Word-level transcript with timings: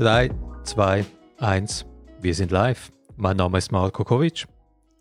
Drei, 0.00 0.30
zwei, 0.64 1.04
eins. 1.36 1.84
Wir 2.22 2.34
sind 2.34 2.50
live. 2.50 2.90
Mein 3.16 3.36
Name 3.36 3.58
ist 3.58 3.70
Marko 3.70 4.02
Kovic. 4.02 4.46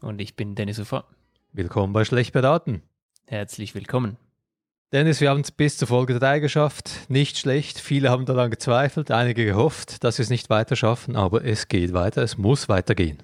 Und 0.02 0.20
ich 0.20 0.36
bin 0.36 0.55
Dennis 0.55 0.77
Ufer. 0.77 1.05
Willkommen 1.54 1.93
bei 1.93 2.04
Schlecht 2.04 2.34
beraten. 2.34 2.84
Herzlich 3.25 3.75
willkommen. 3.75 4.18
Dennis, 4.91 5.21
wir 5.21 5.29
haben 5.29 5.41
es 5.41 5.51
bis 5.51 5.77
zur 5.77 5.87
Folge 5.87 6.17
3 6.17 6.39
geschafft. 6.39 6.89
Nicht 7.09 7.38
schlecht. 7.38 7.77
Viele 7.79 8.09
haben 8.09 8.25
daran 8.25 8.49
gezweifelt, 8.49 9.11
einige 9.11 9.45
gehofft, 9.45 10.03
dass 10.03 10.17
wir 10.17 10.23
es 10.23 10.31
nicht 10.31 10.49
weiter 10.49 10.75
schaffen, 10.75 11.16
aber 11.16 11.45
es 11.45 11.67
geht 11.67 11.93
weiter. 11.93 12.23
Es 12.23 12.39
muss 12.39 12.70
weitergehen. 12.70 13.20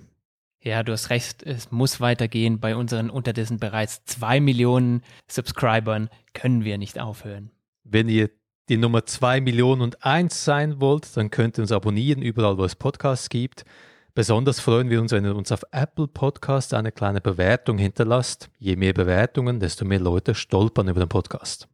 Ja, 0.61 0.83
du 0.83 0.91
hast 0.91 1.09
recht, 1.09 1.41
es 1.41 1.71
muss 1.71 1.99
weitergehen. 1.99 2.59
Bei 2.59 2.75
unseren 2.75 3.09
unterdessen 3.09 3.57
bereits 3.57 4.05
zwei 4.05 4.39
Millionen 4.39 5.01
Subscribern 5.27 6.09
können 6.35 6.63
wir 6.63 6.77
nicht 6.77 6.99
aufhören. 6.99 7.49
Wenn 7.83 8.09
ihr 8.09 8.29
die 8.69 8.77
Nummer 8.77 9.07
2 9.07 9.41
Millionen 9.41 9.81
und 9.81 10.05
1 10.05 10.45
sein 10.45 10.79
wollt, 10.79 11.17
dann 11.17 11.31
könnt 11.31 11.57
ihr 11.57 11.63
uns 11.63 11.71
abonnieren, 11.71 12.21
überall 12.21 12.59
wo 12.59 12.63
es 12.63 12.75
Podcasts 12.75 13.29
gibt. 13.29 13.65
Besonders 14.15 14.61
freuen 14.61 14.89
wir 14.89 15.01
uns, 15.01 15.11
wenn 15.11 15.25
ihr 15.25 15.35
uns 15.35 15.51
auf 15.51 15.65
Apple 15.73 16.07
Podcasts 16.07 16.73
eine 16.73 16.93
kleine 16.93 17.19
Bewertung 17.19 17.77
hinterlasst. 17.77 18.49
Je 18.59 18.77
mehr 18.77 18.93
Bewertungen, 18.93 19.59
desto 19.59 19.83
mehr 19.83 19.99
Leute 19.99 20.35
stolpern 20.35 20.87
über 20.87 21.01
den 21.01 21.09
Podcast. 21.09 21.67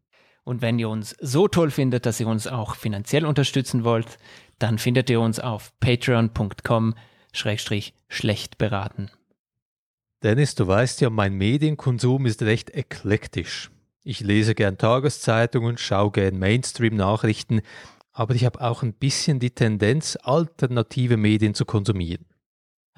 Und 0.44 0.64
wenn 0.64 0.80
ihr 0.80 0.90
uns 0.90 1.16
so 1.20 1.48
toll 1.48 1.70
findet, 1.70 2.08
dass 2.08 2.20
ihr 2.20 2.26
uns 2.26 2.48
auch 2.48 2.74
finanziell 2.74 3.28
unterstützen 3.28 3.84
wollt, 3.84 4.18
dann 4.58 4.80
findet 4.80 5.12
ihr 5.12 5.22
uns 5.22 5.40
auf 5.40 5.72
patreon.com 5.82 6.96
schlecht 7.32 8.58
beraten. 8.58 9.12
Dennis, 10.24 10.56
du 10.56 10.66
weißt 10.66 11.00
ja, 11.02 11.12
mein 11.12 11.36
Medienkonsum 11.36 12.26
ist 12.26 12.42
recht 12.42 12.72
eklektisch. 12.72 13.70
Ich 14.02 14.22
lese 14.22 14.56
gern 14.56 14.80
Tageszeitungen, 14.80 15.78
schaue 15.78 16.10
gern 16.10 16.40
Mainstream-Nachrichten, 16.40 17.62
aber 18.12 18.34
ich 18.34 18.46
habe 18.46 18.62
auch 18.62 18.82
ein 18.82 18.94
bisschen 18.94 19.40
die 19.40 19.52
Tendenz, 19.52 20.18
alternative 20.24 21.18
Medien 21.18 21.54
zu 21.54 21.66
konsumieren. 21.66 22.26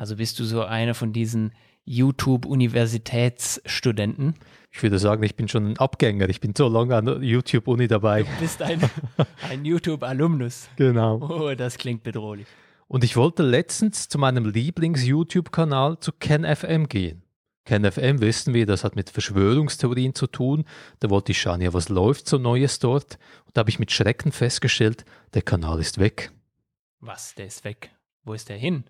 Also 0.03 0.17
bist 0.17 0.37
du 0.37 0.43
so 0.43 0.65
einer 0.65 0.95
von 0.95 1.13
diesen 1.13 1.53
YouTube-Universitätsstudenten? 1.85 4.33
Ich 4.69 4.83
würde 4.83 4.99
sagen, 4.99 5.23
ich 5.23 5.37
bin 5.37 5.47
schon 5.47 5.65
ein 5.65 5.77
Abgänger. 5.77 6.27
Ich 6.27 6.41
bin 6.41 6.53
so 6.57 6.67
lange 6.67 6.97
an 6.97 7.05
der 7.05 7.19
YouTube-Uni 7.19 7.87
dabei. 7.87 8.23
Du 8.23 8.29
bist 8.37 8.61
ein, 8.61 8.81
ein 9.49 9.63
YouTube-Alumnus. 9.63 10.67
Genau. 10.75 11.21
Oh, 11.21 11.55
das 11.55 11.77
klingt 11.77 12.03
bedrohlich. 12.03 12.47
Und 12.89 13.05
ich 13.05 13.15
wollte 13.15 13.43
letztens 13.43 14.09
zu 14.09 14.17
meinem 14.17 14.43
Lieblings-YouTube-Kanal 14.43 16.01
zu 16.01 16.11
KenFM 16.11 16.89
gehen. 16.89 17.23
KenFM 17.63 18.19
wissen 18.19 18.53
wir, 18.53 18.65
das 18.65 18.83
hat 18.83 18.97
mit 18.97 19.09
Verschwörungstheorien 19.09 20.15
zu 20.15 20.27
tun. 20.27 20.65
Da 20.99 21.09
wollte 21.09 21.31
ich 21.31 21.39
schauen, 21.39 21.61
ja, 21.61 21.73
was 21.73 21.87
läuft 21.87 22.27
so 22.27 22.37
Neues 22.37 22.79
dort? 22.79 23.19
Und 23.45 23.55
da 23.55 23.59
habe 23.59 23.69
ich 23.69 23.79
mit 23.79 23.93
Schrecken 23.93 24.33
festgestellt, 24.33 25.05
der 25.33 25.43
Kanal 25.43 25.79
ist 25.79 25.97
weg. 25.97 26.33
Was, 26.99 27.35
der 27.35 27.45
ist 27.45 27.63
weg? 27.63 27.91
Wo 28.25 28.33
ist 28.33 28.49
der 28.49 28.57
hin? 28.57 28.83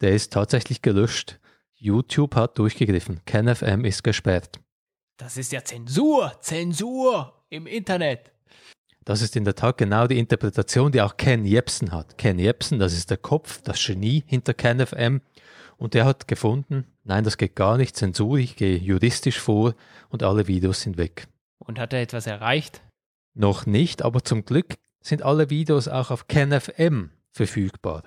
Der 0.00 0.12
ist 0.12 0.32
tatsächlich 0.32 0.82
gelöscht. 0.82 1.38
YouTube 1.74 2.34
hat 2.34 2.58
durchgegriffen. 2.58 3.20
KenFM 3.24 3.84
ist 3.84 4.02
gesperrt. 4.02 4.60
Das 5.16 5.36
ist 5.36 5.52
ja 5.52 5.64
Zensur, 5.64 6.32
Zensur 6.40 7.44
im 7.48 7.66
Internet. 7.66 8.32
Das 9.04 9.22
ist 9.22 9.36
in 9.36 9.44
der 9.44 9.54
Tat 9.54 9.78
genau 9.78 10.06
die 10.06 10.18
Interpretation, 10.18 10.90
die 10.90 11.00
auch 11.00 11.16
Ken 11.16 11.44
Jebsen 11.44 11.92
hat. 11.92 12.18
Ken 12.18 12.38
Jebsen, 12.38 12.78
das 12.78 12.92
ist 12.92 13.08
der 13.08 13.16
Kopf, 13.16 13.62
das 13.62 13.84
Genie 13.84 14.24
hinter 14.26 14.52
KenFM. 14.52 15.20
Und 15.76 15.94
der 15.94 16.04
hat 16.04 16.26
gefunden, 16.26 16.86
nein, 17.04 17.22
das 17.22 17.38
geht 17.38 17.54
gar 17.54 17.76
nicht, 17.76 17.96
Zensur, 17.96 18.38
ich 18.38 18.56
gehe 18.56 18.76
juristisch 18.76 19.38
vor 19.38 19.74
und 20.08 20.22
alle 20.22 20.48
Videos 20.48 20.80
sind 20.80 20.96
weg. 20.96 21.28
Und 21.58 21.78
hat 21.78 21.92
er 21.92 22.02
etwas 22.02 22.26
erreicht? 22.26 22.82
Noch 23.34 23.64
nicht, 23.64 24.02
aber 24.02 24.24
zum 24.24 24.44
Glück 24.44 24.74
sind 25.00 25.22
alle 25.22 25.50
Videos 25.50 25.86
auch 25.88 26.10
auf 26.10 26.26
KenFM 26.26 27.10
verfügbar. 27.30 28.02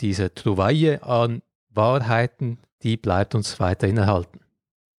Diese 0.00 0.34
Trouvaille 0.34 1.02
an 1.02 1.42
Wahrheiten, 1.70 2.58
die 2.82 2.96
bleibt 2.96 3.34
uns 3.34 3.60
weiterhin 3.60 3.96
erhalten. 3.96 4.40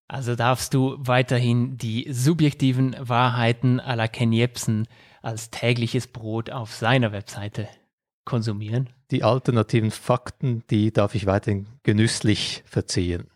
Also 0.08 0.36
darfst 0.36 0.72
du 0.74 0.96
weiterhin 0.98 1.76
die 1.78 2.06
subjektiven 2.12 2.96
Wahrheiten 3.00 3.80
à 3.80 3.96
la 3.96 4.06
Ken 4.06 4.32
Jebsen 4.32 4.86
als 5.20 5.50
tägliches 5.50 6.06
Brot 6.06 6.50
auf 6.50 6.72
seiner 6.74 7.10
Webseite 7.12 7.68
konsumieren? 8.24 8.90
Die 9.10 9.24
alternativen 9.24 9.90
Fakten, 9.90 10.62
die 10.70 10.92
darf 10.92 11.14
ich 11.14 11.26
weiterhin 11.26 11.66
genüsslich 11.82 12.62
verzehren. 12.66 13.26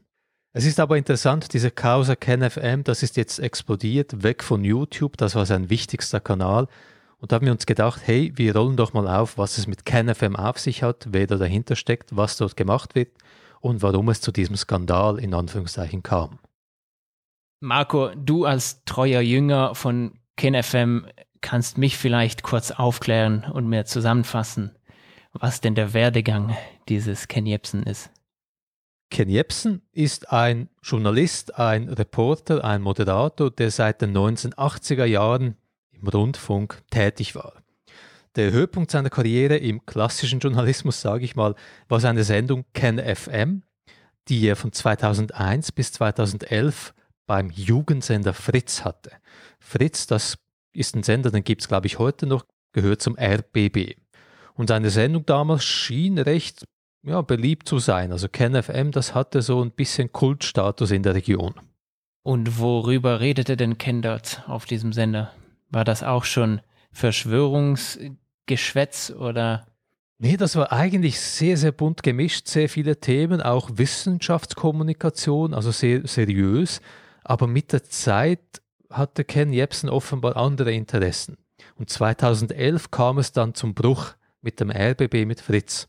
Es 0.53 0.65
ist 0.65 0.81
aber 0.81 0.98
interessant, 0.98 1.53
diese 1.53 1.71
Causa 1.71 2.16
KenFM, 2.16 2.82
das 2.82 3.04
ist 3.04 3.16
jetzt 3.16 3.38
explodiert, 3.38 4.25
weg 4.25 4.42
von 4.42 4.65
YouTube, 4.65 5.16
das 5.16 5.37
war 5.37 5.47
sein 5.47 5.71
wichtigster 5.71 6.19
Kanal. 6.19 6.66
Und 7.20 7.31
da 7.31 7.36
haben 7.36 7.44
wir 7.44 7.53
uns 7.53 7.66
gedacht, 7.66 8.00
hey, 8.04 8.32
wir 8.36 8.56
rollen 8.56 8.76
doch 8.76 8.94
mal 8.94 9.06
auf, 9.06 9.36
was 9.36 9.58
es 9.58 9.66
mit 9.66 9.84
KenFM 9.84 10.36
auf 10.36 10.58
sich 10.58 10.82
hat, 10.82 11.08
wer 11.10 11.26
da 11.26 11.36
dahinter 11.36 11.76
steckt, 11.76 12.16
was 12.16 12.38
dort 12.38 12.56
gemacht 12.56 12.94
wird 12.94 13.10
und 13.60 13.82
warum 13.82 14.08
es 14.08 14.22
zu 14.22 14.32
diesem 14.32 14.56
Skandal 14.56 15.19
in 15.19 15.34
Anführungszeichen 15.34 16.03
kam. 16.03 16.38
Marco, 17.60 18.10
du 18.16 18.47
als 18.47 18.84
treuer 18.86 19.20
Jünger 19.20 19.75
von 19.75 20.19
KenFM 20.36 21.06
kannst 21.42 21.76
mich 21.76 21.98
vielleicht 21.98 22.42
kurz 22.42 22.70
aufklären 22.70 23.44
und 23.44 23.69
mir 23.69 23.84
zusammenfassen, 23.84 24.75
was 25.32 25.60
denn 25.60 25.75
der 25.75 25.92
Werdegang 25.92 26.56
dieses 26.88 27.28
Ken 27.28 27.44
Jebsen 27.44 27.82
ist. 27.82 28.10
Ken 29.10 29.28
Jebsen 29.28 29.82
ist 29.92 30.32
ein 30.32 30.70
Journalist, 30.82 31.59
ein 31.59 31.88
Reporter, 31.88 32.64
ein 32.64 32.80
Moderator, 32.80 33.50
der 33.50 33.70
seit 33.70 34.00
den 34.00 34.16
1980er 34.16 35.04
Jahren 35.04 35.56
im 36.00 36.09
Rundfunk 36.09 36.83
tätig 36.91 37.34
war. 37.34 37.62
Der 38.37 38.53
Höhepunkt 38.53 38.91
seiner 38.91 39.11
Karriere 39.11 39.56
im 39.56 39.84
klassischen 39.87 40.38
Journalismus, 40.38 41.00
sage 41.00 41.25
ich 41.25 41.34
mal, 41.34 41.55
war 41.88 42.00
seine 42.00 42.22
Sendung 42.22 42.65
Ken 42.75 42.99
FM, 42.99 43.62
die 44.28 44.47
er 44.47 44.56
von 44.56 44.72
2001 44.72 45.72
bis 45.72 45.93
2011 45.93 46.94
beim 47.27 47.50
Jugendsender 47.50 48.33
Fritz 48.33 48.84
hatte. 48.84 49.10
Fritz, 49.59 50.06
das 50.06 50.39
ist 50.72 50.94
ein 50.94 51.03
Sender, 51.03 51.31
den 51.31 51.44
gibt 51.44 51.62
es, 51.62 51.69
glaube 51.69 51.87
ich, 51.87 51.99
heute 51.99 52.27
noch, 52.27 52.44
gehört 52.72 53.03
zum 53.03 53.16
RBB. 53.19 53.97
Und 54.55 54.69
seine 54.69 54.91
Sendung 54.91 55.27
damals 55.27 55.65
schien 55.65 56.19
recht 56.19 56.65
ja, 57.03 57.22
beliebt 57.22 57.69
zu 57.69 57.78
sein. 57.78 58.12
Also 58.12 58.28
KenFM, 58.28 58.93
das 58.93 59.15
hatte 59.15 59.43
so 59.43 59.62
ein 59.62 59.72
bisschen 59.72 60.12
Kultstatus 60.12 60.91
in 60.91 61.03
der 61.03 61.15
Region. 61.15 61.55
Und 62.22 62.59
worüber 62.59 63.21
redete 63.21 63.56
denn 63.56 63.78
Ken 63.78 64.03
dort 64.03 64.44
auf 64.47 64.66
diesem 64.66 64.93
Sender? 64.93 65.33
War 65.70 65.84
das 65.84 66.03
auch 66.03 66.25
schon 66.25 66.60
Verschwörungsgeschwätz 66.92 69.10
oder? 69.10 69.66
Nee, 70.19 70.36
das 70.36 70.56
war 70.56 70.72
eigentlich 70.72 71.19
sehr, 71.19 71.56
sehr 71.56 71.72
bunt 71.72 72.03
gemischt, 72.03 72.47
sehr 72.47 72.69
viele 72.69 73.00
Themen, 73.00 73.41
auch 73.41 73.70
Wissenschaftskommunikation, 73.72 75.54
also 75.54 75.70
sehr 75.70 76.06
seriös. 76.06 76.82
Aber 77.25 77.47
mit 77.47 77.72
der 77.72 77.84
Zeit 77.84 78.60
hatte 78.91 79.25
Ken 79.25 79.53
Jebsen 79.53 79.88
offenbar 79.88 80.36
andere 80.36 80.72
Interessen. 80.72 81.38
Und 81.76 81.88
2011 81.88 82.91
kam 82.91 83.19
es 83.19 83.32
dann 83.32 83.54
zum 83.54 83.75
Bruch 83.75 84.14
mit 84.42 84.60
dem 84.60 84.70
RBB 84.70 85.26
mit 85.26 85.41
Fritz. 85.41 85.88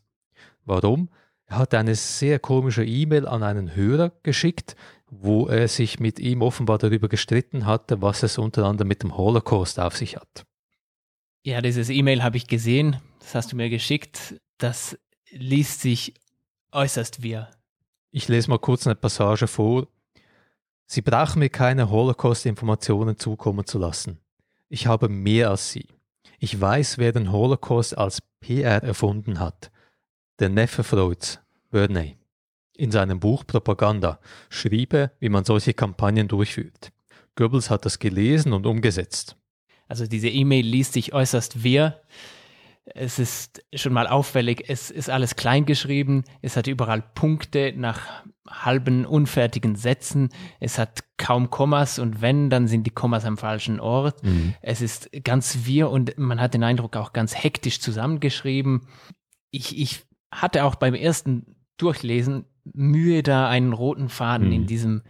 Warum? 0.66 1.09
Er 1.46 1.58
hat 1.58 1.74
eine 1.74 1.96
sehr 1.96 2.40
komische 2.40 2.86
E-Mail 2.86 3.28
an 3.28 3.44
einen 3.44 3.75
Hörer 3.75 4.12
geschickt, 4.24 4.75
wo 5.12 5.48
er 5.48 5.68
sich 5.68 6.00
mit 6.00 6.20
ihm 6.20 6.42
offenbar 6.42 6.78
darüber 6.78 7.10
gestritten 7.10 7.66
hatte, 7.66 8.02
was 8.02 8.24
es 8.24 8.38
unter 8.38 8.66
anderem 8.66 8.88
mit 8.88 9.04
dem 9.04 9.18
Holocaust 9.18 9.78
auf 9.80 9.98
sich 9.98 10.16
hat. 10.16 10.46
Ja, 11.44 11.62
dieses 11.62 11.90
E-Mail 11.90 12.24
habe 12.24 12.38
ich 12.38 12.48
gesehen, 12.48 12.98
das 13.20 13.35
hast 13.35 13.52
du 13.52 13.58
mir 13.58 13.70
geschickt. 13.70 14.40
Das 14.58 14.97
liest 15.30 15.82
sich 15.82 16.14
äußerst 16.72 17.22
wir. 17.22 17.50
Ich 18.12 18.30
lese 18.30 18.50
mal 18.50 18.59
kurz 18.59 18.88
eine 18.88 18.96
Passage 18.96 19.47
vor. 19.47 19.88
Sie 20.85 21.02
brauchen 21.02 21.40
mir 21.40 21.50
keine 21.50 21.90
Holocaust-Informationen 21.90 23.18
zukommen 23.18 23.66
zu 23.66 23.80
lassen. 23.80 24.20
Ich 24.70 24.88
habe 24.88 25.09
mehr 25.09 25.50
als 25.50 25.72
Sie. 25.72 25.88
Ich 26.40 26.59
weiß, 26.59 26.97
wer 26.97 27.12
den 27.12 27.32
Holocaust 27.32 27.97
als 27.97 28.22
PR 28.40 28.82
erfunden 28.84 29.40
hat. 29.40 29.72
Der 30.40 30.50
Neffe 30.50 30.84
Freuds, 30.84 31.40
Burney. 31.70 32.18
In 32.82 32.90
seinem 32.90 33.20
Buch 33.20 33.46
Propaganda 33.46 34.20
schrieb 34.50 34.94
er, 34.94 35.12
wie 35.20 35.30
man 35.30 35.44
solche 35.44 35.76
Kampagnen 35.76 36.28
durchführt. 36.28 36.92
Goebbels 37.36 37.70
hat 37.70 37.86
das 37.86 38.00
gelesen 38.00 38.54
und 38.54 38.66
umgesetzt. 38.66 39.38
Also 39.88 40.08
diese 40.08 40.30
E-Mail 40.30 40.66
liest 40.66 40.94
sich 40.94 41.14
äußerst 41.14 41.64
wir. 41.64 42.02
Es 42.86 43.20
ist 43.20 43.64
schon 43.76 43.94
mal 43.94 44.08
auffällig, 44.08 44.64
es 44.68 44.90
ist 44.90 45.12
alles 45.12 45.36
klein 45.36 45.68
geschrieben, 45.68 46.24
es 46.42 46.58
hat 46.58 46.66
überall 46.66 47.04
Punkte 47.04 47.72
nach 47.78 48.24
halben 48.50 49.06
unfertigen 49.06 49.76
Sätzen, 49.76 50.30
es 50.60 50.80
hat 50.80 51.04
kaum 51.18 51.52
Kommas 51.52 52.00
und 52.00 52.20
wenn, 52.20 52.50
dann 52.50 52.68
sind 52.68 52.88
die 52.88 52.90
Kommas 52.90 53.26
am 53.26 53.38
falschen 53.38 53.80
Ort. 53.80 54.24
Mhm. 54.24 54.56
Es 54.64 54.82
ist 54.82 55.08
ganz 55.24 55.66
wir 55.66 55.92
und 55.92 56.18
man 56.18 56.42
hat 56.42 56.56
den 56.56 56.64
Eindruck 56.64 56.98
auch 56.98 57.14
ganz 57.14 57.36
hektisch 57.36 57.80
zusammengeschrieben. 57.80 58.88
Ich, 59.52 59.78
ich 59.78 60.02
hatte 60.32 60.64
auch 60.64 60.74
beim 60.74 60.96
ersten 60.96 61.58
Durchlesen 61.78 62.46
Mühe, 62.63 63.23
da 63.23 63.49
einen 63.49 63.73
roten 63.73 64.09
Faden 64.09 64.47
mhm. 64.47 64.53
in 64.53 64.66
diesem 64.67 65.02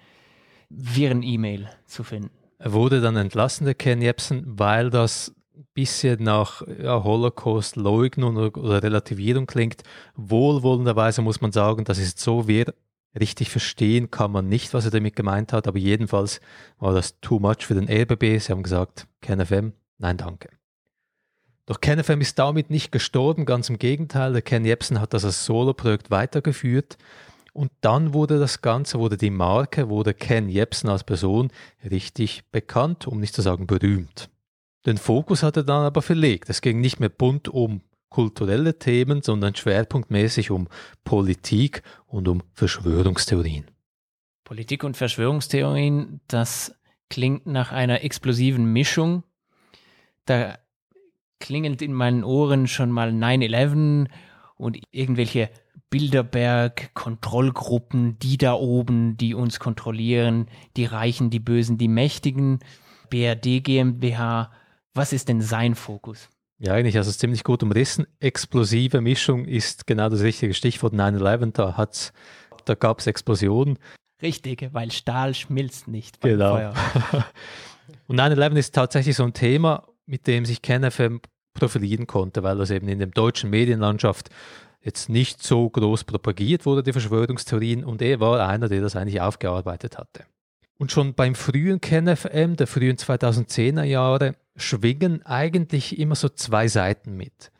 wirren 0.69 1.24
E-Mail 1.24 1.69
zu 1.86 2.03
finden. 2.03 2.31
Er 2.57 2.74
wurde 2.74 3.01
dann 3.01 3.15
entlassen, 3.15 3.65
der 3.65 3.75
Ken 3.75 4.01
Jebsen, 4.01 4.44
weil 4.45 4.89
das 4.89 5.33
bisschen 5.74 6.24
nach 6.24 6.62
ja, 6.81 7.03
Holocaust-Leugnung 7.03 8.36
oder, 8.36 8.57
oder, 8.57 8.83
Relativierung 8.83 9.45
klingt. 9.45 9.83
Wohlwollenderweise 10.15 11.21
muss 11.21 11.42
man 11.42 11.51
sagen, 11.51 11.86
das 11.86 11.98
ist 11.98 12.19
so 12.19 12.48
wir 12.48 12.74
richtig 13.19 13.50
verstehen 13.50 14.09
kann 14.09 14.31
man 14.31 14.48
nicht, 14.48 14.74
was 14.74 14.86
er 14.86 14.92
damit 14.92 15.15
gemeint 15.15 15.53
hat, 15.53 15.68
aber 15.68 15.77
jedenfalls 15.77 16.39
war 16.80 16.94
das 16.94 17.19
too 17.19 17.39
much 17.39 17.65
für 17.65 17.74
den 17.74 17.89
RBB. 17.89 18.39
Sie 18.39 18.51
haben 18.51 18.63
gesagt, 18.63 19.07
KenFM, 19.21 19.74
nein 19.98 20.18
danke. 20.18 20.50
Doch 21.65 21.80
KenFM 21.81 22.21
ist 22.21 22.39
damit 22.39 22.69
nicht 22.69 22.92
gestorben, 22.92 23.45
ganz 23.45 23.69
im 23.69 23.77
Gegenteil. 23.77 24.33
Der 24.33 24.42
Ken 24.42 24.65
Jebsen 24.65 25.00
hat 25.00 25.13
das 25.13 25.25
als 25.25 25.45
Solo-Projekt 25.45 26.09
weitergeführt. 26.12 26.98
Und 27.53 27.71
dann 27.81 28.13
wurde 28.13 28.39
das 28.39 28.62
Ganze, 28.62 29.00
wurde 29.00 29.18
die 29.18 29.30
Marke, 29.30 29.89
wurde 29.89 30.13
Ken 30.13 30.48
Jebsen 30.48 30.89
als 30.89 31.03
Person 31.03 31.51
richtig 31.89 32.44
bekannt, 32.51 33.07
um 33.07 33.19
nicht 33.19 33.33
zu 33.33 33.42
sagen 33.42 33.68
berühmt. 33.68 34.30
Den 34.86 34.98
Fokus 34.98 35.44
hat 35.44 35.57
er 35.57 35.63
dann 35.63 35.83
aber 35.83 36.01
verlegt. 36.01 36.50
Es 36.50 36.62
ging 36.62 36.80
nicht 36.80 37.00
mehr 37.00 37.09
bunt 37.09 37.50
um 37.50 37.81
kulturelle 38.09 38.77
Themen, 38.80 39.21
sondern 39.21 39.56
schwerpunktmäßig 39.56 40.51
um 40.51 40.68
Politik 41.03 41.83
und 42.07 42.27
um 42.27 42.44
Verschwörungstheorien. 42.53 43.65
Politik 44.44 44.83
und 44.83 44.98
Verschwörungstheorien, 44.98 46.19
das 46.27 46.75
klingt 47.09 47.45
nach 47.45 47.71
einer 47.71 48.03
explosiven 48.03 48.65
Mischung. 48.71 49.24
Da 50.25 50.57
klingelt 51.39 51.81
in 51.81 51.94
meinen 51.94 52.24
Ohren 52.24 52.68
schon 52.68 52.92
mal 52.92 53.09
9-11 53.09 54.07
und 54.56 54.77
irgendwelche 54.92 55.50
Bilderberg-Kontrollgruppen, 55.92 58.18
die 58.18 58.38
da 58.38 58.54
oben, 58.54 59.18
die 59.18 59.36
uns 59.36 59.60
kontrollieren, 59.60 60.48
die 60.76 60.86
Reichen, 60.86 61.30
die 61.30 61.40
Bösen, 61.40 61.78
die 61.78 61.90
Mächtigen, 61.90 62.60
BRD 63.12 63.64
GmbH. 63.64 64.52
Was 64.96 65.14
ist 65.14 65.30
denn 65.30 65.42
sein 65.42 65.76
Fokus? 65.76 66.30
Ja, 66.58 66.74
eigentlich 66.74 66.96
es 66.96 67.18
ziemlich 67.18 67.44
gut 67.44 67.62
umrissen. 67.62 68.08
Explosive 68.20 69.02
Mischung 69.02 69.46
ist 69.46 69.86
genau 69.86 70.10
das 70.10 70.22
richtige 70.22 70.54
Stichwort. 70.54 70.94
9-11, 70.94 71.52
da, 71.54 71.78
hat's, 71.78 72.14
da 72.66 72.76
gab 72.76 73.00
es 73.00 73.08
Explosionen. 73.08 73.78
Richtig, 74.22 74.70
weil 74.72 74.92
Stahl 74.92 75.34
schmilzt 75.34 75.88
nicht 75.88 76.20
beim 76.20 76.32
genau. 76.32 76.56
Feuer. 76.56 76.74
Und 78.08 78.20
9-11 78.20 78.58
ist 78.58 78.76
tatsächlich 78.76 79.16
so 79.16 79.24
ein 79.24 79.34
Thema, 79.34 79.88
mit 80.06 80.28
dem 80.28 80.46
sich 80.46 80.62
KenFM 80.62 81.22
profilieren 81.54 82.08
konnte, 82.08 82.44
weil 82.44 82.58
das 82.58 82.70
eben 82.70 82.88
in 82.88 83.00
der 83.00 83.08
deutschen 83.08 83.50
Medienlandschaft 83.50 84.30
jetzt 84.81 85.10
nicht 85.10 85.44
so 85.44 85.69
groß 85.69 86.04
propagiert 86.04 86.66
wurde, 86.66 86.83
die 86.83 86.92
Verschwörungstheorien, 86.92 87.83
und 87.83 88.01
er 88.01 88.19
war 88.19 88.48
einer, 88.48 88.68
der 88.68 88.81
das 88.81 88.95
eigentlich 88.95 89.22
aufgearbeitet 89.22 89.98
hatte. 89.98 90.25
Und 90.78 90.92
schon 90.92 91.13
beim 91.13 91.36
frühen 91.36 91.80
KenFM, 91.80 92.56
der 92.56 92.66
frühen 92.66 92.98
2010er 92.98 93.83
Jahre, 93.83 94.36
schwingen 94.56 95.24
eigentlich 95.25 96.00
immer 96.00 96.16
so 96.16 96.28
zwei 96.30 96.68
Seiten 96.68 97.16
mit. 97.16 97.51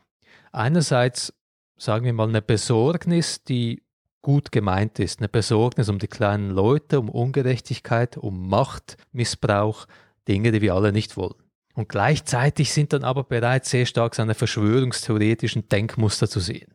Einerseits, 0.50 1.32
sagen 1.76 2.04
wir 2.04 2.12
mal, 2.12 2.28
eine 2.28 2.42
Besorgnis, 2.42 3.44
die 3.44 3.82
gut 4.22 4.50
gemeint 4.52 4.98
ist, 4.98 5.20
eine 5.20 5.28
Besorgnis 5.28 5.88
um 5.88 5.98
die 5.98 6.08
kleinen 6.08 6.50
Leute, 6.50 6.98
um 6.98 7.08
Ungerechtigkeit, 7.08 8.16
um 8.16 8.48
Machtmissbrauch, 8.48 9.86
Dinge, 10.28 10.52
die 10.52 10.60
wir 10.60 10.74
alle 10.74 10.92
nicht 10.92 11.16
wollen. 11.16 11.42
Und 11.74 11.88
gleichzeitig 11.88 12.72
sind 12.72 12.92
dann 12.92 13.04
aber 13.04 13.24
bereits 13.24 13.70
sehr 13.70 13.86
stark 13.86 14.14
seine 14.14 14.34
verschwörungstheoretischen 14.34 15.68
Denkmuster 15.68 16.28
zu 16.28 16.38
sehen. 16.40 16.71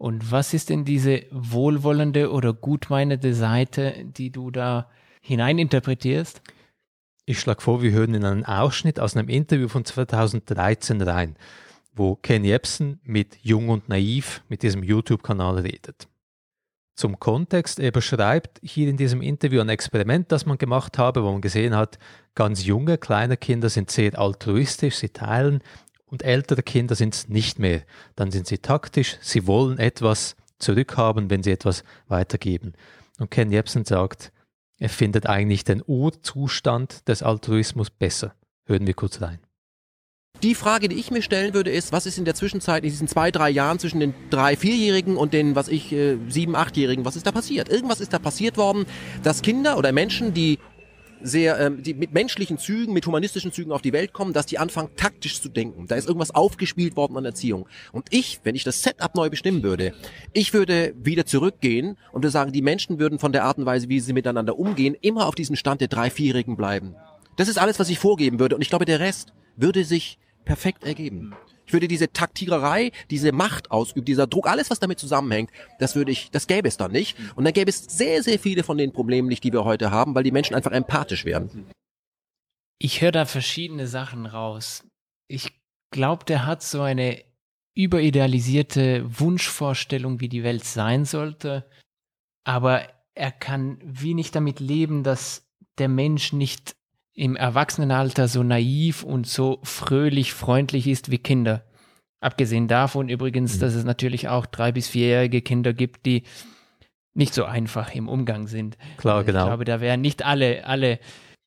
Und 0.00 0.32
was 0.32 0.54
ist 0.54 0.70
denn 0.70 0.86
diese 0.86 1.24
wohlwollende 1.30 2.32
oder 2.32 2.54
gutmeinende 2.54 3.34
Seite, 3.34 4.02
die 4.02 4.30
du 4.30 4.50
da 4.50 4.88
hineininterpretierst? 5.20 6.40
Ich 7.26 7.38
schlage 7.38 7.60
vor, 7.60 7.82
wir 7.82 7.90
hören 7.90 8.14
in 8.14 8.24
einen 8.24 8.46
Ausschnitt 8.46 8.98
aus 8.98 9.14
einem 9.14 9.28
Interview 9.28 9.68
von 9.68 9.84
2013 9.84 11.02
rein, 11.02 11.36
wo 11.92 12.16
Ken 12.16 12.46
Jebsen 12.46 12.98
mit 13.04 13.40
Jung 13.42 13.68
und 13.68 13.90
Naiv 13.90 14.42
mit 14.48 14.62
diesem 14.62 14.82
YouTube-Kanal 14.82 15.58
redet. 15.58 16.08
Zum 16.94 17.20
Kontext, 17.20 17.78
er 17.78 17.90
beschreibt 17.90 18.58
hier 18.62 18.88
in 18.88 18.96
diesem 18.96 19.20
Interview 19.20 19.60
ein 19.60 19.68
Experiment, 19.68 20.32
das 20.32 20.46
man 20.46 20.56
gemacht 20.56 20.96
habe, 20.96 21.24
wo 21.24 21.30
man 21.30 21.42
gesehen 21.42 21.76
hat, 21.76 21.98
ganz 22.34 22.64
junge, 22.64 22.96
kleine 22.96 23.36
Kinder 23.36 23.68
sind 23.68 23.90
sehr 23.90 24.18
altruistisch, 24.18 24.94
sie 24.94 25.10
teilen 25.10 25.62
und 26.10 26.22
ältere 26.22 26.62
Kinder 26.62 26.94
sind 26.94 27.14
es 27.14 27.28
nicht 27.28 27.58
mehr. 27.58 27.82
Dann 28.16 28.30
sind 28.30 28.46
sie 28.46 28.58
taktisch, 28.58 29.16
sie 29.20 29.46
wollen 29.46 29.78
etwas 29.78 30.36
zurückhaben, 30.58 31.30
wenn 31.30 31.42
sie 31.42 31.52
etwas 31.52 31.84
weitergeben. 32.08 32.74
Und 33.18 33.30
Ken 33.30 33.50
Jebsen 33.50 33.84
sagt, 33.84 34.32
er 34.78 34.88
findet 34.88 35.26
eigentlich 35.26 35.64
den 35.64 35.82
Urzustand 35.86 37.06
des 37.08 37.22
Altruismus 37.22 37.90
besser. 37.90 38.34
Hören 38.66 38.86
wir 38.86 38.94
kurz 38.94 39.20
rein. 39.20 39.38
Die 40.42 40.54
Frage, 40.54 40.88
die 40.88 40.96
ich 40.96 41.10
mir 41.10 41.20
stellen 41.20 41.52
würde, 41.52 41.70
ist, 41.70 41.92
was 41.92 42.06
ist 42.06 42.16
in 42.16 42.24
der 42.24 42.34
Zwischenzeit, 42.34 42.82
in 42.82 42.88
diesen 42.88 43.08
zwei, 43.08 43.30
drei 43.30 43.50
Jahren 43.50 43.78
zwischen 43.78 44.00
den 44.00 44.14
drei, 44.30 44.56
vierjährigen 44.56 45.18
und 45.18 45.34
den, 45.34 45.54
was 45.54 45.68
ich, 45.68 45.92
äh, 45.92 46.16
sieben, 46.28 46.56
achtjährigen, 46.56 47.04
was 47.04 47.16
ist 47.16 47.26
da 47.26 47.32
passiert? 47.32 47.68
Irgendwas 47.68 48.00
ist 48.00 48.14
da 48.14 48.18
passiert 48.18 48.56
worden, 48.56 48.86
dass 49.22 49.42
Kinder 49.42 49.76
oder 49.76 49.92
Menschen, 49.92 50.32
die 50.32 50.58
sehr, 51.22 51.58
ähm, 51.58 51.82
die 51.82 51.94
mit 51.94 52.12
menschlichen 52.12 52.58
Zügen, 52.58 52.92
mit 52.92 53.06
humanistischen 53.06 53.52
Zügen 53.52 53.72
auf 53.72 53.82
die 53.82 53.92
Welt 53.92 54.12
kommen, 54.12 54.32
dass 54.32 54.46
die 54.46 54.58
anfangen 54.58 54.90
taktisch 54.96 55.40
zu 55.40 55.48
denken. 55.48 55.86
Da 55.86 55.96
ist 55.96 56.06
irgendwas 56.06 56.34
aufgespielt 56.34 56.96
worden 56.96 57.16
an 57.16 57.24
Erziehung. 57.24 57.66
Und 57.92 58.06
ich, 58.10 58.40
wenn 58.44 58.54
ich 58.54 58.64
das 58.64 58.82
Setup 58.82 59.14
neu 59.14 59.30
bestimmen 59.30 59.62
würde, 59.62 59.94
ich 60.32 60.52
würde 60.52 60.94
wieder 60.96 61.26
zurückgehen 61.26 61.96
und 62.12 62.22
würde 62.22 62.30
sagen, 62.30 62.52
die 62.52 62.62
Menschen 62.62 62.98
würden 62.98 63.18
von 63.18 63.32
der 63.32 63.44
Art 63.44 63.58
und 63.58 63.66
Weise, 63.66 63.88
wie 63.88 64.00
sie 64.00 64.12
miteinander 64.12 64.58
umgehen, 64.58 64.96
immer 65.00 65.26
auf 65.26 65.34
diesem 65.34 65.56
Stand 65.56 65.80
der 65.80 65.88
drei, 65.88 66.10
vierjährigen 66.10 66.56
bleiben. 66.56 66.94
Das 67.36 67.48
ist 67.48 67.58
alles, 67.58 67.78
was 67.78 67.88
ich 67.88 67.98
vorgeben 67.98 68.38
würde. 68.38 68.54
Und 68.54 68.62
ich 68.62 68.68
glaube, 68.68 68.84
der 68.84 69.00
Rest 69.00 69.32
würde 69.56 69.84
sich 69.84 70.18
perfekt 70.44 70.84
ergeben. 70.84 71.34
Ich 71.70 71.72
würde 71.72 71.86
diese 71.86 72.12
Taktiererei, 72.12 72.90
diese 73.10 73.30
Macht 73.30 73.70
ausüben, 73.70 74.04
dieser 74.04 74.26
Druck, 74.26 74.48
alles, 74.48 74.70
was 74.70 74.80
damit 74.80 74.98
zusammenhängt, 74.98 75.52
das 75.78 75.94
würde 75.94 76.10
ich, 76.10 76.32
das 76.32 76.48
gäbe 76.48 76.66
es 76.66 76.76
dann 76.76 76.90
nicht. 76.90 77.16
Und 77.36 77.44
dann 77.44 77.52
gäbe 77.52 77.70
es 77.70 77.84
sehr, 77.84 78.24
sehr 78.24 78.40
viele 78.40 78.64
von 78.64 78.76
den 78.76 78.92
Problemen 78.92 79.28
nicht, 79.28 79.44
die 79.44 79.52
wir 79.52 79.64
heute 79.64 79.92
haben, 79.92 80.16
weil 80.16 80.24
die 80.24 80.32
Menschen 80.32 80.56
einfach 80.56 80.72
empathisch 80.72 81.24
werden. 81.24 81.70
Ich 82.80 83.02
höre 83.02 83.12
da 83.12 83.24
verschiedene 83.24 83.86
Sachen 83.86 84.26
raus. 84.26 84.84
Ich 85.28 85.52
glaube, 85.92 86.24
der 86.24 86.44
hat 86.44 86.64
so 86.64 86.82
eine 86.82 87.22
überidealisierte 87.76 89.04
Wunschvorstellung, 89.20 90.18
wie 90.18 90.28
die 90.28 90.42
Welt 90.42 90.64
sein 90.64 91.04
sollte. 91.04 91.70
Aber 92.42 92.82
er 93.14 93.30
kann 93.30 93.78
wie 93.84 94.14
nicht 94.14 94.34
damit 94.34 94.58
leben, 94.58 95.04
dass 95.04 95.46
der 95.78 95.88
Mensch 95.88 96.32
nicht 96.32 96.74
im 97.20 97.36
Erwachsenenalter 97.36 98.28
so 98.28 98.42
naiv 98.42 99.02
und 99.02 99.26
so 99.26 99.58
fröhlich, 99.62 100.32
freundlich 100.32 100.86
ist 100.86 101.10
wie 101.10 101.18
Kinder. 101.18 101.66
Abgesehen 102.20 102.66
davon 102.66 103.10
übrigens, 103.10 103.56
mhm. 103.56 103.60
dass 103.60 103.74
es 103.74 103.84
natürlich 103.84 104.28
auch 104.28 104.46
drei- 104.46 104.72
bis 104.72 104.88
vierjährige 104.88 105.42
Kinder 105.42 105.74
gibt, 105.74 106.06
die 106.06 106.22
nicht 107.12 107.34
so 107.34 107.44
einfach 107.44 107.94
im 107.94 108.08
Umgang 108.08 108.46
sind. 108.46 108.78
Klar, 108.96 109.24
genau. 109.24 109.40
Ich 109.40 109.46
glaube, 109.48 109.66
da 109.66 109.82
wären 109.82 110.00
nicht 110.00 110.24
alle, 110.24 110.64
alle 110.64 110.98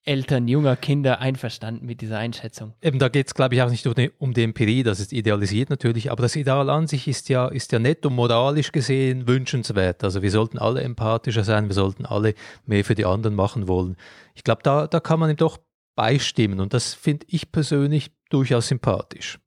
Eltern 0.05 0.47
junger 0.49 0.75
Kinder 0.75 1.19
einverstanden 1.19 1.85
mit 1.85 2.01
dieser 2.01 2.17
Einschätzung. 2.17 2.73
Eben, 2.81 2.99
da 2.99 3.07
geht 3.07 3.27
es, 3.27 3.33
glaube 3.33 3.55
ich, 3.55 3.61
auch 3.61 3.69
nicht 3.69 3.87
um 3.87 3.93
die, 3.93 4.11
um 4.17 4.33
die, 4.33 4.43
Empirie, 4.43 4.83
das 4.83 4.99
ist 4.99 5.13
idealisiert 5.13 5.69
natürlich, 5.69 6.11
aber 6.11 6.23
das 6.23 6.35
Ideal 6.35 6.69
an 6.69 6.87
sich 6.87 7.07
ist 7.07 7.29
ja, 7.29 7.47
ist 7.47 7.71
ja 7.71 7.79
nett 7.79 8.05
und 8.05 8.13
moralisch 8.13 8.73
gesehen 8.73 9.27
wünschenswert. 9.27 10.03
Also 10.03 10.21
wir 10.21 10.31
sollten 10.31 10.59
alle 10.59 10.81
empathischer 10.81 11.45
sein, 11.45 11.69
wir 11.69 11.73
sollten 11.73 12.05
alle 12.05 12.33
mehr 12.65 12.83
für 12.83 12.95
die 12.95 13.05
anderen 13.05 13.35
machen 13.35 13.67
wollen. 13.69 13.95
Ich 14.35 14.43
glaube, 14.43 14.61
da, 14.63 14.87
da 14.87 14.99
kann 14.99 15.19
man 15.19 15.29
ihm 15.29 15.37
doch 15.37 15.59
beistimmen 15.95 16.59
und 16.59 16.73
das 16.73 16.93
finde 16.93 17.25
ich 17.29 17.51
persönlich 17.51 18.11
durchaus 18.29 18.67
sympathisch. 18.67 19.39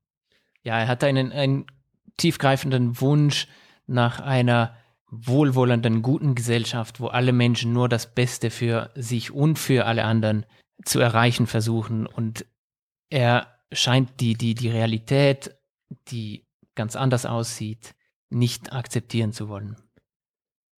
Ja, 0.62 0.78
er 0.78 0.88
hat 0.88 1.04
einen, 1.04 1.32
einen 1.32 1.66
tiefgreifenden 2.16 2.98
Wunsch 3.00 3.46
nach 3.86 4.20
einer 4.20 4.74
wohlwollenden, 5.10 6.02
guten 6.02 6.34
Gesellschaft, 6.34 7.00
wo 7.00 7.06
alle 7.06 7.32
Menschen 7.32 7.72
nur 7.72 7.88
das 7.88 8.14
Beste 8.14 8.50
für 8.50 8.90
sich 8.94 9.30
und 9.30 9.58
für 9.58 9.86
alle 9.86 10.04
anderen 10.04 10.46
zu 10.84 11.00
erreichen 11.00 11.46
versuchen. 11.46 12.06
Und 12.06 12.44
er 13.08 13.58
scheint 13.72 14.20
die, 14.20 14.34
die, 14.34 14.54
die 14.54 14.68
Realität, 14.68 15.56
die 16.08 16.44
ganz 16.74 16.96
anders 16.96 17.24
aussieht, 17.24 17.94
nicht 18.30 18.72
akzeptieren 18.72 19.32
zu 19.32 19.48
wollen. 19.48 19.76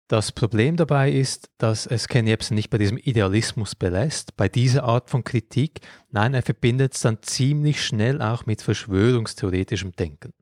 Das 0.08 0.32
Problem 0.32 0.76
dabei 0.76 1.12
ist, 1.12 1.50
dass 1.58 1.86
es 1.86 2.08
Ken 2.08 2.26
Jebsen 2.26 2.54
nicht 2.54 2.70
bei 2.70 2.78
diesem 2.78 2.96
Idealismus 2.96 3.74
belässt, 3.74 4.36
bei 4.36 4.48
dieser 4.48 4.84
Art 4.84 5.10
von 5.10 5.22
Kritik. 5.22 5.80
Nein, 6.10 6.32
er 6.32 6.42
verbindet 6.42 6.94
es 6.94 7.02
dann 7.02 7.22
ziemlich 7.22 7.84
schnell 7.84 8.22
auch 8.22 8.46
mit 8.46 8.62
verschwörungstheoretischem 8.62 9.92
Denken. 9.92 10.32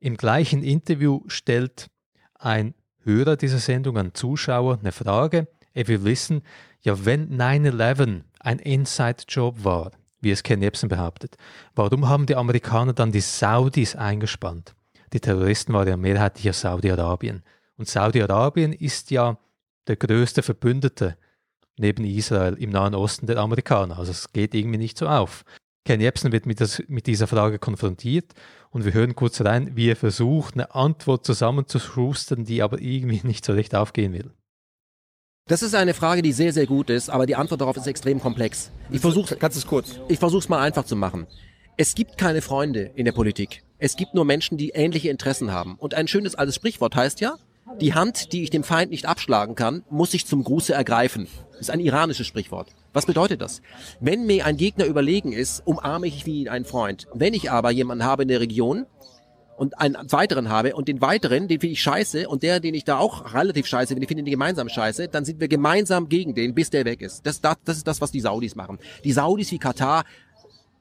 Im 0.00 0.16
gleichen 0.16 0.62
Interview 0.62 1.22
stellt 1.26 1.88
ein 2.34 2.74
Hörer 3.04 3.36
dieser 3.36 3.58
Sendung, 3.58 3.96
ein 3.96 4.14
Zuschauer, 4.14 4.78
eine 4.80 4.92
Frage. 4.92 5.48
Er 5.74 5.88
will 5.88 6.04
wissen, 6.04 6.42
ja, 6.82 7.04
wenn 7.04 7.36
9-11 7.38 8.22
ein 8.40 8.58
Inside-Job 8.58 9.64
war, 9.64 9.92
wie 10.20 10.30
es 10.30 10.42
Ken 10.42 10.62
Jebsen 10.62 10.88
behauptet, 10.88 11.36
warum 11.74 12.08
haben 12.08 12.26
die 12.26 12.36
Amerikaner 12.36 12.92
dann 12.92 13.12
die 13.12 13.20
Saudis 13.20 13.94
eingespannt? 13.94 14.74
Die 15.12 15.20
Terroristen 15.20 15.72
waren 15.72 15.88
ja 15.88 15.96
mehrheitlich 15.96 16.50
aus 16.50 16.60
Saudi-Arabien. 16.60 17.42
Und 17.76 17.88
Saudi-Arabien 17.88 18.72
ist 18.72 19.10
ja 19.10 19.38
der 19.86 19.96
größte 19.96 20.42
Verbündete 20.42 21.16
neben 21.78 22.04
Israel 22.04 22.54
im 22.54 22.70
Nahen 22.70 22.94
Osten 22.94 23.26
der 23.26 23.38
Amerikaner. 23.38 23.98
Also 23.98 24.10
es 24.10 24.32
geht 24.32 24.54
irgendwie 24.54 24.78
nicht 24.78 24.98
so 24.98 25.08
auf. 25.08 25.44
Ken 25.88 26.02
Jebsen 26.02 26.32
wird 26.32 26.44
mit, 26.44 26.60
das, 26.60 26.82
mit, 26.88 27.06
dieser 27.06 27.26
Frage 27.26 27.58
konfrontiert 27.58 28.34
und 28.68 28.84
wir 28.84 28.92
hören 28.92 29.16
kurz 29.16 29.40
rein, 29.40 29.74
wie 29.74 29.88
er 29.88 29.96
versucht, 29.96 30.52
eine 30.52 30.74
Antwort 30.74 31.24
zusammenzuschustern, 31.24 32.44
die 32.44 32.60
aber 32.60 32.82
irgendwie 32.82 33.22
nicht 33.26 33.42
so 33.42 33.54
recht 33.54 33.74
aufgehen 33.74 34.12
will. 34.12 34.30
Das 35.46 35.62
ist 35.62 35.74
eine 35.74 35.94
Frage, 35.94 36.20
die 36.20 36.32
sehr, 36.32 36.52
sehr 36.52 36.66
gut 36.66 36.90
ist, 36.90 37.08
aber 37.08 37.24
die 37.24 37.36
Antwort 37.36 37.62
darauf 37.62 37.78
ist 37.78 37.86
extrem 37.86 38.20
komplex. 38.20 38.70
Ich 38.90 39.00
versuche 39.00 39.34
Kannst 39.36 39.56
es 39.56 39.66
kurz? 39.66 39.98
Ich 40.10 40.18
versuche 40.18 40.40
es 40.40 40.50
mal 40.50 40.60
einfach 40.60 40.84
zu 40.84 40.94
machen. 40.94 41.26
Es 41.78 41.94
gibt 41.94 42.18
keine 42.18 42.42
Freunde 42.42 42.90
in 42.94 43.06
der 43.06 43.12
Politik. 43.12 43.62
Es 43.78 43.96
gibt 43.96 44.12
nur 44.12 44.26
Menschen, 44.26 44.58
die 44.58 44.72
ähnliche 44.74 45.08
Interessen 45.08 45.52
haben. 45.52 45.76
Und 45.76 45.94
ein 45.94 46.06
schönes 46.06 46.34
altes 46.34 46.56
Sprichwort 46.56 46.96
heißt 46.96 47.22
ja, 47.22 47.36
die 47.80 47.94
Hand, 47.94 48.34
die 48.34 48.42
ich 48.42 48.50
dem 48.50 48.62
Feind 48.62 48.90
nicht 48.90 49.06
abschlagen 49.06 49.54
kann, 49.54 49.84
muss 49.88 50.12
ich 50.12 50.26
zum 50.26 50.44
Gruße 50.44 50.74
ergreifen. 50.74 51.28
Das 51.52 51.60
ist 51.60 51.70
ein 51.70 51.80
iranisches 51.80 52.26
Sprichwort. 52.26 52.74
Was 52.92 53.06
bedeutet 53.06 53.42
das? 53.42 53.60
Wenn 54.00 54.26
mir 54.26 54.46
ein 54.46 54.56
Gegner 54.56 54.86
überlegen 54.86 55.32
ist, 55.32 55.62
umarme 55.66 56.06
ich 56.06 56.26
wie 56.26 56.48
einen 56.48 56.64
Freund. 56.64 57.06
Wenn 57.14 57.34
ich 57.34 57.50
aber 57.50 57.70
jemanden 57.70 58.04
habe 58.04 58.22
in 58.22 58.28
der 58.28 58.40
Region 58.40 58.86
und 59.56 59.78
einen 59.78 59.96
weiteren 60.10 60.48
habe 60.48 60.74
und 60.74 60.88
den 60.88 61.00
weiteren, 61.00 61.48
den 61.48 61.60
finde 61.60 61.72
ich 61.72 61.82
scheiße 61.82 62.28
und 62.28 62.42
der, 62.42 62.60
den 62.60 62.74
ich 62.74 62.84
da 62.84 62.98
auch 62.98 63.34
relativ 63.34 63.66
scheiße 63.66 63.94
finde, 63.94 64.06
finde 64.06 64.24
ich 64.24 64.30
gemeinsam 64.30 64.68
scheiße, 64.68 65.08
dann 65.08 65.24
sind 65.24 65.40
wir 65.40 65.48
gemeinsam 65.48 66.08
gegen 66.08 66.34
den, 66.34 66.54
bis 66.54 66.70
der 66.70 66.84
weg 66.84 67.02
ist. 67.02 67.26
Das, 67.26 67.40
das, 67.40 67.56
das 67.64 67.76
ist 67.78 67.86
das, 67.86 68.00
was 68.00 68.10
die 68.10 68.20
Saudis 68.20 68.54
machen. 68.54 68.78
Die 69.04 69.12
Saudis 69.12 69.50
wie 69.52 69.58
Katar 69.58 70.04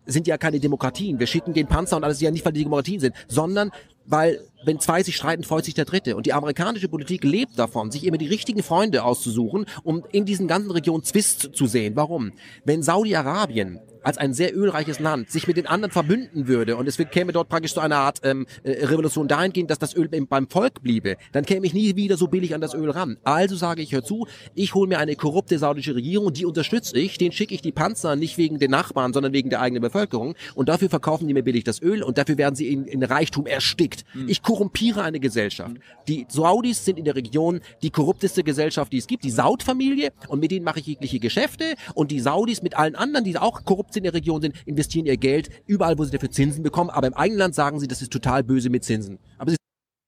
sind 0.05 0.27
ja 0.27 0.37
keine 0.37 0.59
Demokratien. 0.59 1.19
Wir 1.19 1.27
schicken 1.27 1.53
den 1.53 1.67
Panzer 1.67 1.97
und 1.97 2.03
alles 2.03 2.21
ja 2.21 2.31
nicht, 2.31 2.45
weil 2.45 2.53
die 2.53 2.63
Demokratien 2.63 2.99
sind, 2.99 3.15
sondern 3.27 3.71
weil 4.07 4.41
wenn 4.63 4.79
zwei 4.79 5.03
sich 5.03 5.15
streiten, 5.15 5.43
freut 5.43 5.65
sich 5.65 5.75
der 5.75 5.85
Dritte. 5.85 6.15
Und 6.15 6.25
die 6.25 6.33
amerikanische 6.33 6.89
Politik 6.89 7.23
lebt 7.23 7.59
davon, 7.59 7.91
sich 7.91 8.05
immer 8.05 8.17
die 8.17 8.27
richtigen 8.27 8.63
Freunde 8.63 9.03
auszusuchen, 9.03 9.65
um 9.83 10.03
in 10.11 10.25
diesen 10.25 10.47
ganzen 10.47 10.71
Regionen 10.71 11.03
Zwist 11.03 11.51
zu 11.53 11.67
sehen. 11.67 11.95
Warum? 11.95 12.31
Wenn 12.65 12.81
Saudi-Arabien 12.81 13.79
als 14.07 14.17
ein 14.17 14.33
sehr 14.33 14.55
ölreiches 14.55 14.99
Land 14.99 15.29
sich 15.29 15.47
mit 15.47 15.57
den 15.57 15.67
anderen 15.67 15.91
verbünden 15.91 16.47
würde 16.47 16.77
und 16.77 16.87
es 16.87 16.97
käme 17.11 17.33
dort 17.33 17.49
praktisch 17.49 17.73
so 17.73 17.81
eine 17.81 17.97
Art 17.97 18.21
ähm, 18.23 18.47
äh, 18.63 18.85
Revolution 18.85 19.27
dahingehend, 19.27 19.69
dass 19.69 19.79
das 19.79 19.93
Öl 19.97 20.07
beim 20.07 20.47
Volk 20.47 20.81
bliebe, 20.81 21.17
dann 21.33 21.45
käme 21.45 21.67
ich 21.67 21.73
nie 21.73 21.97
wieder 21.97 22.15
so 22.15 22.29
billig 22.29 22.55
an 22.55 22.61
das 22.61 22.73
Öl 22.73 22.89
ran. 22.89 23.17
Also 23.25 23.57
sage 23.57 23.81
ich, 23.81 23.91
hör 23.91 24.05
zu, 24.05 24.25
ich 24.55 24.73
hole 24.73 24.87
mir 24.87 24.99
eine 24.99 25.17
korrupte 25.17 25.59
saudische 25.59 25.93
Regierung, 25.93 26.31
die 26.31 26.45
unterstütze 26.45 26.97
ich, 26.97 27.17
den 27.17 27.33
schicke 27.33 27.53
ich 27.53 27.61
die 27.61 27.73
Panzer 27.73 28.15
nicht 28.15 28.37
wegen 28.37 28.59
den 28.59 28.71
Nachbarn, 28.71 29.11
sondern 29.11 29.33
wegen 29.33 29.49
der 29.49 29.59
eigenen 29.59 29.81
Bevölkerung 29.81 30.35
und 30.55 30.69
dafür 30.69 30.89
verkaufen 30.89 31.27
die 31.27 31.33
mir 31.33 31.43
billig 31.43 31.65
das 31.65 31.81
Öl 31.81 32.01
und 32.01 32.17
dafür 32.17 32.37
werden 32.37 32.55
sie 32.55 32.69
in, 32.69 32.85
in 32.85 33.03
Reichtum 33.03 33.45
erstickt. 33.45 34.05
Mhm. 34.13 34.29
Ich 34.29 34.41
korrumpiere 34.41 35.01
eine 35.03 35.19
Gesellschaft. 35.19 35.75
Die 36.07 36.25
Saudis 36.29 36.85
sind 36.85 36.97
in 36.97 37.03
der 37.03 37.15
Region 37.15 37.59
die 37.81 37.89
korrupteste 37.89 38.45
Gesellschaft, 38.45 38.93
die 38.93 38.99
es 38.99 39.07
gibt, 39.07 39.25
die 39.25 39.31
Saud-Familie 39.31 40.13
und 40.29 40.39
mit 40.39 40.51
denen 40.51 40.63
mache 40.63 40.79
ich 40.79 40.85
jegliche 40.85 41.19
Geschäfte 41.19 41.75
und 41.93 42.09
die 42.11 42.21
Saudis 42.21 42.61
mit 42.61 42.77
allen 42.77 42.95
anderen, 42.95 43.25
die 43.25 43.37
auch 43.37 43.65
korrupt 43.65 43.96
in 43.97 44.03
der 44.03 44.13
Region 44.13 44.41
sind, 44.41 44.55
investieren 44.65 45.05
ihr 45.05 45.17
Geld 45.17 45.49
überall, 45.65 45.97
wo 45.97 46.03
sie 46.03 46.11
dafür 46.11 46.31
Zinsen 46.31 46.63
bekommen. 46.63 46.89
Aber 46.89 47.07
im 47.07 47.13
eigenen 47.13 47.39
Land 47.39 47.55
sagen 47.55 47.79
sie, 47.79 47.87
das 47.87 48.01
ist 48.01 48.11
total 48.11 48.43
böse 48.43 48.69
mit 48.69 48.83
Zinsen. 48.83 49.19
Aber 49.37 49.51
sie 49.51 49.57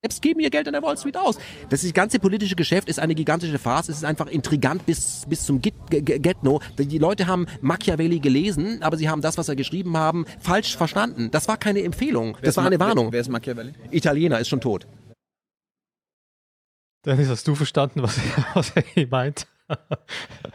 selbst 0.01 0.21
geben 0.21 0.39
ihr 0.39 0.49
Geld 0.49 0.65
an 0.67 0.73
der 0.73 0.81
Wall 0.81 0.97
Street 0.97 1.17
aus. 1.17 1.37
Das, 1.69 1.81
das 1.81 1.93
ganze 1.93 2.19
politische 2.19 2.55
Geschäft 2.55 2.87
ist 2.87 2.99
eine 2.99 3.15
gigantische 3.15 3.59
Farce. 3.59 3.89
Es 3.89 3.97
ist 3.97 4.05
einfach 4.05 4.27
intrigant 4.27 4.85
bis, 4.85 5.25
bis 5.27 5.43
zum 5.43 5.61
Get-No. 5.61 6.61
Die 6.77 6.97
Leute 6.97 7.27
haben 7.27 7.47
Machiavelli 7.61 8.19
gelesen, 8.19 8.81
aber 8.81 8.95
sie 8.95 9.09
haben 9.09 9.21
das, 9.21 9.37
was 9.37 9.49
er 9.49 9.57
geschrieben 9.57 9.97
haben, 9.97 10.25
falsch 10.39 10.77
verstanden. 10.77 11.31
Das 11.31 11.49
war 11.49 11.57
keine 11.57 11.83
Empfehlung. 11.83 12.37
Das 12.41 12.55
war 12.55 12.65
eine 12.65 12.79
Warnung. 12.79 13.07
Wer, 13.07 13.13
wer 13.13 13.21
ist 13.21 13.29
Machiavelli? 13.29 13.73
Italiener, 13.91 14.39
ist 14.39 14.47
schon 14.47 14.61
tot. 14.61 14.87
Dennis, 17.05 17.29
hast 17.29 17.47
du 17.47 17.55
verstanden, 17.55 18.01
was 18.01 18.17
er, 18.17 18.45
was 18.53 18.71
er 18.71 19.07
meint? 19.07 19.47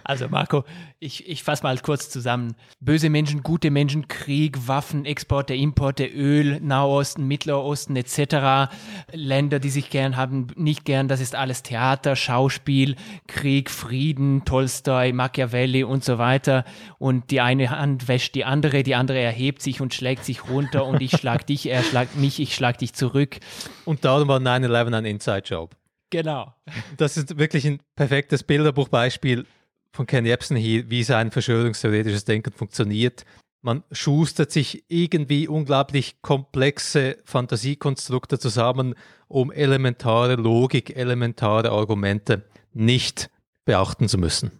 Also 0.06 0.28
Marco, 0.28 0.64
ich, 0.98 1.26
ich 1.28 1.42
fasse 1.42 1.62
mal 1.62 1.78
kurz 1.78 2.10
zusammen. 2.10 2.54
Böse 2.80 3.08
Menschen, 3.08 3.42
gute 3.42 3.70
Menschen, 3.70 4.06
Krieg, 4.06 4.68
Waffen, 4.68 5.06
Exporte, 5.06 5.54
Importe, 5.54 6.04
Öl, 6.04 6.60
Nahosten, 6.60 7.26
Mittlerosten 7.26 7.96
etc. 7.96 8.70
Länder, 9.12 9.60
die 9.60 9.70
sich 9.70 9.88
gern 9.88 10.16
haben, 10.16 10.48
nicht 10.56 10.84
gern, 10.84 11.08
das 11.08 11.20
ist 11.20 11.34
alles 11.34 11.62
Theater, 11.62 12.16
Schauspiel, 12.16 12.96
Krieg, 13.26 13.70
Frieden, 13.70 14.44
Tolstoi, 14.44 15.12
Machiavelli 15.12 15.84
und 15.84 16.04
so 16.04 16.18
weiter. 16.18 16.64
Und 16.98 17.30
die 17.30 17.40
eine 17.40 17.70
Hand 17.70 18.06
wäscht 18.06 18.34
die 18.34 18.44
andere, 18.44 18.82
die 18.82 18.94
andere 18.94 19.20
erhebt 19.20 19.62
sich 19.62 19.80
und 19.80 19.94
schlägt 19.94 20.24
sich 20.24 20.48
runter 20.50 20.84
und 20.84 21.00
ich 21.00 21.12
schlag 21.12 21.46
dich, 21.46 21.66
er 21.66 21.82
schlagt 21.82 22.16
mich, 22.16 22.40
ich 22.40 22.54
schlag 22.54 22.76
dich 22.76 22.92
zurück. 22.92 23.38
Und 23.86 24.04
darum 24.04 24.28
war 24.28 24.38
9-11 24.38 24.94
ein 24.94 25.04
Inside-Job. 25.06 25.74
Genau. 26.14 26.54
Das 26.96 27.16
ist 27.16 27.38
wirklich 27.38 27.66
ein 27.66 27.80
perfektes 27.96 28.44
Bilderbuchbeispiel 28.44 29.46
von 29.90 30.06
Ken 30.06 30.24
Jebsen 30.24 30.56
hier, 30.56 30.88
wie 30.88 31.02
sein 31.02 31.32
verschwörungstheoretisches 31.32 32.24
Denken 32.24 32.52
funktioniert. 32.52 33.24
Man 33.62 33.82
schustert 33.90 34.52
sich 34.52 34.84
irgendwie 34.86 35.48
unglaublich 35.48 36.22
komplexe 36.22 37.18
Fantasiekonstrukte 37.24 38.38
zusammen, 38.38 38.94
um 39.26 39.50
elementare 39.50 40.36
Logik, 40.36 40.96
elementare 40.96 41.70
Argumente 41.70 42.44
nicht 42.72 43.28
beachten 43.64 44.06
zu 44.06 44.18
müssen. 44.18 44.52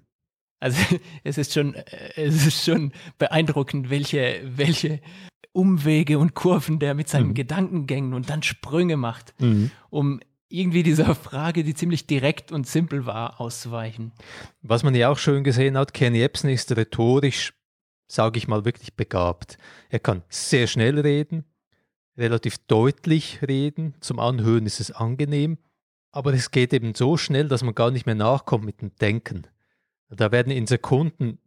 Also 0.58 0.80
es 1.22 1.38
ist 1.38 1.52
schon, 1.52 1.76
es 2.16 2.46
ist 2.46 2.64
schon 2.64 2.92
beeindruckend, 3.18 3.90
welche, 3.90 4.40
welche 4.44 5.00
Umwege 5.52 6.18
und 6.18 6.34
Kurven 6.34 6.80
der 6.80 6.94
mit 6.94 7.08
seinen 7.08 7.28
mhm. 7.28 7.34
Gedankengängen 7.34 8.12
und 8.12 8.28
dann 8.28 8.42
Sprünge 8.42 8.96
macht, 8.96 9.40
mhm. 9.40 9.70
um 9.90 10.20
irgendwie 10.54 10.82
dieser 10.82 11.14
Frage, 11.14 11.64
die 11.64 11.74
ziemlich 11.74 12.06
direkt 12.06 12.52
und 12.52 12.66
simpel 12.66 13.06
war, 13.06 13.40
auszuweichen. 13.40 14.12
Was 14.62 14.82
man 14.82 14.94
ja 14.94 15.08
auch 15.08 15.18
schön 15.18 15.44
gesehen 15.44 15.76
hat, 15.76 15.92
Kenny 15.92 16.22
Epson 16.22 16.50
ist 16.50 16.74
rhetorisch, 16.76 17.52
sage 18.06 18.38
ich 18.38 18.48
mal, 18.48 18.64
wirklich 18.64 18.94
begabt. 18.94 19.58
Er 19.90 19.98
kann 19.98 20.22
sehr 20.28 20.66
schnell 20.66 21.00
reden, 21.00 21.44
relativ 22.16 22.58
deutlich 22.66 23.40
reden, 23.46 23.94
zum 24.00 24.18
Anhören 24.20 24.66
ist 24.66 24.80
es 24.80 24.90
angenehm, 24.90 25.58
aber 26.12 26.32
es 26.32 26.50
geht 26.50 26.72
eben 26.72 26.94
so 26.94 27.16
schnell, 27.16 27.48
dass 27.48 27.64
man 27.64 27.74
gar 27.74 27.90
nicht 27.90 28.06
mehr 28.06 28.14
nachkommt 28.14 28.64
mit 28.64 28.80
dem 28.80 28.94
Denken. 28.96 29.48
Da 30.08 30.30
werden 30.30 30.52
in 30.52 30.68
Sekunden 30.68 31.38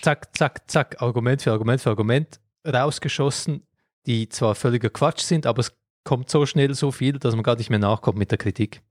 zack, 0.00 0.34
zack, 0.36 0.70
zack, 0.70 1.02
Argument 1.02 1.42
für 1.42 1.52
Argument 1.52 1.80
für 1.80 1.90
Argument 1.90 2.40
rausgeschossen, 2.66 3.66
die 4.06 4.28
zwar 4.30 4.54
völliger 4.54 4.90
Quatsch 4.90 5.20
sind, 5.20 5.46
aber 5.46 5.60
es 5.60 5.76
kommt 6.04 6.30
so 6.30 6.46
schnell 6.46 6.74
so 6.74 6.92
viel, 6.92 7.18
dass 7.18 7.34
man 7.34 7.42
gar 7.42 7.56
nicht 7.56 7.70
mehr 7.70 7.78
nachkommt 7.78 8.18
mit 8.18 8.30
der 8.30 8.38
Kritik. 8.38 8.82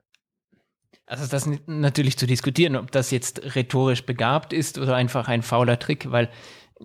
Also 1.06 1.28
das 1.28 1.46
ist 1.46 1.68
natürlich 1.68 2.18
zu 2.18 2.26
diskutieren, 2.26 2.76
ob 2.76 2.92
das 2.92 3.12
jetzt 3.12 3.56
rhetorisch 3.56 4.06
begabt 4.06 4.54
ist 4.54 4.78
oder 4.78 4.96
einfach 4.96 5.28
ein 5.28 5.42
fauler 5.42 5.78
Trick, 5.78 6.12
weil 6.12 6.30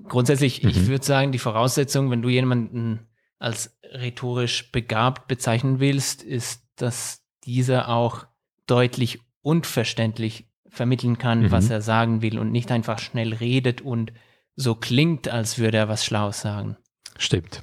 grundsätzlich, 0.05 0.63
mhm. 0.63 0.71
ich 0.71 0.87
würde 0.87 1.05
sagen, 1.05 1.33
die 1.33 1.39
Voraussetzung, 1.39 2.11
wenn 2.11 2.23
du 2.23 2.29
jemanden 2.29 3.09
als 3.39 3.79
rhetorisch 3.85 4.73
begabt 4.73 5.29
bezeichnen 5.29 5.81
willst, 5.81 6.23
ist, 6.23 6.63
dass 6.77 7.23
dieser 7.45 7.89
auch 7.89 8.27
deutlich 8.67 9.21
und 9.41 9.67
verständlich 9.67 10.49
vermitteln 10.69 11.19
kann, 11.19 11.45
mhm. 11.45 11.51
was 11.51 11.71
er 11.71 11.81
sagen 11.81 12.21
will 12.21 12.39
und 12.39 12.51
nicht 12.51 12.71
einfach 12.71 12.99
schnell 12.99 13.33
redet 13.33 13.81
und 13.81 14.13
so 14.57 14.75
klingt, 14.75 15.29
als 15.29 15.59
würde 15.59 15.79
er 15.79 15.89
was 15.89 16.05
Schlaues 16.05 16.41
sagen. 16.41 16.77
Stimmt. 17.17 17.63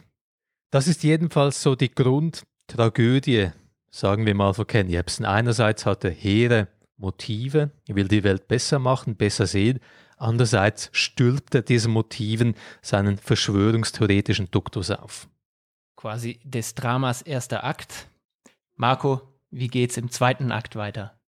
Das 0.72 0.88
ist 0.88 1.04
jedenfalls 1.04 1.62
so 1.62 1.76
die 1.76 1.92
Grund, 1.92 2.44
Tragödie, 2.68 3.52
sagen 3.90 4.26
wir 4.26 4.36
mal, 4.36 4.54
von 4.54 4.68
Ken 4.68 4.90
Jebsen. 4.90 5.26
Einerseits 5.26 5.86
hat 5.86 6.04
er 6.04 6.12
hehre 6.12 6.68
Motive, 6.98 7.72
er 7.88 7.96
will 7.96 8.08
die 8.08 8.24
Welt 8.24 8.48
besser 8.48 8.80
machen, 8.80 9.16
besser 9.16 9.48
sehen. 9.48 9.80
Andererseits 10.18 10.90
stülpt 10.94 11.56
er 11.56 11.62
diesen 11.62 11.92
Motiven 11.92 12.56
seinen 12.82 13.18
verschwörungstheoretischen 13.18 14.50
Duktus 14.50 14.92
auf. 14.92 15.28
Quasi 15.96 16.40
des 16.44 16.74
Dramas 16.76 17.22
erster 17.22 17.64
Akt. 17.64 18.08
Marco, 18.76 19.22
wie 19.52 19.68
geht's 19.68 19.98
im 19.98 20.10
zweiten 20.10 20.52
Akt 20.52 20.76
weiter? 20.76 21.20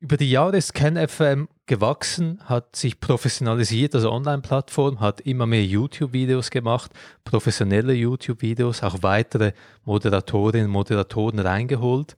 Über 0.00 0.16
die 0.16 0.30
Jahre 0.30 0.56
ist 0.56 0.74
KenFM 0.74 1.48
gewachsen, 1.68 2.40
hat 2.44 2.74
sich 2.74 2.98
professionalisiert 2.98 3.94
als 3.94 4.04
Online-Plattform, 4.04 4.98
hat 4.98 5.20
immer 5.20 5.46
mehr 5.46 5.64
YouTube-Videos 5.64 6.50
gemacht, 6.50 6.90
professionelle 7.22 7.92
YouTube-Videos, 7.92 8.82
auch 8.82 9.02
weitere 9.02 9.52
Moderatorinnen 9.84 10.66
und 10.66 10.72
Moderatoren 10.72 11.38
reingeholt. 11.38 12.16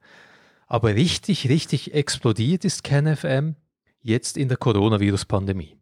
Aber 0.66 0.94
richtig, 0.94 1.50
richtig 1.50 1.92
explodiert 1.92 2.64
ist 2.64 2.84
KenFM 2.84 3.56
jetzt 4.00 4.38
in 4.38 4.48
der 4.48 4.56
Coronavirus-Pandemie. 4.56 5.76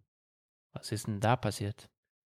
Was 0.73 0.91
ist 0.91 1.07
denn 1.07 1.21
da 1.21 1.37
passiert? 1.37 1.89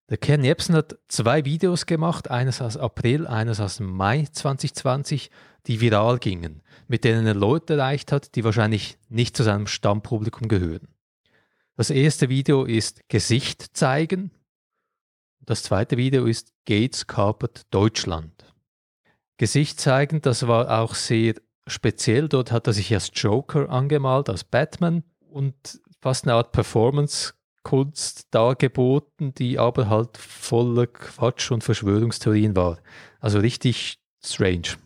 Der 0.10 0.18
Ken 0.18 0.44
Jebsen 0.44 0.76
hat 0.76 0.98
zwei 1.08 1.46
Videos 1.46 1.86
gemacht, 1.86 2.30
eines 2.30 2.62
aus 2.62 2.78
April, 2.78 3.26
eines 3.26 3.60
aus 3.60 3.80
Mai 3.80 4.28
2020, 4.32 5.32
die 5.66 5.82
viral 5.82 6.20
gingen, 6.20 6.62
mit 6.88 7.04
denen 7.04 7.26
er 7.26 7.34
Leute 7.34 7.74
erreicht 7.74 8.12
hat, 8.12 8.36
die 8.36 8.44
wahrscheinlich 8.44 8.98
nicht 9.10 9.36
zu 9.36 9.44
seinem 9.44 9.66
Stammpublikum 9.66 10.48
gehören. 10.48 10.88
Das 11.78 11.90
erste 11.90 12.30
Video 12.30 12.64
ist 12.64 13.02
Gesicht 13.10 13.76
zeigen. 13.76 14.32
Das 15.42 15.64
zweite 15.64 15.98
Video 15.98 16.26
ist 16.26 16.54
Gates 16.66 17.06
kapert 17.06 17.64
Deutschland. 17.70 18.54
Gesicht 19.38 19.80
zeigen, 19.82 20.22
das 20.22 20.48
war 20.48 20.80
auch 20.80 20.96
sehr 20.96 21.34
speziell. 21.68 22.30
Dort 22.30 22.54
hat 22.54 22.68
er 22.68 22.74
sich 22.74 22.94
als 22.94 23.12
Joker 23.14 23.70
angemalt, 23.70 24.30
als 24.30 24.46
Batman 24.46 25.04
und 25.20 25.82
fast 26.00 26.24
eine 26.26 26.36
Art 26.36 26.54
Performance 26.54 27.34
Kunst 27.64 28.28
dargeboten, 28.32 29.34
die 29.34 29.60
aber 29.60 29.90
halt 29.90 30.18
voller 30.18 30.88
Quatsch 30.88 31.52
und 31.52 31.64
Verschwörungstheorien 31.64 32.56
war. 32.56 32.80
Also 33.20 33.40
richtig 33.40 34.00
strange. 34.24 34.78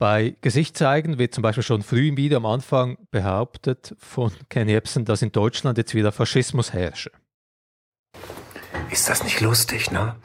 Bei 0.00 0.34
Gesichtszeigen 0.40 1.18
wird 1.18 1.34
zum 1.34 1.42
Beispiel 1.42 1.62
schon 1.62 1.82
früh 1.82 2.08
im 2.08 2.16
Video 2.16 2.38
am 2.38 2.46
Anfang 2.46 2.96
behauptet 3.10 3.94
von 3.98 4.32
Ken 4.48 4.66
Jebsen, 4.66 5.04
dass 5.04 5.20
in 5.20 5.30
Deutschland 5.30 5.76
jetzt 5.76 5.94
wieder 5.94 6.10
Faschismus 6.10 6.72
herrsche. 6.72 7.10
Ist 8.90 9.10
das 9.10 9.22
nicht 9.24 9.42
lustig, 9.42 9.90
ne? 9.90 10.16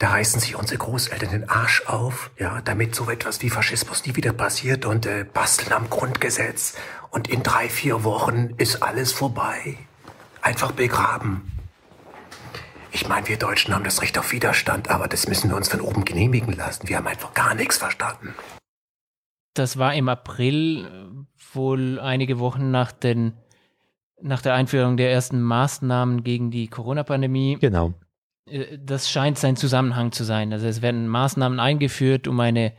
Da 0.00 0.10
reißen 0.10 0.40
sich 0.40 0.56
unsere 0.56 0.78
Großeltern 0.78 1.30
den 1.30 1.48
Arsch 1.48 1.86
auf, 1.86 2.32
ja, 2.40 2.60
damit 2.62 2.96
so 2.96 3.08
etwas 3.08 3.40
wie 3.40 3.50
Faschismus 3.50 4.04
nie 4.04 4.16
wieder 4.16 4.32
passiert 4.32 4.84
und 4.84 5.06
äh, 5.06 5.24
basteln 5.32 5.72
am 5.72 5.88
Grundgesetz. 5.88 6.74
Und 7.12 7.28
in 7.28 7.44
drei, 7.44 7.68
vier 7.68 8.02
Wochen 8.02 8.54
ist 8.56 8.82
alles 8.82 9.12
vorbei 9.12 9.76
einfach 10.42 10.72
begraben. 10.72 11.52
Ich 12.90 13.08
meine, 13.08 13.28
wir 13.28 13.36
Deutschen 13.36 13.72
haben 13.72 13.84
das 13.84 14.02
Recht 14.02 14.18
auf 14.18 14.32
Widerstand, 14.32 14.90
aber 14.90 15.06
das 15.06 15.28
müssen 15.28 15.50
wir 15.50 15.56
uns 15.56 15.68
von 15.68 15.80
oben 15.80 16.04
genehmigen 16.04 16.52
lassen. 16.52 16.88
Wir 16.88 16.96
haben 16.96 17.06
einfach 17.06 17.32
gar 17.32 17.54
nichts 17.54 17.78
verstanden. 17.78 18.34
Das 19.54 19.78
war 19.78 19.94
im 19.94 20.08
April, 20.08 20.88
wohl 21.52 22.00
einige 22.00 22.38
Wochen 22.38 22.70
nach, 22.70 22.92
den, 22.92 23.34
nach 24.20 24.42
der 24.42 24.54
Einführung 24.54 24.96
der 24.96 25.12
ersten 25.12 25.40
Maßnahmen 25.40 26.24
gegen 26.24 26.50
die 26.50 26.68
Corona-Pandemie. 26.68 27.58
Genau. 27.60 27.94
Äh, 28.46 28.78
das 28.78 29.10
scheint 29.10 29.38
sein 29.38 29.56
Zusammenhang 29.56 30.12
zu 30.12 30.24
sein. 30.24 30.52
Also 30.52 30.66
es 30.66 30.82
werden 30.82 31.08
Maßnahmen 31.08 31.60
eingeführt, 31.60 32.28
um 32.28 32.40
eine 32.40 32.72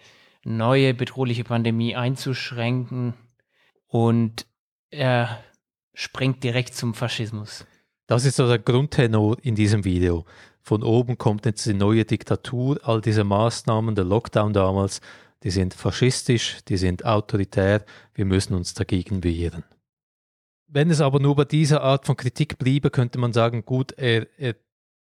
neue 0.43 0.93
bedrohliche 0.93 1.43
Pandemie 1.43 1.95
einzuschränken. 1.95 3.13
Und 3.87 4.45
er 4.89 5.39
springt 5.93 6.43
direkt 6.43 6.75
zum 6.75 6.93
Faschismus. 6.93 7.65
Das 8.07 8.25
ist 8.25 8.35
so 8.35 8.47
der 8.47 8.59
Grundtenor 8.59 9.37
in 9.41 9.55
diesem 9.55 9.83
Video. 9.83 10.25
Von 10.61 10.83
oben 10.83 11.17
kommt 11.17 11.45
jetzt 11.45 11.65
die 11.65 11.73
neue 11.73 12.05
Diktatur, 12.05 12.79
all 12.83 13.01
diese 13.01 13.23
Maßnahmen, 13.23 13.95
der 13.95 14.03
Lockdown 14.03 14.53
damals, 14.53 14.99
die 15.43 15.51
sind 15.51 15.73
faschistisch, 15.73 16.57
die 16.67 16.77
sind 16.77 17.05
autoritär, 17.05 17.85
wir 18.13 18.25
müssen 18.25 18.55
uns 18.55 18.73
dagegen 18.73 19.23
wehren. 19.23 19.63
Wenn 20.67 20.89
es 20.89 21.01
aber 21.01 21.19
nur 21.19 21.35
bei 21.35 21.45
dieser 21.45 21.81
Art 21.81 22.05
von 22.05 22.17
Kritik 22.17 22.57
bliebe, 22.57 22.89
könnte 22.89 23.19
man 23.19 23.33
sagen, 23.33 23.65
gut, 23.65 23.91
er, 23.93 24.27
er 24.39 24.55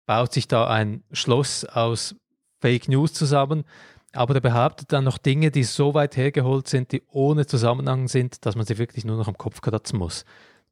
baut 0.07 0.33
sich 0.33 0.49
da 0.49 0.67
ein 0.67 1.05
Schloss 1.13 1.65
aus 1.65 2.17
Fake 2.61 2.89
News 2.89 3.13
zusammen, 3.13 3.65
aber 4.13 4.35
er 4.35 4.41
behauptet 4.41 4.93
dann 4.93 5.05
noch 5.05 5.19
Dinge, 5.19 5.51
die 5.51 5.65
so 5.65 5.95
weit 5.95 6.17
hergeholt 6.17 6.69
sind, 6.69 6.93
die 6.93 7.03
ohne 7.09 7.47
Zusammenhang 7.47 8.09
sind, 8.09 8.45
dass 8.45 8.57
man 8.57 8.67
sie 8.67 8.79
wirklich 8.79 9.05
nur 9.05 9.17
noch 9.17 9.29
am 9.29 9.39
Kopf 9.39 9.61
kratzen 9.61 9.99
muss. 9.99 10.25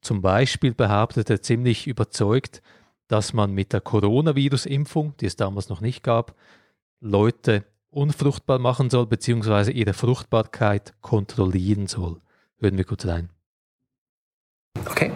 Zum 0.02 0.21
Beispiel 0.23 0.75
behauptet 0.75 1.31
er 1.31 1.43
ziemlich 1.43 1.87
überzeugt, 1.87 2.62
dass 3.09 3.33
man 3.33 3.52
mit 3.52 3.73
der 3.73 3.81
Coronavirus-Impfung, 3.81 5.17
die 5.19 5.26
es 5.26 5.37
damals 5.37 5.69
noch 5.69 5.81
nicht 5.81 6.02
gab, 6.02 6.37
Leute 7.00 7.64
unfruchtbar 7.91 8.59
machen 8.59 8.91
soll, 8.91 9.07
beziehungsweise 9.07 9.73
ihre 9.73 9.95
Fruchtbarkeit 9.95 10.95
kontrollieren 11.01 11.87
soll. 11.87 12.21
Hören 12.59 12.77
wir 12.77 12.85
kurz 12.85 13.07
rein. 13.07 13.31
Okay. 14.87 15.13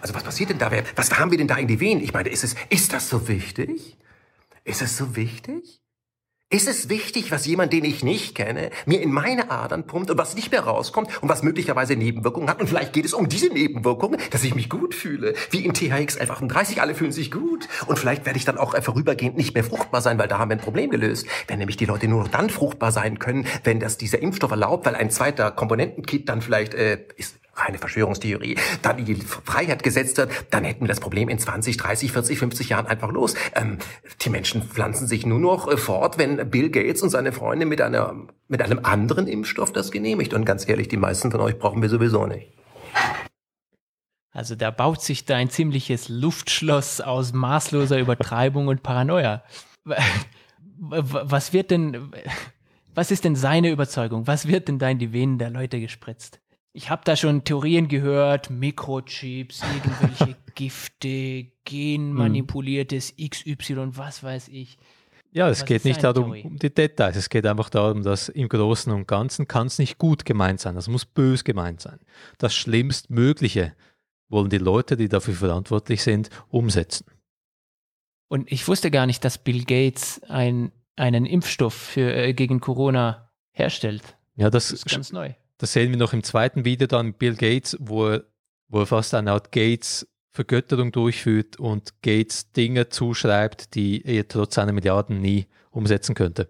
Also 0.00 0.14
was 0.14 0.24
passiert 0.24 0.50
denn 0.50 0.58
da? 0.58 0.70
Was 0.96 1.18
haben 1.18 1.30
wir 1.30 1.38
denn 1.38 1.48
da 1.48 1.56
in 1.56 1.68
die 1.68 1.78
Venen? 1.78 2.02
Ich 2.02 2.12
meine, 2.12 2.28
ist, 2.28 2.44
es, 2.44 2.56
ist 2.70 2.92
das 2.92 3.08
so 3.08 3.28
wichtig? 3.28 3.96
Ist 4.64 4.82
es 4.82 4.96
so 4.96 5.14
wichtig? 5.16 5.81
Ist 6.52 6.68
es 6.68 6.90
wichtig, 6.90 7.30
was 7.30 7.46
jemand, 7.46 7.72
den 7.72 7.82
ich 7.82 8.04
nicht 8.04 8.34
kenne, 8.34 8.68
mir 8.84 9.00
in 9.00 9.10
meine 9.10 9.50
Adern 9.50 9.86
pumpt 9.86 10.10
und 10.10 10.18
was 10.18 10.34
nicht 10.34 10.50
mehr 10.50 10.60
rauskommt 10.60 11.08
und 11.22 11.30
was 11.30 11.42
möglicherweise 11.42 11.96
Nebenwirkungen 11.96 12.50
hat? 12.50 12.60
Und 12.60 12.66
vielleicht 12.66 12.92
geht 12.92 13.06
es 13.06 13.14
um 13.14 13.30
diese 13.30 13.46
Nebenwirkungen, 13.46 14.20
dass 14.30 14.44
ich 14.44 14.54
mich 14.54 14.68
gut 14.68 14.94
fühle. 14.94 15.32
Wie 15.48 15.64
in 15.64 15.72
THX 15.72 16.18
1138, 16.18 16.82
alle 16.82 16.94
fühlen 16.94 17.10
sich 17.10 17.30
gut. 17.30 17.68
Und 17.86 17.98
vielleicht 17.98 18.26
werde 18.26 18.38
ich 18.38 18.44
dann 18.44 18.58
auch 18.58 18.76
vorübergehend 18.82 19.38
nicht 19.38 19.54
mehr 19.54 19.64
fruchtbar 19.64 20.02
sein, 20.02 20.18
weil 20.18 20.28
da 20.28 20.36
haben 20.36 20.50
wir 20.50 20.56
ein 20.56 20.60
Problem 20.60 20.90
gelöst. 20.90 21.26
Wenn 21.48 21.58
nämlich 21.58 21.78
die 21.78 21.86
Leute 21.86 22.06
nur 22.06 22.20
noch 22.20 22.28
dann 22.28 22.50
fruchtbar 22.50 22.92
sein 22.92 23.18
können, 23.18 23.46
wenn 23.64 23.80
das 23.80 23.96
dieser 23.96 24.20
Impfstoff 24.20 24.50
erlaubt, 24.50 24.84
weil 24.84 24.94
ein 24.94 25.08
zweiter 25.08 25.52
Komponentenkit 25.52 26.28
dann 26.28 26.42
vielleicht 26.42 26.74
äh, 26.74 26.98
ist 27.16 27.36
reine 27.54 27.78
Verschwörungstheorie, 27.78 28.56
dann 28.82 29.04
die 29.04 29.14
Freiheit 29.14 29.82
gesetzt 29.82 30.16
wird, 30.16 30.30
dann 30.50 30.64
hätten 30.64 30.82
wir 30.82 30.88
das 30.88 31.00
Problem 31.00 31.28
in 31.28 31.38
20, 31.38 31.76
30, 31.76 32.12
40, 32.12 32.38
50 32.38 32.68
Jahren 32.70 32.86
einfach 32.86 33.10
los. 33.10 33.34
Ähm, 33.54 33.78
die 34.22 34.30
Menschen 34.30 34.62
pflanzen 34.62 35.06
sich 35.06 35.26
nur 35.26 35.38
noch 35.38 35.68
äh, 35.68 35.76
fort, 35.76 36.18
wenn 36.18 36.50
Bill 36.50 36.70
Gates 36.70 37.02
und 37.02 37.10
seine 37.10 37.32
Freunde 37.32 37.66
mit, 37.66 37.80
einer, 37.80 38.14
mit 38.48 38.62
einem 38.62 38.80
anderen 38.84 39.26
Impfstoff 39.26 39.72
das 39.72 39.90
genehmigt. 39.90 40.34
Und 40.34 40.44
ganz 40.44 40.68
ehrlich, 40.68 40.88
die 40.88 40.96
meisten 40.96 41.30
von 41.30 41.40
euch 41.40 41.58
brauchen 41.58 41.82
wir 41.82 41.88
sowieso 41.88 42.26
nicht. 42.26 42.52
Also 44.30 44.54
da 44.54 44.70
baut 44.70 45.02
sich 45.02 45.26
da 45.26 45.36
ein 45.36 45.50
ziemliches 45.50 46.08
Luftschloss 46.08 47.02
aus 47.02 47.34
maßloser 47.34 47.98
Übertreibung 47.98 48.68
und 48.68 48.82
Paranoia. 48.82 49.44
Was 50.78 51.52
wird 51.52 51.70
denn, 51.70 52.12
was 52.94 53.10
ist 53.10 53.24
denn 53.24 53.36
seine 53.36 53.70
Überzeugung? 53.70 54.26
Was 54.26 54.48
wird 54.48 54.68
denn 54.68 54.78
da 54.78 54.88
in 54.88 54.98
die 54.98 55.12
Venen 55.12 55.36
der 55.36 55.50
Leute 55.50 55.80
gespritzt? 55.80 56.41
Ich 56.72 56.90
habe 56.90 57.02
da 57.04 57.16
schon 57.16 57.44
Theorien 57.44 57.88
gehört, 57.88 58.50
Mikrochips, 58.50 59.62
irgendwelche 59.62 60.36
Gifte, 60.54 61.46
genmanipuliertes 61.64 63.14
XY, 63.16 63.96
was 63.96 64.22
weiß 64.22 64.48
ich. 64.48 64.78
Ja, 65.32 65.48
es 65.48 65.60
was 65.60 65.66
geht 65.66 65.84
nicht 65.84 66.04
darum 66.04 66.30
um 66.30 66.58
die 66.58 66.72
Details, 66.72 67.16
es 67.16 67.30
geht 67.30 67.46
einfach 67.46 67.70
darum, 67.70 68.02
dass 68.02 68.28
im 68.28 68.48
Großen 68.48 68.92
und 68.92 69.08
Ganzen 69.08 69.48
kann 69.48 69.66
es 69.66 69.78
nicht 69.78 69.96
gut 69.96 70.26
gemeint 70.26 70.60
sein, 70.60 70.74
das 70.74 70.88
muss 70.88 71.06
bös 71.06 71.44
gemeint 71.44 71.80
sein. 71.80 71.98
Das 72.36 72.54
Schlimmstmögliche 72.54 73.74
wollen 74.28 74.50
die 74.50 74.58
Leute, 74.58 74.96
die 74.96 75.08
dafür 75.08 75.34
verantwortlich 75.34 76.02
sind, 76.02 76.28
umsetzen. 76.48 77.06
Und 78.28 78.50
ich 78.50 78.66
wusste 78.66 78.90
gar 78.90 79.06
nicht, 79.06 79.24
dass 79.24 79.38
Bill 79.38 79.64
Gates 79.64 80.22
ein, 80.28 80.72
einen 80.96 81.26
Impfstoff 81.26 81.74
für, 81.74 82.14
äh, 82.14 82.32
gegen 82.32 82.60
Corona 82.60 83.30
herstellt. 83.52 84.16
Ja, 84.36 84.48
das, 84.48 84.68
das 84.68 84.80
ist 84.80 84.86
ganz 84.86 85.12
neu. 85.12 85.34
Das 85.62 85.74
sehen 85.74 85.92
wir 85.92 85.96
noch 85.96 86.12
im 86.12 86.24
zweiten 86.24 86.64
Video 86.64 86.88
dann 86.88 87.14
Bill 87.14 87.36
Gates, 87.36 87.76
wo 87.78 88.08
er, 88.08 88.24
wo 88.66 88.80
er 88.80 88.86
fast 88.86 89.14
eine 89.14 89.30
Art 89.30 89.52
Gates 89.52 90.08
Vergötterung 90.32 90.90
durchführt 90.90 91.60
und 91.60 92.02
Gates 92.02 92.50
Dinge 92.50 92.88
zuschreibt, 92.88 93.76
die 93.76 94.04
er 94.04 94.26
trotz 94.26 94.56
seiner 94.56 94.72
Milliarden 94.72 95.20
nie 95.20 95.46
umsetzen 95.70 96.16
könnte. 96.16 96.48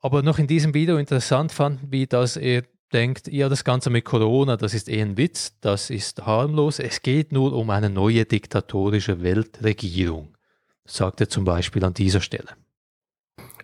Aber 0.00 0.22
noch 0.22 0.38
in 0.38 0.46
diesem 0.46 0.72
Video 0.72 0.96
interessant 0.96 1.52
fanden 1.52 1.92
wir, 1.92 2.06
dass 2.06 2.38
er 2.38 2.62
denkt, 2.90 3.28
ja, 3.28 3.50
das 3.50 3.64
Ganze 3.64 3.90
mit 3.90 4.06
Corona, 4.06 4.56
das 4.56 4.72
ist 4.72 4.88
eher 4.88 5.04
ein 5.04 5.18
Witz, 5.18 5.58
das 5.60 5.90
ist 5.90 6.24
harmlos, 6.24 6.78
es 6.78 7.02
geht 7.02 7.32
nur 7.32 7.52
um 7.52 7.68
eine 7.68 7.90
neue 7.90 8.24
diktatorische 8.24 9.22
Weltregierung, 9.22 10.38
sagt 10.86 11.20
er 11.20 11.28
zum 11.28 11.44
Beispiel 11.44 11.84
an 11.84 11.92
dieser 11.92 12.22
Stelle. 12.22 12.56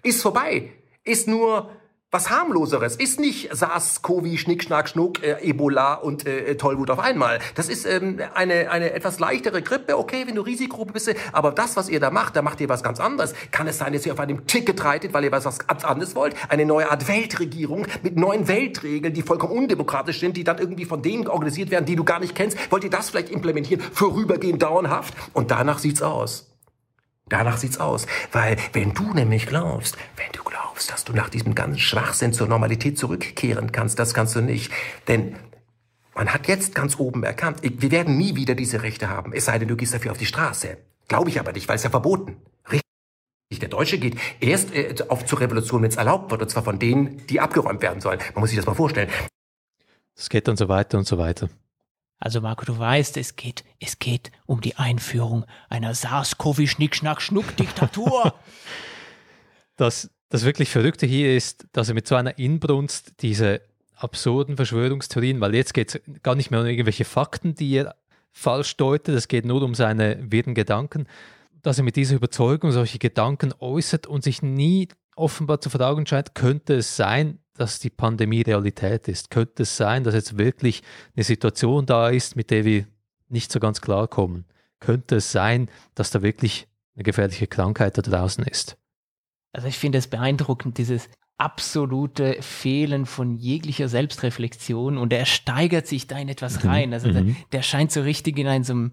Ist 0.03 0.21
vorbei, 0.21 0.73
ist 1.05 1.27
nur 1.27 1.71
was 2.11 2.29
harmloseres. 2.29 2.97
Ist 2.97 3.21
nicht 3.21 3.55
SARS-CoV, 3.55 4.37
Schnick, 4.37 4.65
Schnuck, 4.65 5.23
äh, 5.23 5.37
Ebola 5.49 5.95
und 5.95 6.27
äh, 6.27 6.57
Tollwut 6.57 6.91
auf 6.91 6.99
einmal. 6.99 7.39
Das 7.55 7.69
ist 7.69 7.87
ähm, 7.87 8.21
eine, 8.35 8.71
eine 8.71 8.93
etwas 8.93 9.21
leichtere 9.21 9.63
Grippe. 9.63 9.97
Okay, 9.97 10.27
wenn 10.27 10.35
du 10.35 10.43
Risikogruppe 10.43 10.93
bist, 10.93 11.15
aber 11.33 11.53
das, 11.53 11.77
was 11.77 11.89
ihr 11.89 12.01
da 12.01 12.11
macht, 12.11 12.35
da 12.35 12.43
macht 12.43 12.61
ihr 12.61 12.69
was 12.69 12.83
ganz 12.83 12.99
anderes. 12.99 13.35
Kann 13.53 13.69
es 13.69 13.79
sein, 13.79 13.93
dass 13.93 14.05
ihr 14.07 14.13
auf 14.13 14.21
einem 14.21 14.47
Ticket 14.47 14.83
reitet, 14.83 15.13
weil 15.13 15.25
ihr 15.25 15.33
was, 15.33 15.45
was 15.45 15.61
anderes 15.85 16.15
wollt? 16.17 16.35
Eine 16.49 16.67
neue 16.67 16.91
Art 16.91 17.07
Weltregierung 17.07 17.87
mit 18.03 18.17
neuen 18.17 18.49
Weltregeln, 18.49 19.15
die 19.15 19.23
vollkommen 19.23 19.57
undemokratisch 19.57 20.19
sind, 20.19 20.37
die 20.37 20.45
dann 20.45 20.59
irgendwie 20.59 20.87
von 20.87 21.03
denen 21.03 21.29
organisiert 21.29 21.71
werden, 21.71 21.87
die 21.87 21.97
du 21.97 22.05
gar 22.05 22.19
nicht 22.19 22.35
kennst. 22.35 22.59
Wollt 22.73 22.83
ihr 22.85 22.91
das 22.91 23.11
vielleicht 23.11 23.31
implementieren? 23.31 23.81
Vorübergehend 23.81 24.63
dauerhaft? 24.63 25.15
Und 25.33 25.51
danach 25.51 25.79
sieht's 25.79 26.03
aus. 26.03 26.51
Danach 27.29 27.59
sieht's 27.59 27.79
aus. 27.79 28.07
Weil 28.33 28.57
wenn 28.73 28.93
du 28.93 29.15
nämlich 29.15 29.47
glaubst, 29.47 29.97
wenn 30.17 30.33
du 30.33 30.40
glaubst, 30.81 30.91
dass 30.91 31.05
du 31.05 31.13
nach 31.13 31.29
diesem 31.29 31.55
ganzen 31.55 31.79
Schwachsinn 31.79 32.33
zur 32.33 32.49
Normalität 32.49 32.99
zurückkehren 32.99 33.71
kannst, 33.73 33.99
das 33.99 34.15
kannst 34.15 34.35
du 34.35 34.41
nicht. 34.41 34.73
Denn 35.09 35.37
man 36.15 36.33
hat 36.33 36.49
jetzt 36.49 36.75
ganz 36.75 36.99
oben 36.99 37.23
erkannt, 37.23 37.59
wir 37.63 37.91
werden 37.91 38.17
nie 38.17 38.35
wieder 38.37 38.55
diese 38.55 38.83
Rechte 38.83 39.11
haben, 39.11 39.35
es 39.35 39.45
sei 39.45 39.59
denn, 39.59 39.69
du 39.69 39.77
gehst 39.77 39.93
dafür 39.95 40.13
auf 40.13 40.19
die 40.19 40.25
Straße. 40.27 40.79
Glaube 41.09 41.29
ich 41.29 41.41
aber 41.41 41.53
nicht, 41.53 41.69
weil 41.69 41.77
es 41.77 41.83
ja 41.83 41.91
verboten. 41.91 42.37
Richtig. 42.71 42.83
Der 43.61 43.69
Deutsche 43.69 43.99
geht 43.99 44.17
erst 44.41 44.75
äh, 44.75 44.95
auf 45.09 45.27
zur 45.27 45.41
Revolution, 45.41 45.83
wenn 45.83 45.91
es 45.91 45.97
erlaubt 45.97 46.31
wird, 46.31 46.41
und 46.43 46.49
zwar 46.49 46.63
von 46.63 46.79
denen, 46.79 47.27
die 47.27 47.41
abgeräumt 47.41 47.83
werden 47.83 48.01
sollen. 48.01 48.21
Man 48.35 48.41
muss 48.41 48.49
sich 48.51 48.59
das 48.59 48.67
mal 48.67 48.75
vorstellen. 48.75 49.11
Es 50.17 50.29
geht 50.29 50.47
dann 50.49 50.57
so 50.57 50.69
weiter 50.69 50.99
und 50.99 51.07
so 51.07 51.19
weiter. 51.19 51.49
Also 52.21 52.41
Marco, 52.41 52.65
du 52.65 52.79
weißt, 52.79 53.17
es 53.17 53.37
geht, 53.37 53.65
es 53.81 53.99
geht 53.99 54.31
um 54.47 54.61
die 54.61 54.77
Einführung 54.77 55.47
einer 55.69 55.95
SARS-CoV-Schnick-Schnack-Schnuck-Diktatur. 55.95 58.35
das, 59.77 60.11
das 60.31 60.45
wirklich 60.45 60.71
Verrückte 60.71 61.07
hier 61.07 61.37
ist, 61.37 61.67
dass 61.73 61.89
er 61.89 61.95
mit 61.95 62.09
so 62.09 62.15
einer 62.15 62.39
Inbrunst 62.39 63.15
diese 63.21 63.61
absurden 63.97 64.57
Verschwörungstheorien, 64.57 65.41
weil 65.41 65.55
jetzt 65.55 65.75
geht 65.75 65.95
es 65.95 66.23
gar 66.23 66.35
nicht 66.35 66.51
mehr 66.51 66.61
um 66.61 66.67
irgendwelche 66.67 67.05
Fakten, 67.05 67.55
die 67.55 67.75
er 67.75 67.97
falsch 68.33 68.77
deutet, 68.77 69.15
es 69.15 69.29
geht 69.29 69.45
nur 69.45 69.63
um 69.63 69.75
seine 69.75 70.19
wirren 70.31 70.55
Gedanken, 70.55 71.07
dass 71.63 71.79
er 71.79 71.85
mit 71.85 71.97
dieser 71.97 72.17
Überzeugung 72.17 72.73
solche 72.73 72.99
Gedanken 72.99 73.53
äußert 73.59 74.07
und 74.07 74.25
sich 74.25 74.41
nie 74.41 74.89
offenbar 75.17 75.61
zu 75.61 75.69
fragen 75.69 76.07
scheint, 76.07 76.35
könnte 76.35 76.77
es 76.77 76.97
sein, 76.97 77.41
dass 77.55 77.79
die 77.79 77.91
Pandemie 77.91 78.41
Realität 78.41 79.09
ist? 79.09 79.31
Könnte 79.31 79.65
es 79.65 79.77
sein, 79.77 80.05
dass 80.05 80.15
jetzt 80.15 80.39
wirklich 80.39 80.83
eine 81.15 81.25
Situation 81.25 81.85
da 81.85 82.09
ist, 82.09 82.37
mit 82.37 82.51
der 82.51 82.65
wir 82.65 82.87
nicht 83.29 83.53
so 83.53 83.61
ganz 83.61 83.83
klarkommen? 83.83 84.47
Könnte 84.79 85.17
es 85.17 85.31
sein, 85.31 85.69
dass 85.95 86.11
da 86.11 86.23
wirklich 86.23 86.69
eine 86.95 87.03
gefährliche 87.03 87.49
Krankheit 87.49 87.99
da 87.99 88.03
draußen 88.03 88.45
ist? 88.45 88.79
Also 89.53 89.67
ich 89.67 89.79
finde 89.79 89.99
es 89.99 90.07
beeindruckend, 90.07 90.79
dieses 90.79 91.09
absolute 91.41 92.37
Fehlen 92.41 93.07
von 93.07 93.35
jeglicher 93.37 93.89
Selbstreflexion 93.89 94.99
und 94.99 95.13
er 95.13 95.25
steigert 95.25 95.87
sich 95.87 96.07
da 96.07 96.19
in 96.19 96.29
etwas 96.29 96.63
mhm. 96.63 96.71
rein. 96.71 96.93
Also 96.93 97.11
der, 97.11 97.23
mhm. 97.23 97.37
der, 97.53 97.63
scheint 97.63 97.91
so 97.91 98.03
richtig 98.03 98.39
in 98.39 98.47
einem 98.47 98.93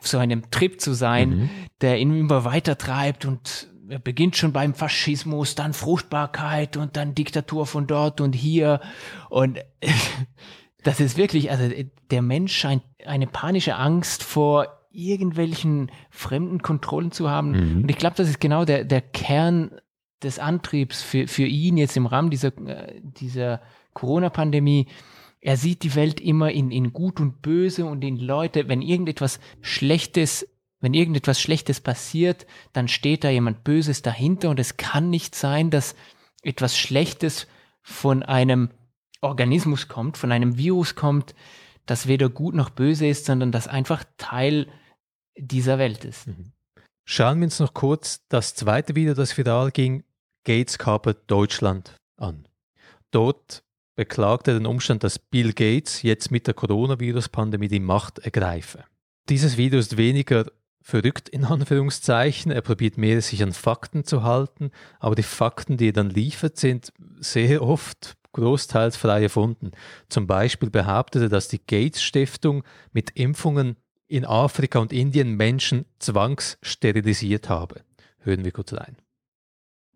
so 0.00 0.18
einem 0.18 0.50
Trip 0.50 0.80
zu 0.80 0.92
sein, 0.92 1.30
mhm. 1.30 1.50
der 1.80 1.98
ihn 1.98 2.16
immer 2.16 2.44
weiter 2.44 2.78
treibt 2.78 3.24
und 3.24 3.68
er 3.88 3.98
beginnt 3.98 4.36
schon 4.36 4.52
beim 4.52 4.74
Faschismus, 4.74 5.56
dann 5.56 5.72
Fruchtbarkeit 5.72 6.76
und 6.76 6.96
dann 6.96 7.14
Diktatur 7.14 7.66
von 7.66 7.86
dort 7.86 8.20
und 8.20 8.34
hier 8.34 8.80
und 9.28 9.58
das 10.84 11.00
ist 11.00 11.16
wirklich, 11.16 11.50
also 11.50 11.68
der 12.10 12.22
Mensch 12.22 12.56
scheint 12.56 12.82
eine 13.04 13.26
panische 13.26 13.76
Angst 13.76 14.22
vor 14.22 14.73
irgendwelchen 14.94 15.90
fremden 16.10 16.62
Kontrollen 16.62 17.12
zu 17.12 17.28
haben. 17.28 17.50
Mhm. 17.50 17.82
Und 17.82 17.90
ich 17.90 17.98
glaube, 17.98 18.16
das 18.16 18.28
ist 18.28 18.40
genau 18.40 18.64
der, 18.64 18.84
der 18.84 19.00
Kern 19.00 19.72
des 20.22 20.38
Antriebs 20.38 21.02
für, 21.02 21.28
für 21.28 21.44
ihn 21.44 21.76
jetzt 21.76 21.96
im 21.96 22.06
Rahmen 22.06 22.30
dieser, 22.30 22.56
äh, 22.66 23.00
dieser 23.02 23.60
Corona-Pandemie. 23.92 24.86
Er 25.40 25.56
sieht 25.56 25.82
die 25.82 25.94
Welt 25.94 26.20
immer 26.20 26.50
in, 26.50 26.70
in 26.70 26.92
Gut 26.92 27.20
und 27.20 27.42
Böse 27.42 27.84
und 27.84 28.02
in 28.02 28.18
Leute, 28.18 28.68
wenn 28.68 28.80
irgendetwas 28.80 29.40
Schlechtes, 29.60 30.48
wenn 30.80 30.94
irgendetwas 30.94 31.40
Schlechtes 31.40 31.80
passiert, 31.80 32.46
dann 32.72 32.88
steht 32.88 33.24
da 33.24 33.30
jemand 33.30 33.64
Böses 33.64 34.02
dahinter 34.02 34.48
und 34.50 34.58
es 34.58 34.76
kann 34.76 35.10
nicht 35.10 35.34
sein, 35.34 35.70
dass 35.70 35.94
etwas 36.42 36.78
Schlechtes 36.78 37.46
von 37.82 38.22
einem 38.22 38.70
Organismus 39.20 39.88
kommt, 39.88 40.16
von 40.16 40.32
einem 40.32 40.56
Virus 40.56 40.94
kommt, 40.94 41.34
das 41.86 42.06
weder 42.06 42.28
gut 42.28 42.54
noch 42.54 42.70
böse 42.70 43.06
ist, 43.06 43.26
sondern 43.26 43.52
das 43.52 43.68
einfach 43.68 44.04
Teil 44.16 44.68
dieser 45.36 45.78
Welt 45.78 46.04
ist. 46.04 46.26
Mhm. 46.26 46.52
Schauen 47.06 47.40
wir 47.40 47.46
uns 47.46 47.60
noch 47.60 47.74
kurz 47.74 48.20
das 48.28 48.54
zweite 48.54 48.94
Video, 48.94 49.14
das 49.14 49.36
viral 49.36 49.70
ging, 49.70 50.04
Gates 50.44 50.78
kapert 50.78 51.30
Deutschland 51.30 51.96
an. 52.16 52.48
Dort 53.10 53.62
beklagt 53.94 54.48
er 54.48 54.54
den 54.54 54.66
Umstand, 54.66 55.04
dass 55.04 55.18
Bill 55.18 55.52
Gates 55.52 56.02
jetzt 56.02 56.30
mit 56.30 56.46
der 56.46 56.54
Coronavirus-Pandemie 56.54 57.68
die 57.68 57.80
Macht 57.80 58.18
ergreife. 58.20 58.84
Dieses 59.28 59.56
Video 59.56 59.78
ist 59.78 59.96
weniger 59.96 60.46
verrückt 60.82 61.28
in 61.28 61.44
Anführungszeichen. 61.44 62.52
Er 62.52 62.60
probiert 62.60 62.98
mehr, 62.98 63.22
sich 63.22 63.42
an 63.42 63.52
Fakten 63.52 64.04
zu 64.04 64.22
halten, 64.22 64.70
aber 64.98 65.14
die 65.14 65.22
Fakten, 65.22 65.76
die 65.76 65.88
er 65.88 65.92
dann 65.92 66.10
liefert, 66.10 66.58
sind 66.58 66.92
sehr 67.20 67.62
oft 67.62 68.14
großteils 68.32 68.96
frei 68.96 69.22
erfunden. 69.22 69.70
Zum 70.08 70.26
Beispiel 70.26 70.68
behauptet 70.68 71.22
er, 71.22 71.28
dass 71.28 71.48
die 71.48 71.64
Gates 71.64 72.02
Stiftung 72.02 72.64
mit 72.92 73.10
Impfungen 73.10 73.76
in 74.14 74.24
Afrika 74.24 74.78
und 74.78 74.92
Indien 74.92 75.36
Menschen 75.36 75.86
zwangssterilisiert 75.98 77.48
habe. 77.48 77.80
Hören 78.20 78.44
wir 78.44 78.52
kurz 78.52 78.72
rein. 78.72 78.96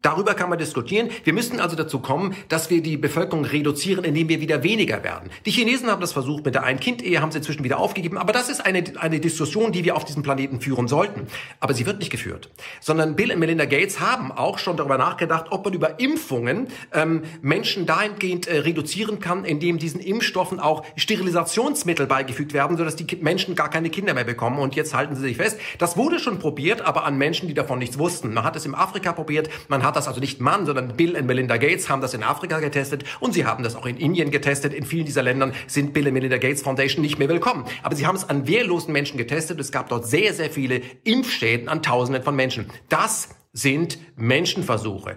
Darüber 0.00 0.34
kann 0.34 0.48
man 0.48 0.60
diskutieren. 0.60 1.10
Wir 1.24 1.32
müssen 1.32 1.58
also 1.58 1.74
dazu 1.74 1.98
kommen, 1.98 2.36
dass 2.48 2.70
wir 2.70 2.82
die 2.82 2.96
Bevölkerung 2.96 3.44
reduzieren, 3.44 4.04
indem 4.04 4.28
wir 4.28 4.40
wieder 4.40 4.62
weniger 4.62 5.02
werden. 5.02 5.28
Die 5.44 5.50
Chinesen 5.50 5.90
haben 5.90 6.00
das 6.00 6.12
versucht 6.12 6.44
mit 6.44 6.54
der 6.54 6.62
Ein-Kind-Ehe, 6.62 7.20
haben 7.20 7.32
sie 7.32 7.38
inzwischen 7.38 7.64
wieder 7.64 7.80
aufgegeben. 7.80 8.16
Aber 8.16 8.32
das 8.32 8.48
ist 8.48 8.64
eine, 8.64 8.84
eine 9.00 9.18
Diskussion, 9.18 9.72
die 9.72 9.82
wir 9.82 9.96
auf 9.96 10.04
diesem 10.04 10.22
Planeten 10.22 10.60
führen 10.60 10.86
sollten. 10.86 11.26
Aber 11.58 11.74
sie 11.74 11.84
wird 11.84 11.98
nicht 11.98 12.10
geführt. 12.10 12.48
Sondern 12.80 13.16
Bill 13.16 13.32
und 13.32 13.40
Melinda 13.40 13.64
Gates 13.64 13.98
haben 13.98 14.30
auch 14.30 14.58
schon 14.58 14.76
darüber 14.76 14.98
nachgedacht, 14.98 15.46
ob 15.50 15.64
man 15.64 15.74
über 15.74 15.98
Impfungen 15.98 16.68
ähm, 16.94 17.22
Menschen 17.42 17.84
dahingehend 17.84 18.46
äh, 18.46 18.58
reduzieren 18.58 19.18
kann, 19.18 19.44
indem 19.44 19.78
diesen 19.78 20.00
Impfstoffen 20.00 20.60
auch 20.60 20.84
Sterilisationsmittel 20.94 22.06
beigefügt 22.06 22.52
werden, 22.52 22.76
sodass 22.76 22.94
die 22.94 23.16
Menschen 23.16 23.56
gar 23.56 23.68
keine 23.68 23.90
Kinder 23.90 24.14
mehr 24.14 24.22
bekommen. 24.22 24.60
Und 24.60 24.76
jetzt 24.76 24.94
halten 24.94 25.16
sie 25.16 25.22
sich 25.22 25.36
fest. 25.36 25.58
Das 25.78 25.96
wurde 25.96 26.20
schon 26.20 26.38
probiert, 26.38 26.82
aber 26.82 27.04
an 27.04 27.18
Menschen, 27.18 27.48
die 27.48 27.54
davon 27.54 27.80
nichts 27.80 27.98
wussten. 27.98 28.32
Man 28.32 28.44
hat 28.44 28.54
es 28.54 28.64
in 28.64 28.76
Afrika 28.76 29.12
probiert, 29.12 29.50
man 29.66 29.82
hat 29.82 29.87
das 29.96 30.08
also 30.08 30.20
nicht 30.20 30.40
Mann, 30.40 30.66
sondern 30.66 30.96
Bill 30.96 31.16
und 31.16 31.26
Melinda 31.26 31.56
Gates 31.56 31.88
haben 31.88 32.00
das 32.00 32.14
in 32.14 32.22
Afrika 32.22 32.60
getestet 32.60 33.04
und 33.20 33.32
sie 33.32 33.44
haben 33.44 33.62
das 33.62 33.76
auch 33.76 33.86
in 33.86 33.96
Indien 33.96 34.30
getestet. 34.30 34.72
In 34.72 34.84
vielen 34.84 35.06
dieser 35.06 35.22
Ländern 35.22 35.52
sind 35.66 35.92
Bill 35.92 36.06
und 36.08 36.14
Melinda 36.14 36.38
Gates 36.38 36.62
Foundation 36.62 37.02
nicht 37.02 37.18
mehr 37.18 37.28
willkommen. 37.28 37.64
Aber 37.82 37.96
sie 37.96 38.06
haben 38.06 38.16
es 38.16 38.28
an 38.28 38.46
wehrlosen 38.46 38.92
Menschen 38.92 39.18
getestet. 39.18 39.60
Es 39.60 39.72
gab 39.72 39.88
dort 39.88 40.06
sehr, 40.06 40.34
sehr 40.34 40.50
viele 40.50 40.80
Impfschäden 41.04 41.68
an 41.68 41.82
Tausenden 41.82 42.22
von 42.22 42.36
Menschen. 42.36 42.66
Das 42.88 43.30
sind 43.52 43.98
Menschenversuche. 44.16 45.16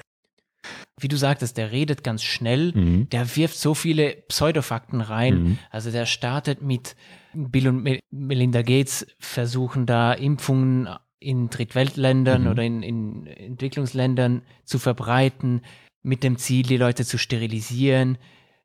Wie 1.00 1.08
du 1.08 1.18
sagtest, 1.18 1.58
der 1.58 1.72
redet 1.72 2.04
ganz 2.04 2.24
schnell, 2.24 2.74
mhm. 2.74 3.10
der 3.10 3.36
wirft 3.36 3.58
so 3.58 3.74
viele 3.74 4.18
Pseudofakten 4.28 5.02
rein. 5.02 5.44
Mhm. 5.44 5.58
Also 5.72 5.90
der 5.90 6.06
startet 6.06 6.62
mit 6.62 6.96
Bill 7.34 7.70
und 7.70 8.00
Melinda 8.12 8.62
Gates 8.62 9.08
versuchen 9.20 9.86
da 9.86 10.14
Impfungen 10.14 10.90
in 11.22 11.50
Drittweltländern 11.50 12.44
mhm. 12.44 12.48
oder 12.50 12.64
in, 12.64 12.84
in 12.84 13.28
Entwicklungsländern 13.28 14.42
zu 14.66 14.80
verbreiten, 14.80 15.62
mit 16.04 16.24
dem 16.24 16.38
Ziel, 16.38 16.66
die 16.66 16.78
Leute 16.78 17.06
zu 17.06 17.18
sterilisieren. 17.18 18.18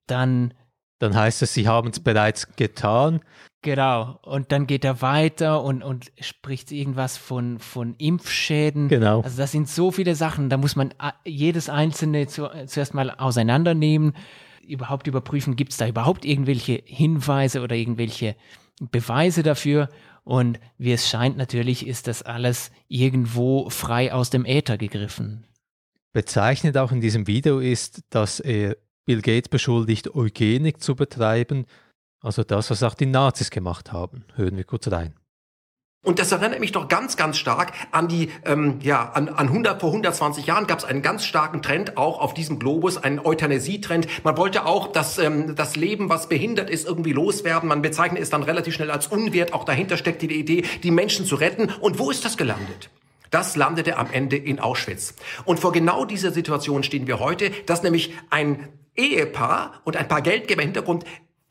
Dann 0.07 0.55
dann 0.99 1.14
heißt 1.14 1.42
es, 1.42 1.53
sie 1.53 1.69
haben 1.69 1.90
es 1.90 2.01
bereits 2.01 2.57
getan. 2.57 3.21
Genau. 3.62 4.19
Und 4.23 4.53
dann 4.53 4.66
geht 4.66 4.85
er 4.85 5.03
weiter 5.03 5.62
und, 5.62 5.83
und 5.83 6.12
spricht 6.21 6.73
irgendwas 6.73 7.16
von, 7.16 7.59
von 7.59 7.95
Impfschäden. 7.99 8.88
Genau. 8.88 9.21
Also 9.21 9.37
das 9.37 9.53
sind 9.53 9.69
so 9.69 9.90
viele 9.90 10.14
Sachen, 10.14 10.49
da 10.49 10.57
muss 10.57 10.77
man 10.77 10.95
jedes 11.25 11.69
einzelne 11.69 12.27
zu, 12.29 12.49
zuerst 12.66 12.95
mal 12.95 13.11
auseinandernehmen, 13.11 14.14
überhaupt 14.66 15.07
überprüfen, 15.07 15.57
gibt 15.57 15.73
es 15.73 15.79
da 15.79 15.87
überhaupt 15.87 16.25
irgendwelche 16.25 16.83
Hinweise 16.87 17.61
oder 17.61 17.77
irgendwelche 17.77 18.37
Beweise 18.81 19.42
dafür. 19.42 19.88
Und 20.26 20.58
wie 20.76 20.90
es 20.90 21.08
scheint, 21.08 21.36
natürlich 21.36 21.86
ist 21.86 22.08
das 22.08 22.24
alles 22.24 22.72
irgendwo 22.88 23.70
frei 23.70 24.12
aus 24.12 24.28
dem 24.28 24.44
Äther 24.44 24.76
gegriffen. 24.76 25.46
Bezeichnet 26.12 26.76
auch 26.76 26.90
in 26.90 27.00
diesem 27.00 27.28
Video 27.28 27.60
ist, 27.60 28.02
dass 28.10 28.40
er 28.40 28.76
Bill 29.04 29.22
Gates 29.22 29.48
beschuldigt, 29.48 30.16
Eugenik 30.16 30.82
zu 30.82 30.96
betreiben, 30.96 31.64
also 32.20 32.42
das, 32.42 32.70
was 32.70 32.82
auch 32.82 32.94
die 32.94 33.06
Nazis 33.06 33.50
gemacht 33.50 33.92
haben. 33.92 34.24
Hören 34.34 34.56
wir 34.56 34.64
kurz 34.64 34.90
rein. 34.90 35.14
Und 36.07 36.21
das 36.21 36.31
erinnert 36.31 36.61
mich 36.61 36.71
doch 36.71 36.87
ganz, 36.87 37.16
ganz 37.16 37.37
stark 37.37 37.73
an 37.90 38.07
die, 38.07 38.31
ähm, 38.45 38.79
ja, 38.81 39.11
an, 39.12 39.29
an 39.29 39.49
100, 39.49 39.81
vor 39.81 39.90
120 39.90 40.47
Jahren 40.47 40.69
gab 40.69 40.79
es 40.79 40.85
einen 40.85 41.03
ganz 41.03 41.25
starken 41.25 41.62
Trend 41.62 41.97
auch 41.97 42.21
auf 42.21 42.33
diesem 42.33 42.61
Globus, 42.61 42.97
einen 42.97 43.19
Euthanasie-Trend. 43.19 44.07
Man 44.23 44.37
wollte 44.37 44.66
auch 44.66 44.92
das, 44.92 45.19
ähm, 45.19 45.57
das 45.57 45.75
Leben, 45.75 46.09
was 46.09 46.29
behindert 46.29 46.71
ist, 46.71 46.87
irgendwie 46.87 47.11
loswerden. 47.11 47.69
Man 47.69 47.83
bezeichnet 47.83 48.23
es 48.23 48.31
dann 48.31 48.45
relativ 48.45 48.73
schnell 48.73 48.92
als 48.92 49.09
unwert. 49.09 49.53
Auch 49.53 49.64
dahinter 49.64 49.97
steckt 49.97 50.23
die 50.23 50.33
Idee, 50.33 50.62
die 50.85 50.92
Menschen 50.92 51.27
zu 51.27 51.35
retten. 51.35 51.73
Und 51.81 51.99
wo 51.99 52.12
ist 52.12 52.25
das 52.25 52.37
gelandet? 52.37 52.88
Das 53.33 53.57
landete 53.57 53.97
am 53.97 54.09
Ende 54.12 54.37
in 54.37 54.61
Auschwitz. 54.61 55.14
Und 55.45 55.59
vor 55.59 55.73
genau 55.73 56.05
dieser 56.05 56.31
Situation 56.31 56.85
stehen 56.85 57.09
wir 57.09 57.19
heute, 57.19 57.51
dass 57.66 57.83
nämlich 57.83 58.14
ein 58.31 58.69
Ehepaar 58.95 59.81
und 59.83 59.97
ein 59.97 60.07
paar 60.07 60.23
Geldgeber 60.23 60.62
im 60.62 60.69
Hintergrund 60.69 61.05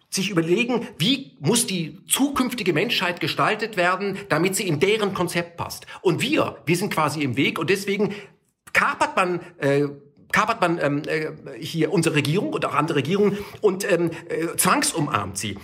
sich 0.10 0.30
überlegen, 0.30 0.88
wie 0.98 1.38
muss 1.40 1.68
die 1.68 2.04
zukünftige 2.06 2.74
Menschheit 2.74 3.20
gestaltet 3.20 3.78
werden, 3.78 4.18
damit 4.30 4.56
sie 4.56 4.68
in 4.68 4.80
deren 4.80 5.14
Konzept 5.14 5.58
passt. 5.58 5.86
Und 6.02 6.22
wir, 6.22 6.58
wir 6.66 6.78
sind 6.78 6.94
quasi 6.94 7.22
im 7.22 7.38
Weg 7.38 7.60
und 7.60 7.70
deswegen 7.70 8.14
kapert 8.74 9.16
man 9.16 9.40
äh, 9.58 9.88
kapert 10.32 10.60
man 10.60 10.80
ähm, 10.82 11.04
äh, 11.08 11.32
hier 11.60 11.94
unsere 11.94 12.16
Regierung 12.16 12.52
und 12.52 12.66
auch 12.66 12.74
andere 12.74 12.98
Regierungen 12.98 13.38
und 13.62 13.90
ähm, 13.90 14.12
äh, 14.28 14.56
zwangsumarmt 14.58 15.38
sie. 15.38 15.58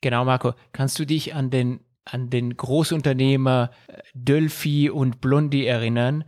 Genau, 0.00 0.24
Marco. 0.24 0.54
Kannst 0.72 0.98
du 0.98 1.04
dich 1.04 1.34
an 1.34 1.50
den, 1.50 1.80
an 2.04 2.30
den 2.30 2.56
Großunternehmer 2.56 3.70
äh, 3.86 3.98
Dölfi 4.14 4.90
und 4.90 5.20
Blondi 5.20 5.66
erinnern, 5.66 6.24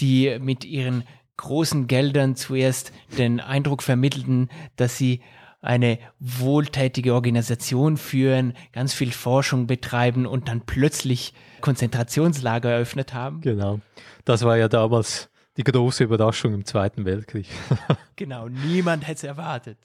die 0.00 0.38
mit 0.40 0.64
ihren 0.64 1.04
großen 1.36 1.88
Geldern 1.88 2.36
zuerst 2.36 2.92
den 3.18 3.40
Eindruck 3.40 3.82
vermittelten, 3.82 4.50
dass 4.76 4.96
sie 4.96 5.20
eine 5.64 5.98
wohltätige 6.20 7.14
Organisation 7.14 7.96
führen, 7.96 8.52
ganz 8.72 8.92
viel 8.92 9.12
Forschung 9.12 9.66
betreiben 9.66 10.26
und 10.26 10.48
dann 10.48 10.60
plötzlich 10.60 11.32
Konzentrationslager 11.62 12.70
eröffnet 12.70 13.14
haben. 13.14 13.40
Genau. 13.40 13.80
Das 14.24 14.42
war 14.42 14.58
ja 14.58 14.68
damals 14.68 15.30
die 15.56 15.64
große 15.64 16.04
Überraschung 16.04 16.52
im 16.52 16.64
Zweiten 16.66 17.06
Weltkrieg. 17.06 17.46
genau, 18.16 18.48
niemand 18.48 19.06
hätte 19.06 19.18
es 19.18 19.24
erwartet. 19.24 19.78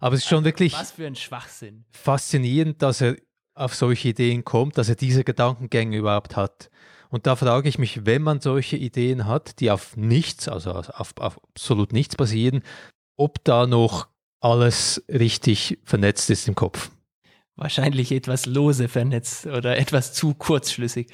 Aber 0.00 0.14
es 0.14 0.22
ist 0.22 0.28
schon 0.28 0.44
wirklich 0.44 0.72
Was 0.72 0.92
für 0.92 1.06
ein 1.06 1.16
Schwachsinn. 1.16 1.84
faszinierend, 1.90 2.80
dass 2.80 3.00
er 3.00 3.16
auf 3.54 3.74
solche 3.74 4.08
Ideen 4.08 4.44
kommt, 4.44 4.78
dass 4.78 4.88
er 4.88 4.94
diese 4.94 5.22
Gedankengänge 5.24 5.98
überhaupt 5.98 6.36
hat. 6.36 6.70
Und 7.10 7.26
da 7.26 7.36
frage 7.36 7.68
ich 7.68 7.78
mich, 7.78 8.06
wenn 8.06 8.22
man 8.22 8.40
solche 8.40 8.76
Ideen 8.76 9.26
hat, 9.26 9.60
die 9.60 9.70
auf 9.70 9.96
nichts, 9.96 10.48
also 10.48 10.72
auf, 10.72 10.90
auf 11.18 11.42
absolut 11.44 11.92
nichts 11.92 12.16
basieren, 12.16 12.62
ob 13.16 13.44
da 13.44 13.66
noch 13.66 14.08
alles 14.40 15.02
richtig 15.08 15.78
vernetzt 15.84 16.30
ist 16.30 16.48
im 16.48 16.54
Kopf. 16.54 16.90
Wahrscheinlich 17.56 18.10
etwas 18.10 18.46
lose 18.46 18.88
vernetzt 18.88 19.46
oder 19.46 19.78
etwas 19.78 20.12
zu 20.12 20.34
kurzschlüssig. 20.34 21.08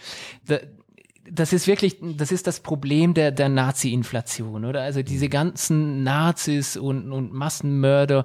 Das 1.30 1.52
ist 1.52 1.66
wirklich, 1.66 1.98
das 2.00 2.33
ist 2.33 2.46
das 2.46 2.61
Problem 2.61 3.14
der, 3.14 3.30
der 3.30 3.48
Nazi-Inflation, 3.48 4.64
oder? 4.64 4.83
Also 4.83 5.02
diese 5.02 5.28
ganzen 5.28 6.02
Nazis 6.02 6.76
und, 6.76 7.12
und 7.12 7.33
Massenmörder 7.33 8.24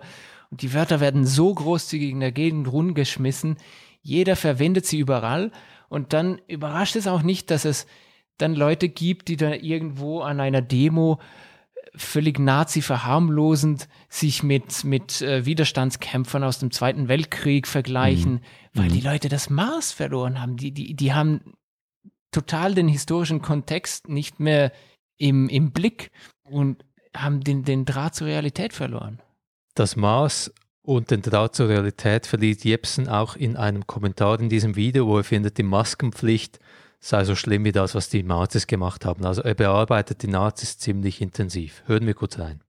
und 0.50 0.62
die 0.62 0.74
Wörter 0.74 1.00
werden 1.02 1.26
so 1.26 1.54
großzügig 1.54 2.12
in 2.12 2.22
der 2.22 2.32
Gegend 2.32 2.72
rundgeschmissen. 2.72 3.58
Jeder 4.02 4.36
verwendet 4.36 4.86
sie 4.86 5.00
überall 5.00 5.52
und 5.90 6.14
dann 6.14 6.40
überrascht 6.48 6.96
es 6.96 7.08
auch 7.08 7.22
nicht, 7.22 7.52
dass 7.52 7.66
es 7.66 7.86
dann 8.38 8.56
Leute 8.56 8.90
gibt, 8.90 9.28
die 9.28 9.38
da 9.38 9.54
irgendwo 9.54 10.22
an 10.22 10.40
einer 10.40 10.62
Demo 10.62 11.20
völlig 11.98 12.40
Nazi-verharmlosend 12.40 13.88
sich 14.10 14.44
mit, 14.44 14.84
mit 14.84 15.22
äh, 15.22 15.46
Widerstandskämpfern 15.46 16.44
aus 16.44 16.60
dem 16.60 16.72
Zweiten 16.72 17.08
Weltkrieg 17.08 17.68
vergleichen, 17.68 18.34
mhm. 18.34 18.40
weil 18.74 18.90
mhm. 18.90 18.94
die 18.94 19.02
Leute 19.02 19.30
das 19.30 19.50
Maß 19.50 19.92
verloren 19.92 20.42
haben. 20.42 20.58
Die, 20.58 20.72
die, 20.72 20.96
die 20.96 21.14
haben 21.14 21.56
total 22.32 22.76
den 22.76 22.88
historischen 22.88 23.42
Kontext 23.42 24.10
nicht 24.10 24.40
mehr 24.40 24.72
im, 25.18 25.48
im 25.50 25.72
Blick 25.72 26.12
und 26.44 26.84
haben 27.16 27.42
den, 27.42 27.64
den 27.64 27.86
Draht 27.86 28.16
zur 28.16 28.28
Realität 28.28 28.74
verloren. 28.74 29.22
Das 29.74 29.96
Maß 29.96 30.54
und 30.82 31.12
den 31.12 31.22
Draht 31.22 31.56
zur 31.56 31.70
Realität 31.70 32.28
verliert 32.28 32.64
Jepsen 32.64 33.08
auch 33.08 33.36
in 33.36 33.58
einem 33.58 33.88
Kommentar 33.88 34.40
in 34.40 34.50
diesem 34.50 34.76
Video, 34.76 35.08
wo 35.08 35.18
er 35.18 35.24
findet, 35.24 35.58
die 35.58 35.64
Maskenpflicht 35.64 36.60
sei 37.00 37.24
so 37.24 37.36
schlimm 37.36 37.64
wie 37.66 37.72
das, 37.72 37.96
was 37.96 38.10
die 38.10 38.24
Nazis 38.24 38.68
gemacht 38.68 39.06
haben. 39.06 39.26
Also 39.26 39.42
er 39.42 39.54
bearbeitet 39.54 40.22
die 40.24 40.28
Nazis 40.28 40.78
ziemlich 40.78 41.22
intensiv. 41.22 41.84
Hören 41.86 42.06
wir 42.06 42.14
kurz 42.14 42.40
rein. 42.40 42.62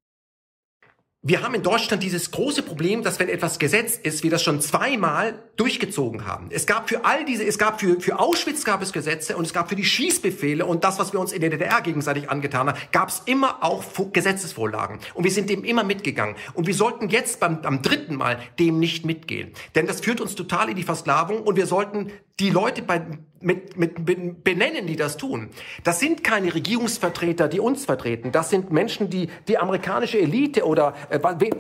Wir 1.29 1.43
haben 1.43 1.55
in 1.55 1.65
Deutschland 1.65 2.05
dieses 2.05 2.31
große 2.31 2.63
Problem, 2.63 3.03
dass 3.03 3.19
wenn 3.19 3.29
etwas 3.29 3.59
gesetzt 3.59 4.07
ist, 4.07 4.23
wir 4.23 4.31
das 4.31 4.45
schon 4.45 4.61
zweimal 4.61 5.35
durchgezogen 5.57 6.25
haben. 6.25 6.51
Es 6.53 6.67
gab 6.67 6.89
für 6.89 7.05
all 7.05 7.25
diese, 7.25 7.45
es 7.45 7.59
gab 7.59 7.81
für, 7.81 8.01
für 8.01 8.21
Auschwitz 8.21 8.65
gab 8.65 8.81
es 8.81 8.93
Gesetze 8.93 9.37
und 9.37 9.45
es 9.45 9.53
gab 9.53 9.69
für 9.69 9.75
die 9.75 9.85
Schießbefehle 9.85 10.65
und 10.65 10.85
das, 10.85 11.01
was 11.01 11.13
wir 11.13 11.19
uns 11.19 11.33
in 11.33 11.41
der 11.41 11.51
DDR 11.51 11.81
gegenseitig 11.81 12.31
angetan 12.31 12.69
haben, 12.69 12.79
gab 12.93 13.09
es 13.09 13.23
immer 13.27 13.65
auch 13.65 13.83
Gesetzesvorlagen. 14.13 15.01
Und 15.15 15.25
wir 15.25 15.33
sind 15.33 15.51
dem 15.51 15.65
immer 15.65 15.83
mitgegangen. 15.83 16.37
Und 16.55 16.69
wir 16.69 16.75
sollten 16.75 17.09
jetzt 17.09 17.41
beim, 17.41 17.61
beim 17.61 17.83
dritten 17.83 18.15
Mal 18.15 18.39
dem 18.61 18.79
nicht 18.79 19.05
mitgehen. 19.05 19.51
Denn 19.75 19.89
das 19.89 20.03
führt 20.03 20.21
uns 20.21 20.37
total 20.37 20.69
in 20.69 20.77
die 20.77 20.85
Versklavung 20.85 21.43
und 21.43 21.57
wir 21.57 21.67
sollten 21.67 22.13
die 22.39 22.51
Leute 22.51 22.83
bei, 22.83 23.03
mit, 23.41 23.77
mit 23.77 24.45
benennen, 24.45 24.87
die 24.87 24.97
das 24.97 25.17
tun. 25.17 25.51
Das 25.85 26.01
sind 26.01 26.23
keine 26.23 26.55
Regierungsvertreter, 26.55 27.49
die 27.49 27.61
uns 27.61 27.85
vertreten. 27.85 28.33
Das 28.33 28.51
sind 28.51 28.71
Menschen, 28.71 29.09
die 29.09 29.31
die 29.49 29.59
amerikanische 29.59 30.19
Elite 30.19 30.67
oder 30.67 30.95
äh, 31.09 31.19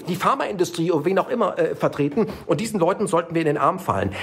die 0.08 0.16
Pharmaindustrie 0.16 0.90
oder 0.92 1.04
wen 1.04 1.18
auch 1.18 1.28
immer 1.28 1.58
äh, 1.58 1.74
vertreten. 1.74 2.26
Und 2.46 2.60
diesen 2.60 2.78
Leuten 2.78 3.06
sollten 3.06 3.34
wir 3.34 3.42
in 3.42 3.46
den 3.46 3.58
Arm 3.58 3.78
fallen. 3.78 4.14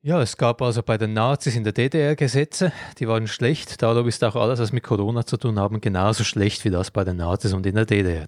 Ja, 0.00 0.22
es 0.22 0.36
gab 0.36 0.62
also 0.62 0.82
bei 0.84 0.96
den 0.96 1.12
Nazis 1.12 1.56
in 1.56 1.64
der 1.64 1.72
DDR 1.72 2.14
Gesetze, 2.14 2.72
die 2.98 3.08
waren 3.08 3.26
schlecht. 3.26 3.82
Darum 3.82 4.06
ist 4.06 4.22
auch 4.22 4.36
alles, 4.36 4.60
was 4.60 4.72
mit 4.72 4.84
Corona 4.84 5.26
zu 5.26 5.36
tun 5.36 5.58
haben, 5.58 5.80
genauso 5.80 6.22
schlecht 6.22 6.64
wie 6.64 6.70
das 6.70 6.92
bei 6.92 7.02
den 7.02 7.16
Nazis 7.16 7.52
und 7.52 7.66
in 7.66 7.74
der 7.74 7.84
DDR. 7.84 8.26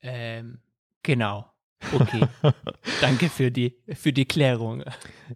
Ähm, 0.00 0.60
genau. 1.02 1.44
Okay. 1.92 2.26
Danke 3.00 3.28
für 3.28 3.50
die, 3.50 3.76
für 3.94 4.12
die 4.12 4.24
Klärung. 4.24 4.82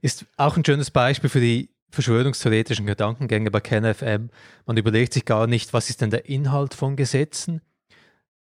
Ist 0.01 0.27
auch 0.37 0.57
ein 0.57 0.65
schönes 0.65 0.91
Beispiel 0.91 1.31
für 1.31 1.41
die 1.41 1.71
verschwörungstheoretischen 1.91 2.87
Gedankengänge 2.87 3.51
bei 3.51 3.61
KenFM. 3.61 4.31
Man 4.67 4.77
überlegt 4.77 5.13
sich 5.13 5.25
gar 5.25 5.47
nicht, 5.47 5.73
was 5.73 5.91
ist 5.91 6.01
denn 6.01 6.11
der 6.11 6.29
Inhalt 6.29 6.75
von 6.75 6.97
Gesetzen? 6.97 7.61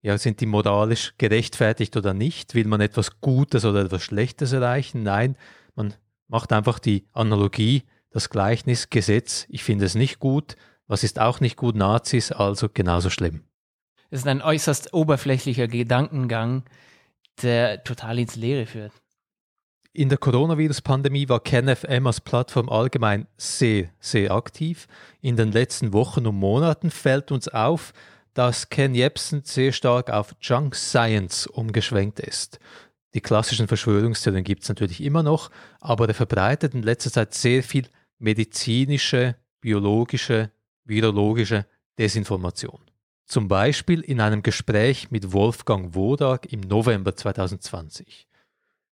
Ja, 0.02 0.18
sind 0.18 0.40
die 0.40 0.46
moralisch 0.46 1.14
gerechtfertigt 1.18 1.96
oder 1.96 2.14
nicht? 2.14 2.54
Will 2.54 2.66
man 2.66 2.80
etwas 2.80 3.20
Gutes 3.20 3.64
oder 3.64 3.80
etwas 3.82 4.02
Schlechtes 4.02 4.52
erreichen? 4.52 5.02
Nein, 5.02 5.36
man 5.74 5.94
macht 6.28 6.52
einfach 6.52 6.78
die 6.78 7.06
Analogie, 7.12 7.82
das 8.10 8.30
Gleichnis, 8.30 8.88
Gesetz, 8.88 9.46
ich 9.48 9.62
finde 9.64 9.84
es 9.84 9.94
nicht 9.94 10.18
gut, 10.18 10.56
was 10.86 11.04
ist 11.04 11.18
auch 11.18 11.40
nicht 11.40 11.56
gut, 11.56 11.74
Nazis, 11.74 12.32
also 12.32 12.68
genauso 12.72 13.10
schlimm. 13.10 13.42
Es 14.10 14.20
ist 14.20 14.28
ein 14.28 14.42
äußerst 14.42 14.94
oberflächlicher 14.94 15.66
Gedankengang, 15.66 16.64
der 17.42 17.84
total 17.84 18.18
ins 18.18 18.36
Leere 18.36 18.66
führt. 18.66 18.92
In 19.92 20.10
der 20.10 20.18
Coronavirus-Pandemie 20.18 21.28
war 21.30 21.40
KenFM 21.40 22.06
als 22.06 22.20
Plattform 22.20 22.68
allgemein 22.68 23.26
sehr, 23.38 23.88
sehr 23.98 24.30
aktiv. 24.30 24.86
In 25.22 25.36
den 25.36 25.52
letzten 25.52 25.94
Wochen 25.94 26.26
und 26.26 26.36
Monaten 26.36 26.90
fällt 26.90 27.32
uns 27.32 27.48
auf, 27.48 27.94
dass 28.34 28.68
Ken 28.68 28.94
Jebsen 28.94 29.42
sehr 29.44 29.72
stark 29.72 30.10
auf 30.10 30.34
Junk 30.42 30.74
Science 30.74 31.46
umgeschwenkt 31.46 32.20
ist. 32.20 32.58
Die 33.14 33.22
klassischen 33.22 33.68
Verschwörungstheorien 33.68 34.44
gibt 34.44 34.64
es 34.64 34.68
natürlich 34.68 35.02
immer 35.02 35.22
noch, 35.22 35.50
aber 35.80 36.06
er 36.08 36.14
verbreitet 36.14 36.74
in 36.74 36.82
letzter 36.82 37.10
Zeit 37.10 37.32
sehr 37.32 37.62
viel 37.62 37.88
medizinische, 38.18 39.36
biologische, 39.62 40.50
virologische 40.84 41.64
Desinformation. 41.98 42.85
Zum 43.26 43.48
Beispiel 43.48 44.02
in 44.02 44.20
einem 44.20 44.42
Gespräch 44.44 45.10
mit 45.10 45.32
Wolfgang 45.32 45.96
Wodak 45.96 46.52
im 46.52 46.60
November 46.60 47.16
2020. 47.16 48.28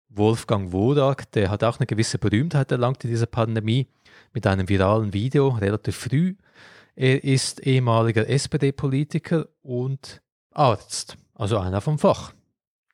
Wolfgang 0.08 0.72
Wodak, 0.72 1.30
der 1.30 1.48
hat 1.48 1.62
auch 1.62 1.78
eine 1.78 1.86
gewisse 1.86 2.18
Berühmtheit 2.18 2.72
erlangt 2.72 3.04
in 3.04 3.10
dieser 3.10 3.26
Pandemie 3.26 3.86
mit 4.32 4.48
einem 4.48 4.68
viralen 4.68 5.12
Video 5.12 5.50
relativ 5.50 5.96
früh. 5.96 6.34
Er 6.96 7.22
ist 7.22 7.64
ehemaliger 7.64 8.28
SPD-Politiker 8.28 9.46
und 9.62 10.20
Arzt, 10.52 11.16
also 11.34 11.58
einer 11.58 11.80
vom 11.80 11.96
Fach. 11.96 12.32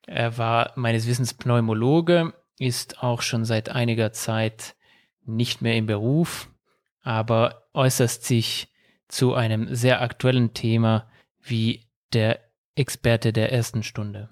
Er 0.07 0.37
war 0.37 0.73
meines 0.75 1.07
Wissens 1.07 1.33
Pneumologe, 1.33 2.35
ist 2.59 3.03
auch 3.03 3.23
schon 3.23 3.47
seit 3.47 3.71
einiger 3.71 4.13
Zeit 4.13 4.75
nicht 5.25 5.63
mehr 5.63 5.77
im 5.77 5.87
Beruf, 5.87 6.51
aber 7.01 7.69
äußert 7.73 8.23
sich 8.23 8.69
zu 9.09 9.33
einem 9.33 9.75
sehr 9.75 10.03
aktuellen 10.03 10.53
Thema 10.53 11.09
wie 11.43 11.85
der 12.13 12.41
Experte 12.75 13.33
der 13.33 13.53
ersten 13.53 13.83
Stunde. 13.83 14.29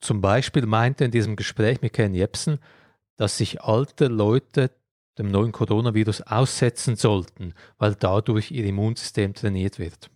Zum 0.00 0.20
Beispiel 0.20 0.66
meinte 0.66 1.04
in 1.04 1.10
diesem 1.10 1.36
Gespräch 1.36 1.82
mit 1.82 1.92
Ken 1.92 2.14
Jepsen, 2.14 2.58
dass 3.16 3.38
sich 3.38 3.62
alte 3.62 4.06
Leute 4.06 4.70
dem 5.18 5.30
neuen 5.30 5.52
Coronavirus 5.52 6.22
aussetzen 6.22 6.96
sollten, 6.96 7.54
weil 7.78 7.94
dadurch 7.94 8.50
ihr 8.50 8.64
Immunsystem 8.64 9.34
trainiert 9.34 9.78
wird. 9.78 10.10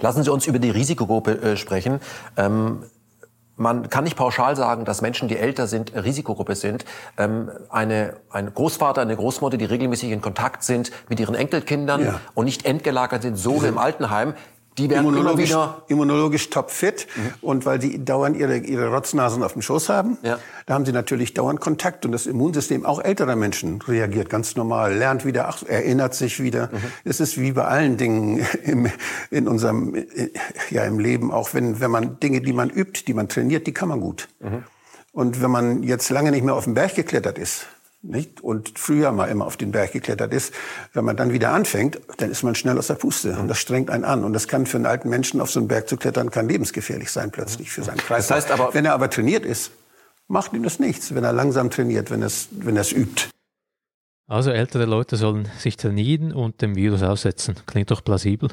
Lassen 0.00 0.22
Sie 0.22 0.30
uns 0.30 0.46
über 0.46 0.58
die 0.58 0.70
Risikogruppe 0.70 1.40
äh, 1.40 1.56
sprechen. 1.56 2.00
Ähm, 2.36 2.84
man 3.56 3.88
kann 3.88 4.04
nicht 4.04 4.16
pauschal 4.16 4.54
sagen, 4.54 4.84
dass 4.84 5.00
Menschen, 5.00 5.28
die 5.28 5.38
älter 5.38 5.66
sind, 5.66 5.94
Risikogruppe 5.94 6.54
sind. 6.54 6.84
Ähm, 7.16 7.50
eine, 7.70 8.18
ein 8.30 8.52
Großvater, 8.52 9.00
eine 9.00 9.16
Großmutter, 9.16 9.56
die 9.56 9.64
regelmäßig 9.64 10.10
in 10.10 10.20
Kontakt 10.20 10.62
sind 10.62 10.92
mit 11.08 11.18
ihren 11.18 11.34
Enkelkindern 11.34 12.02
ja. 12.02 12.20
und 12.34 12.44
nicht 12.44 12.66
entgelagert 12.66 13.22
sind, 13.22 13.36
so 13.36 13.62
wie 13.62 13.68
im 13.68 13.78
Altenheim, 13.78 14.34
die 14.78 14.90
werden 14.90 15.06
immunologisch, 15.06 15.50
immer 15.50 15.64
wieder 15.64 15.82
immunologisch 15.88 16.50
topfit 16.50 17.06
mhm. 17.16 17.34
und 17.40 17.66
weil 17.66 17.78
die 17.78 18.04
dauernd 18.04 18.36
ihre, 18.36 18.58
ihre 18.58 18.88
Rotznasen 18.88 19.42
auf 19.42 19.54
dem 19.54 19.62
Schoß 19.62 19.88
haben, 19.88 20.18
ja. 20.22 20.38
da 20.66 20.74
haben 20.74 20.84
sie 20.84 20.92
natürlich 20.92 21.34
dauernd 21.34 21.60
Kontakt 21.60 22.04
und 22.04 22.12
das 22.12 22.26
Immunsystem 22.26 22.84
auch 22.84 23.02
älterer 23.02 23.36
Menschen 23.36 23.80
reagiert 23.82 24.28
ganz 24.28 24.56
normal, 24.56 24.94
lernt 24.94 25.24
wieder, 25.24 25.48
ach, 25.48 25.62
erinnert 25.62 26.14
sich 26.14 26.42
wieder. 26.42 26.68
Mhm. 26.72 26.78
Es 27.04 27.20
ist 27.20 27.40
wie 27.40 27.52
bei 27.52 27.64
allen 27.64 27.96
Dingen 27.96 28.46
im, 28.64 28.90
in 29.30 29.48
unserem 29.48 29.94
ja 30.70 30.84
im 30.84 30.98
Leben, 30.98 31.30
auch 31.30 31.54
wenn 31.54 31.80
wenn 31.80 31.90
man 31.90 32.20
Dinge, 32.20 32.40
die 32.40 32.52
man 32.52 32.70
übt, 32.70 33.04
die 33.06 33.14
man 33.14 33.28
trainiert, 33.28 33.66
die 33.66 33.72
kann 33.72 33.88
man 33.88 34.00
gut. 34.00 34.28
Mhm. 34.40 34.64
Und 35.12 35.40
wenn 35.40 35.50
man 35.50 35.82
jetzt 35.82 36.10
lange 36.10 36.30
nicht 36.30 36.44
mehr 36.44 36.54
auf 36.54 36.64
den 36.64 36.74
Berg 36.74 36.94
geklettert 36.94 37.38
ist, 37.38 37.66
nicht? 38.08 38.40
und 38.40 38.78
früher 38.78 39.12
mal 39.12 39.26
immer 39.26 39.46
auf 39.46 39.56
den 39.56 39.72
Berg 39.72 39.92
geklettert 39.92 40.32
ist, 40.32 40.54
wenn 40.92 41.04
man 41.04 41.16
dann 41.16 41.32
wieder 41.32 41.52
anfängt, 41.52 42.00
dann 42.18 42.30
ist 42.30 42.42
man 42.42 42.54
schnell 42.54 42.78
aus 42.78 42.86
der 42.86 42.94
Puste 42.94 43.36
und 43.38 43.48
das 43.48 43.58
strengt 43.58 43.90
einen 43.90 44.04
an. 44.04 44.24
Und 44.24 44.32
das 44.32 44.48
kann 44.48 44.66
für 44.66 44.76
einen 44.76 44.86
alten 44.86 45.08
Menschen 45.08 45.40
auf 45.40 45.50
so 45.50 45.60
einen 45.60 45.68
Berg 45.68 45.88
zu 45.88 45.96
klettern, 45.96 46.30
kann 46.30 46.48
lebensgefährlich 46.48 47.10
sein 47.10 47.30
plötzlich 47.30 47.70
für 47.70 47.82
seinen 47.82 47.98
Kreis. 47.98 48.28
Das 48.28 48.36
heißt 48.36 48.50
aber, 48.50 48.74
wenn 48.74 48.84
er 48.84 48.94
aber 48.94 49.10
trainiert 49.10 49.44
ist, 49.44 49.72
macht 50.28 50.52
ihm 50.52 50.62
das 50.62 50.78
nichts, 50.78 51.14
wenn 51.14 51.24
er 51.24 51.32
langsam 51.32 51.70
trainiert, 51.70 52.10
wenn 52.10 52.22
er 52.22 52.26
es 52.26 52.48
wenn 52.52 52.76
es 52.76 52.92
übt. 52.92 53.28
Also 54.28 54.50
ältere 54.50 54.86
Leute 54.86 55.16
sollen 55.16 55.48
sich 55.58 55.76
trainieren 55.76 56.32
und 56.32 56.60
dem 56.60 56.74
Virus 56.74 57.02
aussetzen. 57.02 57.54
Klingt 57.66 57.92
doch 57.92 58.02
plausibel. 58.02 58.50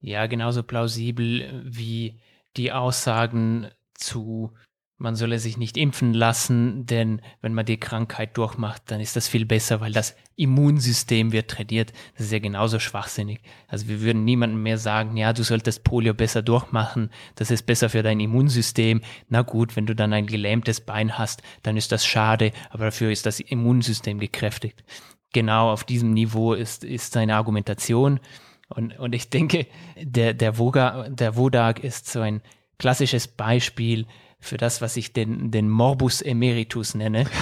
Ja, 0.00 0.26
genauso 0.26 0.62
plausibel 0.62 1.62
wie 1.64 2.20
die 2.56 2.70
Aussagen 2.70 3.70
zu 3.94 4.52
man 4.96 5.16
solle 5.16 5.40
sich 5.40 5.56
nicht 5.56 5.76
impfen 5.76 6.14
lassen, 6.14 6.86
denn 6.86 7.20
wenn 7.40 7.52
man 7.52 7.66
die 7.66 7.80
Krankheit 7.80 8.36
durchmacht, 8.36 8.82
dann 8.86 9.00
ist 9.00 9.16
das 9.16 9.26
viel 9.26 9.44
besser, 9.44 9.80
weil 9.80 9.92
das 9.92 10.14
Immunsystem 10.36 11.32
wird 11.32 11.50
trainiert. 11.50 11.92
Das 12.16 12.26
ist 12.26 12.32
ja 12.32 12.38
genauso 12.38 12.78
schwachsinnig. 12.78 13.40
Also 13.66 13.88
wir 13.88 14.00
würden 14.02 14.24
niemandem 14.24 14.62
mehr 14.62 14.78
sagen, 14.78 15.16
ja, 15.16 15.32
du 15.32 15.42
solltest 15.42 15.82
Polio 15.82 16.14
besser 16.14 16.42
durchmachen, 16.42 17.10
das 17.34 17.50
ist 17.50 17.66
besser 17.66 17.88
für 17.88 18.04
dein 18.04 18.20
Immunsystem. 18.20 19.00
Na 19.28 19.42
gut, 19.42 19.74
wenn 19.74 19.86
du 19.86 19.96
dann 19.96 20.12
ein 20.12 20.26
gelähmtes 20.26 20.80
Bein 20.80 21.18
hast, 21.18 21.42
dann 21.64 21.76
ist 21.76 21.90
das 21.90 22.06
schade, 22.06 22.52
aber 22.70 22.86
dafür 22.86 23.10
ist 23.10 23.26
das 23.26 23.40
Immunsystem 23.40 24.20
gekräftigt. 24.20 24.84
Genau 25.32 25.72
auf 25.72 25.82
diesem 25.82 26.12
Niveau 26.12 26.54
ist, 26.54 26.84
ist 26.84 27.12
seine 27.12 27.34
Argumentation. 27.34 28.20
Und, 28.68 28.96
und 28.98 29.12
ich 29.12 29.28
denke, 29.28 29.66
der, 30.00 30.34
der, 30.34 30.56
Voga, 30.56 31.08
der 31.08 31.36
Wodag 31.36 31.80
ist 31.82 32.10
so 32.10 32.20
ein 32.20 32.42
klassisches 32.78 33.26
Beispiel 33.26 34.06
für 34.44 34.56
das, 34.56 34.80
was 34.80 34.96
ich 34.96 35.12
den, 35.12 35.50
den 35.50 35.68
Morbus 35.68 36.20
Emeritus 36.22 36.94
nenne. 36.94 37.26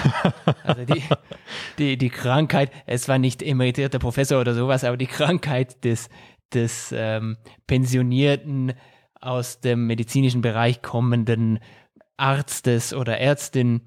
Also 0.65 0.85
die, 0.85 1.03
die, 1.79 1.97
die 1.99 2.11
Krankheit, 2.11 2.71
es 2.87 3.09
war 3.09 3.19
nicht 3.19 3.43
emeritierter 3.43 3.99
Professor 3.99 4.41
oder 4.41 4.55
sowas, 4.55 4.85
aber 4.85 4.97
die 4.97 5.07
Krankheit 5.07 5.85
des, 5.85 6.09
des 6.53 6.95
ähm, 6.97 7.37
pensionierten, 7.67 8.75
aus 9.21 9.61
dem 9.61 9.87
medizinischen 9.87 10.43
Bereich 10.43 10.83
kommenden 10.83 11.61
Arztes 12.17 12.93
oder 12.93 13.19
Ärztin, 13.19 13.83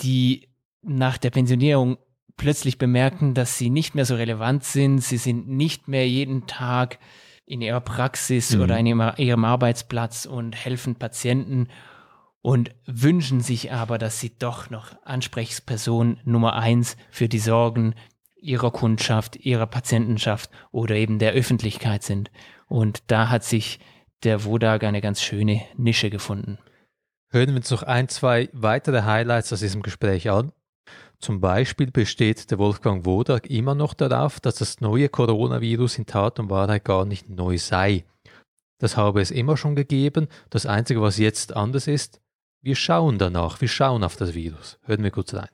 die 0.00 0.48
nach 0.82 1.18
der 1.18 1.30
Pensionierung 1.30 1.96
plötzlich 2.36 2.78
bemerken, 2.78 3.34
dass 3.34 3.58
sie 3.58 3.70
nicht 3.70 3.94
mehr 3.94 4.04
so 4.04 4.14
relevant 4.14 4.64
sind, 4.64 5.00
sie 5.00 5.16
sind 5.16 5.48
nicht 5.48 5.88
mehr 5.88 6.08
jeden 6.08 6.46
Tag 6.46 6.98
in 7.46 7.60
ihrer 7.60 7.80
Praxis 7.80 8.54
mhm. 8.54 8.62
oder 8.62 8.78
in 8.78 8.86
ihrem, 8.86 9.12
ihrem 9.16 9.44
Arbeitsplatz 9.44 10.26
und 10.26 10.54
helfen 10.54 10.96
Patienten 10.96 11.68
und 12.42 12.74
wünschen 12.86 13.40
sich 13.40 13.72
aber, 13.72 13.98
dass 13.98 14.20
sie 14.20 14.36
doch 14.36 14.68
noch 14.68 14.96
Ansprechperson 15.04 16.20
Nummer 16.24 16.54
eins 16.54 16.96
für 17.10 17.28
die 17.28 17.38
Sorgen 17.38 17.94
ihrer 18.36 18.72
Kundschaft, 18.72 19.36
ihrer 19.36 19.66
Patientenschaft 19.66 20.50
oder 20.72 20.96
eben 20.96 21.20
der 21.20 21.32
Öffentlichkeit 21.32 22.02
sind. 22.02 22.30
Und 22.66 23.04
da 23.06 23.30
hat 23.30 23.44
sich 23.44 23.78
der 24.24 24.44
Wodag 24.44 24.84
eine 24.84 25.00
ganz 25.00 25.22
schöne 25.22 25.62
Nische 25.76 26.10
gefunden. 26.10 26.58
Hören 27.30 27.50
wir 27.50 27.56
uns 27.56 27.70
noch 27.70 27.84
ein, 27.84 28.08
zwei 28.08 28.50
weitere 28.52 29.02
Highlights 29.02 29.52
aus 29.52 29.60
diesem 29.60 29.82
Gespräch 29.82 30.28
an. 30.28 30.52
Zum 31.18 31.40
Beispiel 31.40 31.90
besteht 31.90 32.50
der 32.50 32.58
Wolfgang 32.58 33.06
Wodak 33.06 33.48
immer 33.48 33.76
noch 33.76 33.94
darauf, 33.94 34.40
dass 34.40 34.56
das 34.56 34.80
neue 34.80 35.08
Coronavirus 35.08 35.98
in 35.98 36.06
Tat 36.06 36.40
und 36.40 36.50
Wahrheit 36.50 36.84
gar 36.84 37.04
nicht 37.04 37.30
neu 37.30 37.58
sei. 37.58 38.04
Das 38.78 38.96
habe 38.96 39.20
es 39.20 39.30
immer 39.30 39.56
schon 39.56 39.76
gegeben. 39.76 40.26
Das 40.50 40.66
Einzige, 40.66 41.00
was 41.00 41.16
jetzt 41.18 41.54
anders 41.54 41.86
ist, 41.86 42.20
wir 42.62 42.76
schauen 42.76 43.18
danach, 43.18 43.60
wir 43.60 43.68
schauen 43.68 44.04
auf 44.04 44.16
das 44.16 44.34
Virus. 44.34 44.78
Hören 44.84 45.02
wir 45.02 45.10
kurz 45.10 45.34
rein. 45.34 45.48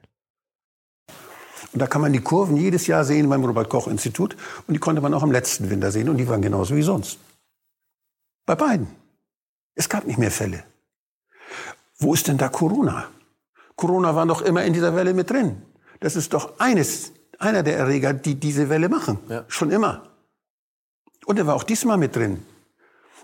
Und 1.73 1.81
da 1.81 1.87
kann 1.87 2.01
man 2.01 2.13
die 2.13 2.21
Kurven 2.21 2.57
jedes 2.57 2.87
Jahr 2.87 3.05
sehen 3.05 3.29
beim 3.29 3.45
Robert-Koch-Institut. 3.45 4.37
Und 4.67 4.75
die 4.75 4.81
konnte 4.81 5.01
man 5.01 5.13
auch 5.15 5.23
im 5.23 5.33
letzten 5.33 5.69
Winter 5.71 5.91
sehen. 5.91 6.09
Und 6.09 6.19
die 6.19 6.29
waren 6.29 6.43
genauso 6.43 6.77
wie 6.77 6.83
sonst. 6.83 7.19
Bei 8.47 8.55
beiden. 8.55 8.89
Es 9.75 9.89
gab 9.89 10.07
nicht 10.07 10.19
mehr 10.19 10.31
Fälle. 10.31 10.65
Wo 11.99 12.15
ist 12.15 12.29
denn 12.29 12.39
da 12.39 12.49
Corona? 12.49 13.09
Corona 13.77 14.15
war 14.15 14.27
doch 14.27 14.43
immer 14.43 14.65
in 14.65 14.73
dieser 14.73 14.95
Welle 14.95 15.15
mit 15.15 15.31
drin. 15.31 15.63
Das 16.01 16.17
ist 16.17 16.33
doch 16.33 16.59
eines, 16.59 17.13
einer 17.39 17.63
der 17.63 17.77
Erreger, 17.77 18.13
die 18.13 18.37
diese 18.37 18.69
Welle 18.69 18.89
machen. 18.89 19.19
Ja. 19.29 19.45
Schon 19.49 19.71
immer. 19.71 20.09
Und 21.27 21.39
er 21.39 21.47
war 21.47 21.55
auch 21.55 21.65
diesmal 21.65 21.97
mit 21.97 22.17
drin. 22.17 22.43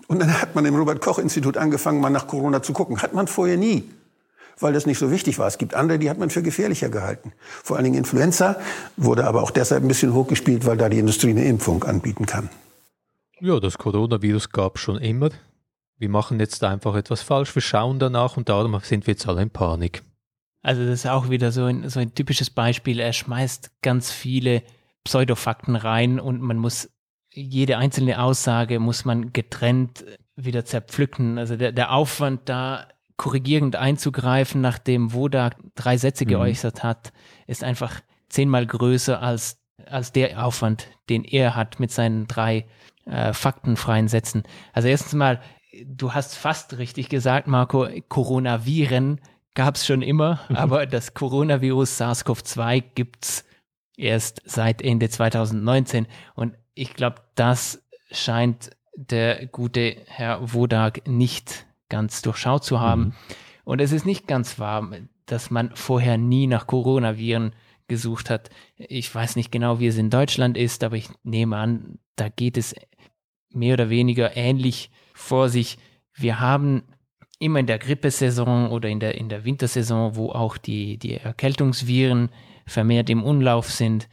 Und 0.07 0.19
dann 0.19 0.41
hat 0.41 0.55
man 0.55 0.65
im 0.65 0.75
Robert-Koch-Institut 0.75 1.57
angefangen, 1.57 1.99
mal 1.99 2.09
nach 2.09 2.27
Corona 2.27 2.61
zu 2.61 2.73
gucken. 2.73 3.01
Hat 3.01 3.13
man 3.13 3.27
vorher 3.27 3.57
nie, 3.57 3.89
weil 4.59 4.73
das 4.73 4.85
nicht 4.85 4.99
so 4.99 5.11
wichtig 5.11 5.39
war. 5.39 5.47
Es 5.47 5.57
gibt 5.57 5.73
andere, 5.73 5.99
die 5.99 6.09
hat 6.09 6.17
man 6.17 6.29
für 6.29 6.43
gefährlicher 6.43 6.89
gehalten. 6.89 7.33
Vor 7.63 7.77
allen 7.77 7.85
Dingen 7.85 7.97
Influenza 7.97 8.57
wurde 8.97 9.25
aber 9.25 9.41
auch 9.41 9.51
deshalb 9.51 9.83
ein 9.83 9.87
bisschen 9.87 10.13
hochgespielt, 10.13 10.65
weil 10.65 10.77
da 10.77 10.89
die 10.89 10.99
Industrie 10.99 11.31
eine 11.31 11.45
Impfung 11.45 11.83
anbieten 11.83 12.25
kann. 12.25 12.49
Ja, 13.39 13.59
das 13.59 13.77
Coronavirus 13.77 14.49
gab 14.51 14.79
schon 14.79 14.97
immer. 14.97 15.29
Wir 15.97 16.09
machen 16.09 16.39
jetzt 16.39 16.63
einfach 16.63 16.95
etwas 16.95 17.21
falsch, 17.21 17.55
wir 17.55 17.61
schauen 17.61 17.99
danach 17.99 18.37
und 18.37 18.49
darum 18.49 18.77
sind 18.81 19.07
wir 19.07 19.13
jetzt 19.13 19.27
alle 19.27 19.41
in 19.41 19.49
Panik. 19.49 20.03
Also 20.61 20.83
das 20.83 21.01
ist 21.01 21.07
auch 21.07 21.29
wieder 21.29 21.51
so 21.51 21.65
ein, 21.65 21.89
so 21.89 21.99
ein 21.99 22.15
typisches 22.15 22.49
Beispiel. 22.49 22.99
Er 22.99 23.13
schmeißt 23.13 23.69
ganz 23.81 24.11
viele 24.11 24.63
Pseudofakten 25.03 25.75
rein 25.75 26.19
und 26.19 26.41
man 26.41 26.57
muss 26.57 26.89
jede 27.35 27.77
einzelne 27.77 28.21
Aussage 28.21 28.79
muss 28.79 29.05
man 29.05 29.33
getrennt 29.33 30.05
wieder 30.35 30.65
zerpflücken. 30.65 31.37
Also 31.37 31.57
der, 31.57 31.71
der 31.71 31.91
Aufwand 31.91 32.47
da 32.49 32.87
korrigierend 33.17 33.75
einzugreifen, 33.75 34.61
nachdem 34.61 35.13
Woda 35.13 35.51
drei 35.75 35.97
Sätze 35.97 36.25
mhm. 36.25 36.29
geäußert 36.29 36.83
hat, 36.83 37.13
ist 37.47 37.63
einfach 37.63 38.01
zehnmal 38.29 38.65
größer 38.65 39.21
als, 39.21 39.61
als 39.85 40.11
der 40.11 40.43
Aufwand, 40.43 40.87
den 41.09 41.23
er 41.23 41.55
hat 41.55 41.79
mit 41.79 41.91
seinen 41.91 42.27
drei 42.27 42.65
äh, 43.05 43.33
faktenfreien 43.33 44.07
Sätzen. 44.07 44.43
Also 44.73 44.87
erstens 44.87 45.13
mal, 45.13 45.41
du 45.85 46.13
hast 46.13 46.35
fast 46.35 46.77
richtig 46.77 47.09
gesagt, 47.09 47.47
Marco, 47.47 47.87
Coronaviren 48.09 49.21
gab 49.53 49.75
es 49.75 49.85
schon 49.85 50.01
immer, 50.01 50.39
mhm. 50.49 50.55
aber 50.55 50.85
das 50.85 51.13
Coronavirus 51.13 52.01
SARS-CoV-2 52.01 52.83
gibt's 52.95 53.45
erst 53.97 54.41
seit 54.45 54.81
Ende 54.81 55.09
2019 55.09 56.07
und 56.33 56.53
ich 56.75 56.93
glaube, 56.93 57.21
das 57.35 57.83
scheint 58.11 58.69
der 58.95 59.47
gute 59.47 59.97
Herr 60.05 60.53
Wodak 60.53 61.07
nicht 61.07 61.65
ganz 61.89 62.21
durchschaut 62.21 62.63
zu 62.63 62.79
haben. 62.79 63.01
Mhm. 63.01 63.13
Und 63.63 63.81
es 63.81 63.91
ist 63.91 64.05
nicht 64.05 64.27
ganz 64.27 64.59
wahr, 64.59 64.89
dass 65.25 65.49
man 65.49 65.71
vorher 65.75 66.17
nie 66.17 66.47
nach 66.47 66.67
Coronaviren 66.67 67.55
gesucht 67.87 68.29
hat. 68.29 68.49
Ich 68.77 69.13
weiß 69.13 69.35
nicht 69.35 69.51
genau, 69.51 69.79
wie 69.79 69.87
es 69.87 69.97
in 69.97 70.09
Deutschland 70.09 70.57
ist, 70.57 70.83
aber 70.83 70.95
ich 70.95 71.09
nehme 71.23 71.57
an, 71.57 71.99
da 72.15 72.29
geht 72.29 72.57
es 72.57 72.75
mehr 73.49 73.73
oder 73.73 73.89
weniger 73.89 74.35
ähnlich 74.35 74.91
vor 75.13 75.49
sich. 75.49 75.77
Wir 76.13 76.39
haben 76.39 76.83
immer 77.39 77.59
in 77.59 77.67
der 77.67 77.79
Grippesaison 77.79 78.69
oder 78.69 78.89
in 78.89 78.99
der, 78.99 79.15
in 79.15 79.29
der 79.29 79.45
Wintersaison, 79.45 80.15
wo 80.15 80.31
auch 80.31 80.57
die, 80.57 80.97
die 80.97 81.15
Erkältungsviren 81.15 82.29
vermehrt 82.65 83.09
im 83.09 83.23
Umlauf 83.23 83.71
sind, 83.71 84.09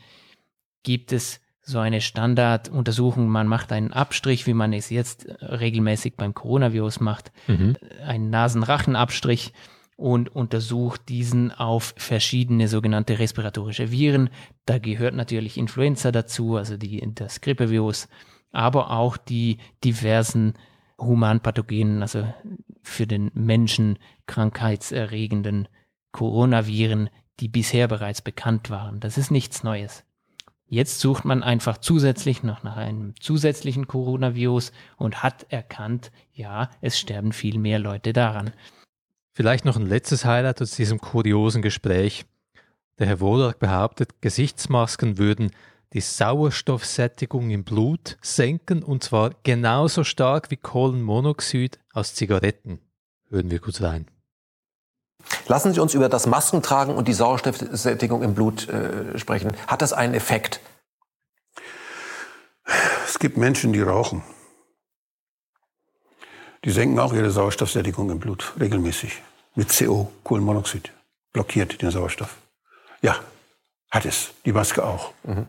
gibt 0.83 1.13
es 1.13 1.42
so 1.63 1.79
eine 1.79 2.01
Standarduntersuchung. 2.01 3.29
Man 3.29 3.47
macht 3.47 3.73
einen 3.73 3.93
Abstrich, 3.93 4.47
wie 4.47 4.55
man 4.55 4.73
es 4.73 4.91
jetzt 4.91 5.27
regelmäßig 5.41 6.17
beim 6.17 6.35
Coronavirus 6.35 7.01
macht, 7.01 7.33
mhm. 7.47 7.77
einen 8.05 8.31
Nasenrachenabstrich 8.31 9.53
und 9.97 10.35
untersucht 10.35 11.09
diesen 11.09 11.53
auf 11.53 11.95
verschiedene 11.97 12.67
sogenannte 12.67 13.19
respiratorische 13.19 13.93
Viren. 13.93 14.31
Da 14.67 14.79
gehört 14.79 15.15
natürlich 15.15 15.57
Influenza 15.57 16.11
dazu, 16.11 16.57
also 16.57 16.77
die, 16.77 17.09
das 17.15 17.41
Grippevirus, 17.41 18.09
aber 18.51 18.91
auch 18.91 19.17
die 19.17 19.59
diversen 19.85 20.55
Humanpathogenen, 20.99 22.03
also 22.03 22.27
für 22.83 23.07
den 23.07 23.31
Menschen 23.35 23.99
krankheitserregenden 24.27 25.69
Coronaviren, 26.11 27.09
die 27.41 27.49
bisher 27.49 27.89
bereits 27.89 28.23
bekannt 28.23 28.71
waren. 28.71 29.01
Das 29.01 29.19
ist 29.19 29.31
nichts 29.31 29.63
Neues. 29.63 30.05
Jetzt 30.73 31.01
sucht 31.01 31.27
man 31.27 31.43
einfach 31.43 31.77
zusätzlich 31.77 32.43
noch 32.43 32.63
nach 32.63 32.79
einem 32.79 33.13
zusätzlichen 33.21 33.87
Coronavirus 33.87 34.73
und 34.97 35.23
hat 35.23 35.45
erkannt, 35.51 36.11
ja, 36.33 36.71
es 36.81 36.99
sterben 36.99 37.33
viel 37.33 37.59
mehr 37.59 37.79
Leute 37.79 38.15
daran. 38.15 38.55
Vielleicht 39.35 39.67
noch 39.67 39.77
ein 39.77 39.85
letztes 39.85 40.25
Highlight 40.25 40.63
aus 40.63 40.71
diesem 40.71 40.99
kuriosen 40.99 41.61
Gespräch. 41.61 42.25
Der 42.99 43.07
Herr 43.07 43.21
Wodak 43.21 43.59
behauptet, 43.59 44.23
Gesichtsmasken 44.23 45.19
würden 45.19 45.51
die 45.93 46.01
Sauerstoffsättigung 46.01 47.51
im 47.51 47.65
Blut 47.65 48.17
senken 48.23 48.83
und 48.83 49.05
zwar 49.05 49.33
genauso 49.43 50.05
stark 50.05 50.51
wie 50.51 50.57
Kohlenmonoxid 50.57 51.81
aus 51.93 52.15
Zigaretten. 52.15 52.79
Hören 53.29 53.51
wir 53.51 53.59
kurz 53.59 53.83
rein. 53.83 54.07
Lassen 55.47 55.73
Sie 55.75 55.81
uns 55.81 55.95
über 55.95 56.09
das 56.09 56.27
Maskentragen 56.27 56.95
und 56.95 57.09
die 57.09 57.13
Sauerstoffsättigung 57.13 58.23
im 58.23 58.35
Blut 58.35 58.69
äh, 58.69 59.19
sprechen. 59.19 59.53
Hat 59.67 59.83
das 59.83 59.93
einen 59.93 60.15
Effekt? 60.15 60.61
Es 63.07 63.19
gibt 63.19 63.37
Menschen, 63.37 63.73
die 63.73 63.83
rauchen. 63.83 64.23
Die 66.65 66.71
senken 66.71 66.99
auch 66.99 67.13
ihre 67.13 67.31
Sauerstoffsättigung 67.31 68.11
im 68.11 68.21
Blut 68.21 68.53
regelmäßig. 68.61 69.21
Mit 69.55 69.77
CO, 69.77 70.11
Kohlenmonoxid. 70.23 70.93
Blockiert 71.33 71.83
den 71.83 71.91
Sauerstoff. 71.91 72.37
Ja, 73.01 73.17
hat 73.91 74.07
es. 74.07 74.31
Die 74.45 74.53
Maske 74.53 74.85
auch. 74.85 75.13
Mhm. 75.25 75.47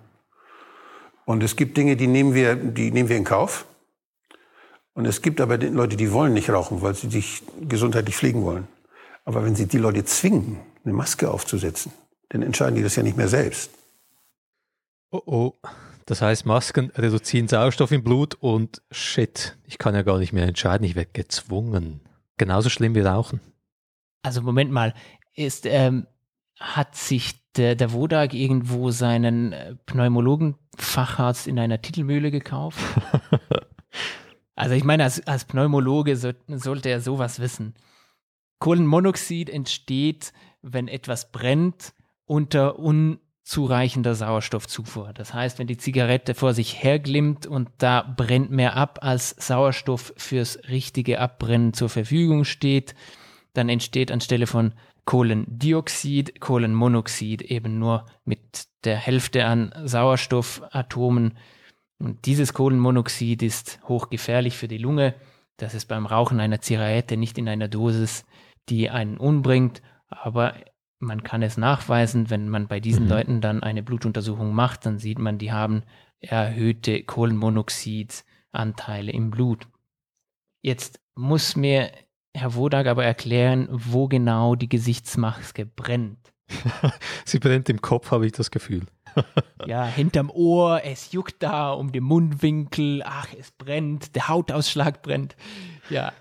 Und 1.26 1.44
es 1.44 1.56
gibt 1.56 1.78
Dinge, 1.78 1.96
die 1.96 2.08
nehmen 2.08 2.34
wir, 2.34 2.56
die 2.56 2.92
nehmen 2.92 3.10
wir 3.10 3.16
in 3.16 3.24
Kauf. 3.24 3.66
Und 4.94 5.06
es 5.06 5.22
gibt 5.22 5.40
aber 5.40 5.58
Leute, 5.58 5.96
die 5.96 6.12
wollen 6.12 6.34
nicht 6.34 6.50
rauchen, 6.50 6.82
weil 6.82 6.96
sie 6.96 7.10
sich 7.10 7.44
gesundheitlich 7.62 8.16
pflegen 8.16 8.44
wollen. 8.44 8.68
Aber 9.26 9.44
wenn 9.44 9.56
Sie 9.56 9.68
die 9.68 9.78
Leute 9.78 10.04
zwingen, 10.06 10.60
eine 10.84 10.94
Maske 10.94 11.32
aufzusetzen, 11.32 11.92
dann 12.30 12.42
entscheiden 12.42 12.76
die 12.76 12.84
das 12.84 12.96
ja 12.96 13.04
nicht 13.04 13.18
mehr 13.18 13.28
selbst. 13.28 13.72
Oh 15.12 15.22
oh. 15.26 15.54
Das 16.06 16.22
heißt, 16.22 16.46
Masken 16.46 16.92
reduzieren 16.96 17.48
Sauerstoff 17.48 17.92
im 17.92 18.04
Blut 18.04 18.36
und 18.36 18.82
shit, 18.92 19.58
ich 19.66 19.78
kann 19.78 19.96
ja 19.96 20.02
gar 20.02 20.18
nicht 20.18 20.34
mehr 20.34 20.46
entscheiden, 20.46 20.86
ich 20.86 20.96
werde 20.96 21.12
gezwungen. 21.14 22.02
Genauso 22.38 22.70
schlimm 22.70 22.94
wie 22.96 23.00
Rauchen. 23.00 23.40
Also 24.22 24.42
Moment 24.42 24.72
mal, 24.72 24.94
ist, 25.36 25.66
ähm, 25.66 26.08
hat 26.60 26.96
sich 26.96 27.40
der, 27.56 27.76
der 27.76 27.94
Wodak 27.94 28.34
irgendwo 28.34 28.92
seinen 28.92 29.54
äh, 29.54 29.76
Pneumologen-Facharzt 29.86 31.48
in 31.48 31.60
einer 31.60 31.82
Titelmühle 31.82 32.32
gekauft? 32.32 32.80
also 34.56 34.76
ich 34.76 34.84
meine, 34.84 35.04
als, 35.04 35.26
als 35.28 35.46
Pneumologe 35.46 36.16
so, 36.18 36.32
sollte 36.48 36.90
er 36.90 37.00
sowas 37.00 37.40
wissen. 37.40 37.76
Kohlenmonoxid 38.64 39.50
entsteht, 39.50 40.32
wenn 40.62 40.88
etwas 40.88 41.34
brennt 41.34 41.92
unter 42.24 42.80
unzureichender 42.80 44.16
Sauerstoffzufuhr. 44.16 45.12
Das 45.14 45.34
heißt, 45.34 45.60
wenn 45.60 45.68
die 45.68 45.76
Zigarette 45.76 46.34
vor 46.34 46.54
sich 46.54 46.82
herglimmt 46.82 47.46
und 47.46 47.68
da 47.80 48.02
brennt 48.04 48.52
mehr 48.52 48.78
ab, 48.78 49.00
als 49.02 49.32
Sauerstoff 49.32 50.14
fürs 50.16 50.60
richtige 50.70 51.20
Abbrennen 51.20 51.74
zur 51.74 51.90
Verfügung 51.90 52.46
steht, 52.46 52.96
dann 53.52 53.68
entsteht 53.68 54.14
anstelle 54.14 54.48
von 54.48 54.72
Kohlendioxid, 55.04 56.40
Kohlenmonoxid 56.40 57.42
eben 57.42 57.80
nur 57.80 58.06
mit 58.24 58.70
der 58.86 58.96
Hälfte 58.96 59.44
an 59.44 59.74
Sauerstoffatomen. 59.84 61.38
Und 62.00 62.26
dieses 62.28 62.54
Kohlenmonoxid 62.54 63.44
ist 63.44 63.82
hochgefährlich 63.90 64.56
für 64.56 64.70
die 64.70 64.78
Lunge. 64.78 65.16
Das 65.58 65.74
ist 65.74 65.88
beim 65.88 66.06
Rauchen 66.06 66.40
einer 66.40 66.62
Zigarette 66.62 67.18
nicht 67.18 67.38
in 67.38 67.50
einer 67.50 67.68
Dosis, 67.68 68.24
die 68.70 68.90
einen 68.90 69.18
umbringt, 69.18 69.82
aber 70.10 70.56
man 71.00 71.24
kann 71.24 71.42
es 71.42 71.58
nachweisen, 71.58 72.30
wenn 72.30 72.48
man 72.50 72.68
bei 72.68 72.80
diesen 72.80 73.06
mhm. 73.06 73.10
Leuten 73.10 73.42
dann 73.42 73.64
eine 73.64 73.84
Blutuntersuchung 73.84 74.54
macht, 74.54 74.86
dann 74.86 75.00
sieht 75.00 75.20
man, 75.20 75.38
die 75.38 75.52
haben 75.52 75.84
erhöhte 76.20 77.04
Kohlenmonoxidanteile 77.04 79.12
im 79.12 79.30
Blut. 79.30 79.68
Jetzt 80.62 81.02
muss 81.16 81.58
mir 81.58 81.92
Herr 82.36 82.56
Wodak 82.56 82.88
aber 82.88 83.06
erklären, 83.06 83.68
wo 83.70 84.08
genau 84.08 84.56
die 84.56 84.70
Gesichtsmaske 84.70 85.66
brennt. 85.66 86.34
Sie 87.26 87.40
brennt 87.40 87.70
im 87.70 87.82
Kopf, 87.82 88.12
habe 88.12 88.26
ich 88.26 88.32
das 88.32 88.50
Gefühl. 88.50 88.86
ja, 89.66 89.86
hinterm 89.86 90.32
Ohr, 90.32 90.82
es 90.84 91.12
juckt 91.12 91.44
da 91.44 91.72
um 91.72 91.92
den 91.92 92.04
Mundwinkel, 92.04 93.04
ach, 93.06 93.28
es 93.40 93.52
brennt, 93.52 94.16
der 94.16 94.30
Hautausschlag 94.30 95.04
brennt. 95.04 95.36
Ja, 95.90 96.12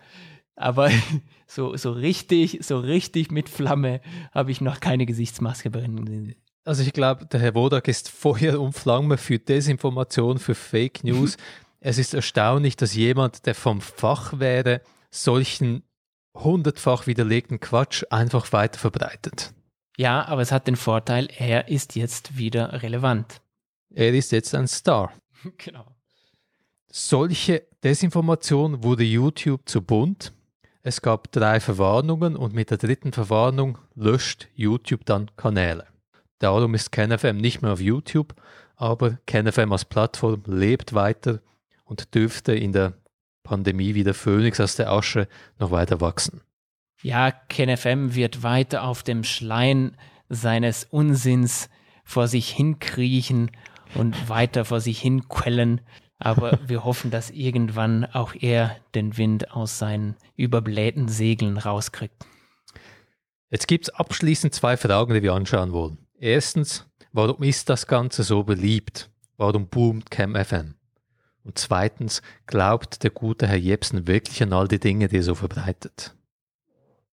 aber 0.57 0.91
so, 1.47 1.77
so 1.77 1.93
richtig, 1.93 2.59
so 2.63 2.79
richtig 2.79 3.31
mit 3.31 3.49
Flamme 3.49 4.01
habe 4.33 4.51
ich 4.51 4.61
noch 4.61 4.81
keine 4.81 5.07
Gesichtsmaske 5.07 5.71
brennen 5.71 6.05
gesehen. 6.05 6.37
Also 6.65 6.83
ich 6.83 6.93
glaube, 6.93 7.27
der 7.27 7.41
Herr 7.41 7.55
Wodak 7.55 7.89
ist 7.89 8.09
Feuer 8.09 8.61
und 8.61 8.73
Flamme 8.73 9.19
für 9.19 9.39
Desinformation, 9.39 10.39
für 10.39 10.55
Fake 10.55 11.03
News. 11.05 11.37
es 11.81 11.99
ist 11.99 12.15
erstaunlich, 12.15 12.77
dass 12.77 12.95
jemand, 12.95 13.47
der 13.47 13.55
vom 13.55 13.81
Fach 13.81 14.39
wäre, 14.39 14.81
solchen 15.11 15.83
hundertfach 16.35 17.07
widerlegten 17.07 17.61
Quatsch 17.61 18.05
einfach 18.11 18.53
weiter 18.53 18.79
verbreitet. 18.79 19.53
Ja, 19.99 20.25
aber 20.25 20.41
es 20.41 20.53
hat 20.53 20.67
den 20.67 20.77
Vorteil, 20.77 21.29
er 21.37 21.69
ist 21.69 21.97
jetzt 21.97 22.39
wieder 22.39 22.83
relevant. 22.83 23.43
Er 23.95 24.15
ist 24.15 24.33
jetzt 24.33 24.55
ein 24.55 24.69
Star. 24.69 25.13
genau. 25.59 25.85
Solche 26.91 27.67
Desinformation 27.83 28.83
wurde 28.85 29.05
YouTube 29.05 29.69
zu 29.69 29.83
bunt. 29.83 30.33
Es 30.85 31.01
gab 31.01 31.31
drei 31.31 31.61
Verwarnungen 31.61 32.35
und 32.35 32.55
mit 32.55 32.71
der 32.71 32.79
dritten 32.79 33.13
Verwarnung 33.13 33.79
löscht 33.95 34.49
YouTube 34.55 35.05
dann 35.05 35.31
Kanäle. 35.37 35.87
Darum 36.41 36.75
ist 36.75 36.91
KenFM 36.91 37.37
nicht 37.37 37.63
mehr 37.63 37.73
auf 37.73 37.81
YouTube, 37.81 38.35
aber 38.75 39.19
KenFM 39.27 39.71
als 39.71 39.85
Plattform 39.85 40.43
lebt 40.45 40.93
weiter 40.93 41.41
und 41.85 42.17
dürfte 42.17 42.53
in 42.53 42.73
der 42.73 42.95
Pandemie 43.45 43.95
wie 43.95 44.03
der 44.03 44.15
Phönix 44.15 44.59
aus 44.59 44.75
der 44.75 44.91
Asche 44.91 45.29
noch 45.61 45.71
weiter 45.71 46.01
wachsen. 46.01 46.41
Ja, 47.01 47.31
KenFM 47.31 48.17
wird 48.17 48.43
weiter 48.43 48.83
auf 48.83 49.05
dem 49.05 49.23
Schlein 49.23 49.97
seines 50.29 50.85
Unsinns 50.85 51.71
vor 52.05 52.27
sich 52.27 52.51
hinkriechen 52.51 53.53
und 53.95 54.29
weiter 54.29 54.65
vor 54.65 54.81
sich 54.81 55.01
hinquellen. 55.01 55.81
Aber 56.25 56.59
wir 56.67 56.85
hoffen, 56.85 57.11
dass 57.11 57.31
irgendwann 57.31 58.05
auch 58.05 58.35
er 58.39 58.77
den 58.95 59.17
Wind 59.17 59.51
aus 59.51 59.79
seinen 59.79 60.17
überblähten 60.37 61.09
Segeln 61.09 61.59
rauskriegt. 61.59 62.15
Jetzt 63.51 63.67
gibt 63.67 63.89
es 63.89 63.95
abschließend 63.95 64.55
zwei 64.55 64.77
Fragen, 64.77 65.15
die 65.15 65.23
wir 65.23 65.33
anschauen 65.33 65.73
wollen. 65.73 65.99
Erstens, 66.19 66.87
warum 67.13 67.43
ist 67.43 67.69
das 67.69 67.89
Ganze 67.89 68.23
so 68.23 68.45
beliebt? 68.45 69.11
Warum 69.37 69.67
boomt 69.67 70.11
CamFM? 70.11 70.75
Und 71.43 71.59
zweitens, 71.59 72.23
glaubt 72.47 73.03
der 73.03 73.11
gute 73.11 73.49
Herr 73.49 73.57
Jepsen 73.57 74.07
wirklich 74.07 74.43
an 74.45 74.53
all 74.53 74.69
die 74.69 74.79
Dinge, 74.79 75.09
die 75.09 75.17
er 75.17 75.23
so 75.25 75.35
verbreitet? 75.35 76.15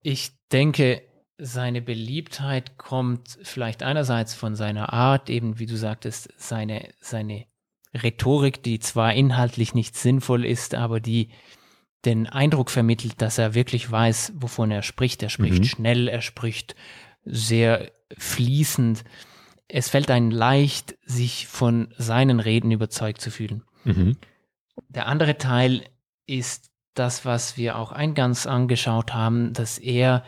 Ich 0.01 0.31
denke, 0.51 1.01
seine 1.39 1.81
Beliebtheit 1.81 2.77
kommt 2.77 3.39
vielleicht 3.41 3.81
einerseits 3.81 4.35
von 4.35 4.55
seiner 4.55 4.93
Art, 4.93 5.29
eben 5.29 5.57
wie 5.57 5.65
du 5.65 5.75
sagtest, 5.75 6.29
seine, 6.37 6.89
seine 7.01 7.48
Rhetorik, 7.93 8.63
die 8.63 8.79
zwar 8.79 9.13
inhaltlich 9.13 9.73
nicht 9.73 9.95
sinnvoll 9.95 10.45
ist, 10.45 10.75
aber 10.75 10.99
die 10.99 11.29
den 12.05 12.27
Eindruck 12.27 12.69
vermittelt, 12.69 13.21
dass 13.21 13.37
er 13.37 13.53
wirklich 13.53 13.89
weiß, 13.89 14.33
wovon 14.35 14.71
er 14.71 14.83
spricht. 14.83 15.21
Er 15.21 15.29
spricht 15.29 15.59
mhm. 15.59 15.65
schnell, 15.65 16.07
er 16.07 16.21
spricht 16.21 16.75
sehr 17.25 17.91
fließend. 18.17 19.03
Es 19.67 19.89
fällt 19.89 20.09
einem 20.09 20.31
leicht, 20.31 20.97
sich 21.05 21.47
von 21.47 21.93
seinen 21.97 22.39
Reden 22.39 22.71
überzeugt 22.71 23.21
zu 23.21 23.31
fühlen. 23.31 23.63
Mhm. 23.83 24.17
Der 24.87 25.07
andere 25.07 25.37
Teil 25.37 25.83
ist 26.25 26.71
das, 26.93 27.25
was 27.25 27.57
wir 27.57 27.77
auch 27.77 27.91
eingangs 27.91 28.47
angeschaut 28.47 29.13
haben, 29.13 29.53
dass 29.53 29.77
er 29.77 30.23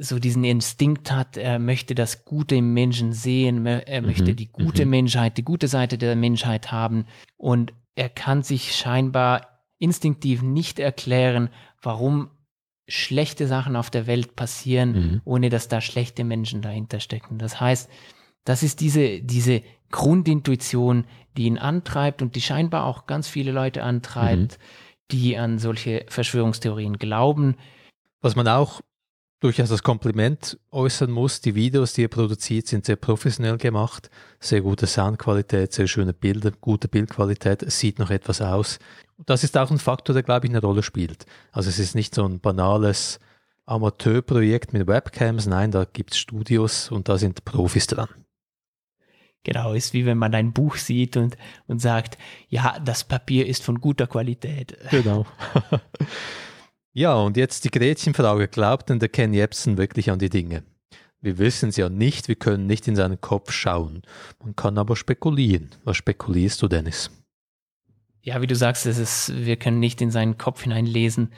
so 0.00 0.18
diesen 0.18 0.44
Instinkt 0.44 1.12
hat, 1.12 1.36
er 1.36 1.58
möchte 1.58 1.94
das 1.94 2.24
Gute 2.24 2.56
im 2.56 2.72
Menschen 2.72 3.12
sehen, 3.12 3.66
er 3.66 4.02
möchte 4.02 4.32
mhm. 4.32 4.36
die 4.36 4.50
gute 4.50 4.84
mhm. 4.84 4.90
Menschheit, 4.90 5.36
die 5.36 5.44
gute 5.44 5.68
Seite 5.68 5.98
der 5.98 6.16
Menschheit 6.16 6.72
haben 6.72 7.04
und 7.36 7.74
er 7.94 8.08
kann 8.08 8.42
sich 8.42 8.74
scheinbar 8.74 9.60
instinktiv 9.78 10.42
nicht 10.42 10.78
erklären, 10.78 11.50
warum 11.82 12.30
schlechte 12.88 13.46
Sachen 13.46 13.76
auf 13.76 13.90
der 13.90 14.06
Welt 14.06 14.36
passieren, 14.36 14.92
mhm. 14.92 15.20
ohne 15.24 15.50
dass 15.50 15.68
da 15.68 15.80
schlechte 15.80 16.24
Menschen 16.24 16.62
dahinter 16.62 16.98
stecken. 16.98 17.38
Das 17.38 17.60
heißt, 17.60 17.90
das 18.44 18.62
ist 18.62 18.80
diese, 18.80 19.20
diese 19.20 19.62
Grundintuition, 19.90 21.04
die 21.36 21.44
ihn 21.44 21.58
antreibt 21.58 22.22
und 22.22 22.36
die 22.36 22.40
scheinbar 22.40 22.86
auch 22.86 23.06
ganz 23.06 23.28
viele 23.28 23.52
Leute 23.52 23.82
antreibt, 23.82 24.58
mhm. 24.58 24.62
die 25.10 25.36
an 25.36 25.58
solche 25.58 26.06
Verschwörungstheorien 26.08 26.98
glauben. 26.98 27.56
Was 28.22 28.34
man 28.34 28.48
auch 28.48 28.80
durchaus 29.40 29.70
als 29.70 29.82
Kompliment 29.82 30.58
äußern 30.70 31.10
muss, 31.10 31.40
die 31.40 31.54
Videos, 31.54 31.94
die 31.94 32.04
er 32.04 32.08
produziert, 32.08 32.66
sind 32.66 32.84
sehr 32.84 32.96
professionell 32.96 33.56
gemacht, 33.56 34.10
sehr 34.38 34.60
gute 34.60 34.86
Soundqualität, 34.86 35.72
sehr 35.72 35.88
schöne 35.88 36.12
Bilder, 36.12 36.52
gute 36.52 36.88
Bildqualität, 36.88 37.62
es 37.62 37.78
sieht 37.78 37.98
noch 37.98 38.10
etwas 38.10 38.42
aus. 38.42 38.78
Das 39.26 39.42
ist 39.42 39.56
auch 39.56 39.70
ein 39.70 39.78
Faktor, 39.78 40.14
der, 40.14 40.22
glaube 40.22 40.46
ich, 40.46 40.52
eine 40.52 40.60
Rolle 40.60 40.82
spielt. 40.82 41.26
Also 41.52 41.70
es 41.70 41.78
ist 41.78 41.94
nicht 41.94 42.14
so 42.14 42.24
ein 42.24 42.40
banales 42.40 43.18
Amateurprojekt 43.66 44.72
mit 44.72 44.86
Webcams, 44.86 45.46
nein, 45.46 45.70
da 45.70 45.84
gibt 45.84 46.12
es 46.12 46.18
Studios 46.18 46.90
und 46.90 47.08
da 47.08 47.18
sind 47.18 47.44
Profis 47.44 47.86
dran. 47.86 48.08
Genau, 49.42 49.72
ist 49.72 49.94
wie 49.94 50.04
wenn 50.04 50.18
man 50.18 50.34
ein 50.34 50.52
Buch 50.52 50.76
sieht 50.76 51.16
und, 51.16 51.38
und 51.66 51.80
sagt, 51.80 52.18
ja, 52.48 52.78
das 52.84 53.04
Papier 53.04 53.46
ist 53.46 53.64
von 53.64 53.80
guter 53.80 54.06
Qualität. 54.06 54.76
Genau. 54.90 55.24
ja, 56.92 57.14
und 57.14 57.36
jetzt 57.36 57.64
die 57.64 57.70
Gretchenfrage. 57.70 58.48
Glaubt 58.48 58.90
denn 58.90 58.98
der 58.98 59.08
Ken 59.08 59.32
Jebsen 59.32 59.78
wirklich 59.78 60.10
an 60.10 60.18
die 60.18 60.30
Dinge? 60.30 60.64
Wir 61.20 61.38
wissen 61.38 61.68
es 61.68 61.76
ja 61.76 61.88
nicht, 61.88 62.28
wir 62.28 62.36
können 62.36 62.66
nicht 62.66 62.88
in 62.88 62.96
seinen 62.96 63.20
Kopf 63.20 63.52
schauen. 63.52 64.02
Man 64.42 64.56
kann 64.56 64.78
aber 64.78 64.96
spekulieren. 64.96 65.70
Was 65.84 65.98
spekulierst 65.98 66.62
du, 66.62 66.68
Dennis? 66.68 67.10
Ja, 68.22 68.40
wie 68.40 68.46
du 68.46 68.56
sagst, 68.56 68.86
es 68.86 68.98
ist, 68.98 69.32
wir 69.34 69.56
können 69.56 69.80
nicht 69.80 70.00
in 70.00 70.10
seinen 70.10 70.38
Kopf 70.38 70.62
hineinlesen. 70.62 71.32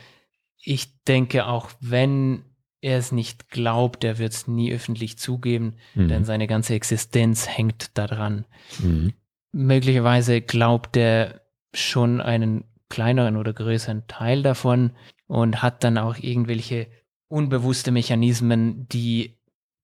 Ich 0.63 1.03
denke, 1.05 1.47
auch 1.47 1.71
wenn 1.81 2.45
er 2.81 2.99
es 2.99 3.13
nicht 3.13 3.49
glaubt, 3.51 4.05
er 4.05 4.19
wird 4.19 4.33
es 4.33 4.49
nie 4.49 4.73
öffentlich 4.73 5.19
zugeben, 5.19 5.75
mhm. 5.95 6.09
denn 6.09 6.25
seine 6.25 6.47
ganze 6.47 6.75
Existenz 6.75 7.49
hängt 7.49 7.97
daran. 7.97 8.45
Mhm. 8.81 9.13
Möglicherweise 9.53 10.41
glaubt 10.41 10.97
er 10.97 11.43
schon 11.75 12.21
einen 12.21 12.65
kleineren 12.89 13.37
oder 13.37 13.53
größeren 13.53 14.07
Teil 14.07 14.43
davon 14.43 14.93
und 15.33 15.63
hat 15.63 15.83
dann 15.83 15.97
auch 15.97 16.19
irgendwelche 16.19 16.89
unbewusste 17.29 17.91
Mechanismen, 17.91 18.87
die 18.89 19.39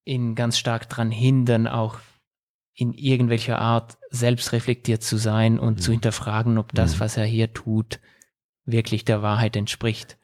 ihn 0.04 0.34
ganz 0.34 0.58
stark 0.58 0.90
daran 0.90 1.10
hindern, 1.10 1.66
auch 1.66 2.00
in 2.74 2.92
irgendwelcher 2.92 3.58
Art 3.58 3.96
selbstreflektiert 4.10 5.02
zu 5.02 5.16
sein 5.16 5.58
und 5.58 5.78
mhm. 5.78 5.80
zu 5.80 5.92
hinterfragen, 5.92 6.58
ob 6.58 6.74
das, 6.74 6.96
mhm. 6.96 7.00
was 7.00 7.16
er 7.16 7.24
hier 7.24 7.54
tut, 7.54 7.98
wirklich 8.66 9.06
der 9.06 9.22
Wahrheit 9.22 9.56
entspricht. 9.56 10.18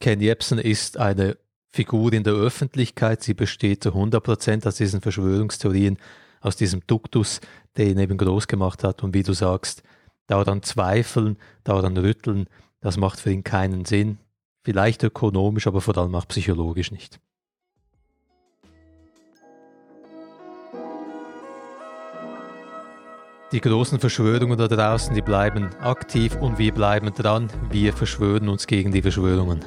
Ken 0.00 0.22
Jebsen 0.22 0.58
ist 0.58 0.96
eine 0.96 1.36
Figur 1.70 2.14
in 2.14 2.24
der 2.24 2.32
Öffentlichkeit. 2.32 3.22
Sie 3.22 3.34
besteht 3.34 3.82
zu 3.82 3.90
100 3.90 4.24
Prozent 4.24 4.66
aus 4.66 4.76
diesen 4.76 5.02
Verschwörungstheorien, 5.02 5.98
aus 6.40 6.56
diesem 6.56 6.80
Duktus, 6.86 7.42
der 7.76 7.88
ihn 7.88 7.98
eben 7.98 8.16
groß 8.16 8.48
gemacht 8.48 8.84
hat. 8.84 9.02
Und 9.02 9.12
wie 9.12 9.22
du 9.22 9.34
sagst, 9.34 9.82
daran 10.28 10.62
zweifeln, 10.62 11.36
daran 11.62 11.98
rütteln, 11.98 12.46
das 12.80 12.96
macht 12.96 13.20
für 13.20 13.30
ihn 13.30 13.44
keinen 13.44 13.84
Sinn. 13.84 14.16
Vielleicht 14.64 15.02
ökonomisch, 15.02 15.66
aber 15.66 15.80
vor 15.80 15.96
allem 15.98 16.14
auch 16.14 16.28
psychologisch 16.28 16.92
nicht. 16.92 17.20
Die 23.50 23.60
großen 23.60 23.98
Verschwörungen 23.98 24.56
da 24.56 24.66
draußen, 24.66 25.14
die 25.14 25.20
bleiben 25.20 25.68
aktiv 25.80 26.36
und 26.40 26.58
wir 26.58 26.72
bleiben 26.72 27.12
dran. 27.12 27.50
Wir 27.70 27.92
verschwören 27.92 28.48
uns 28.48 28.66
gegen 28.66 28.92
die 28.92 29.02
Verschwörungen. 29.02 29.62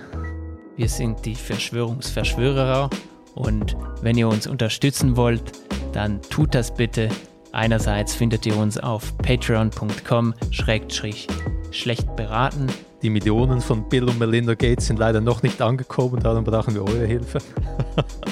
Wir 0.76 0.90
sind 0.90 1.24
die 1.24 1.36
Verschwörungsverschwörer 1.36 2.90
und 3.36 3.78
wenn 4.02 4.18
ihr 4.18 4.28
uns 4.28 4.48
unterstützen 4.48 5.16
wollt, 5.16 5.52
dann 5.94 6.22
tut 6.24 6.56
das 6.56 6.74
bitte. 6.74 7.10
Einerseits 7.52 8.16
findet 8.16 8.46
ihr 8.46 8.58
uns 8.58 8.78
auf 8.78 9.16
patreon.com 9.20 10.34
schlecht 10.52 12.16
beraten 12.16 12.68
die 13.06 13.12
Millionen 13.12 13.62
von 13.62 13.88
Bill 13.88 14.06
und 14.06 14.18
Melinda 14.18 14.56
Gates 14.56 14.88
sind 14.88 14.98
leider 14.98 15.22
noch 15.22 15.44
nicht 15.44 15.62
angekommen, 15.62 16.24
darum 16.24 16.44
brauchen 16.44 16.74
wir 16.74 16.82
eure 16.82 17.06
Hilfe. 17.06 17.38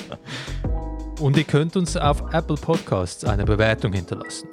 und 1.21 1.37
ihr 1.37 1.43
könnt 1.43 1.75
uns 1.75 1.95
auf 1.95 2.23
Apple 2.33 2.55
Podcasts 2.55 3.23
eine 3.23 3.45
Bewertung 3.45 3.93
hinterlassen. 3.93 4.49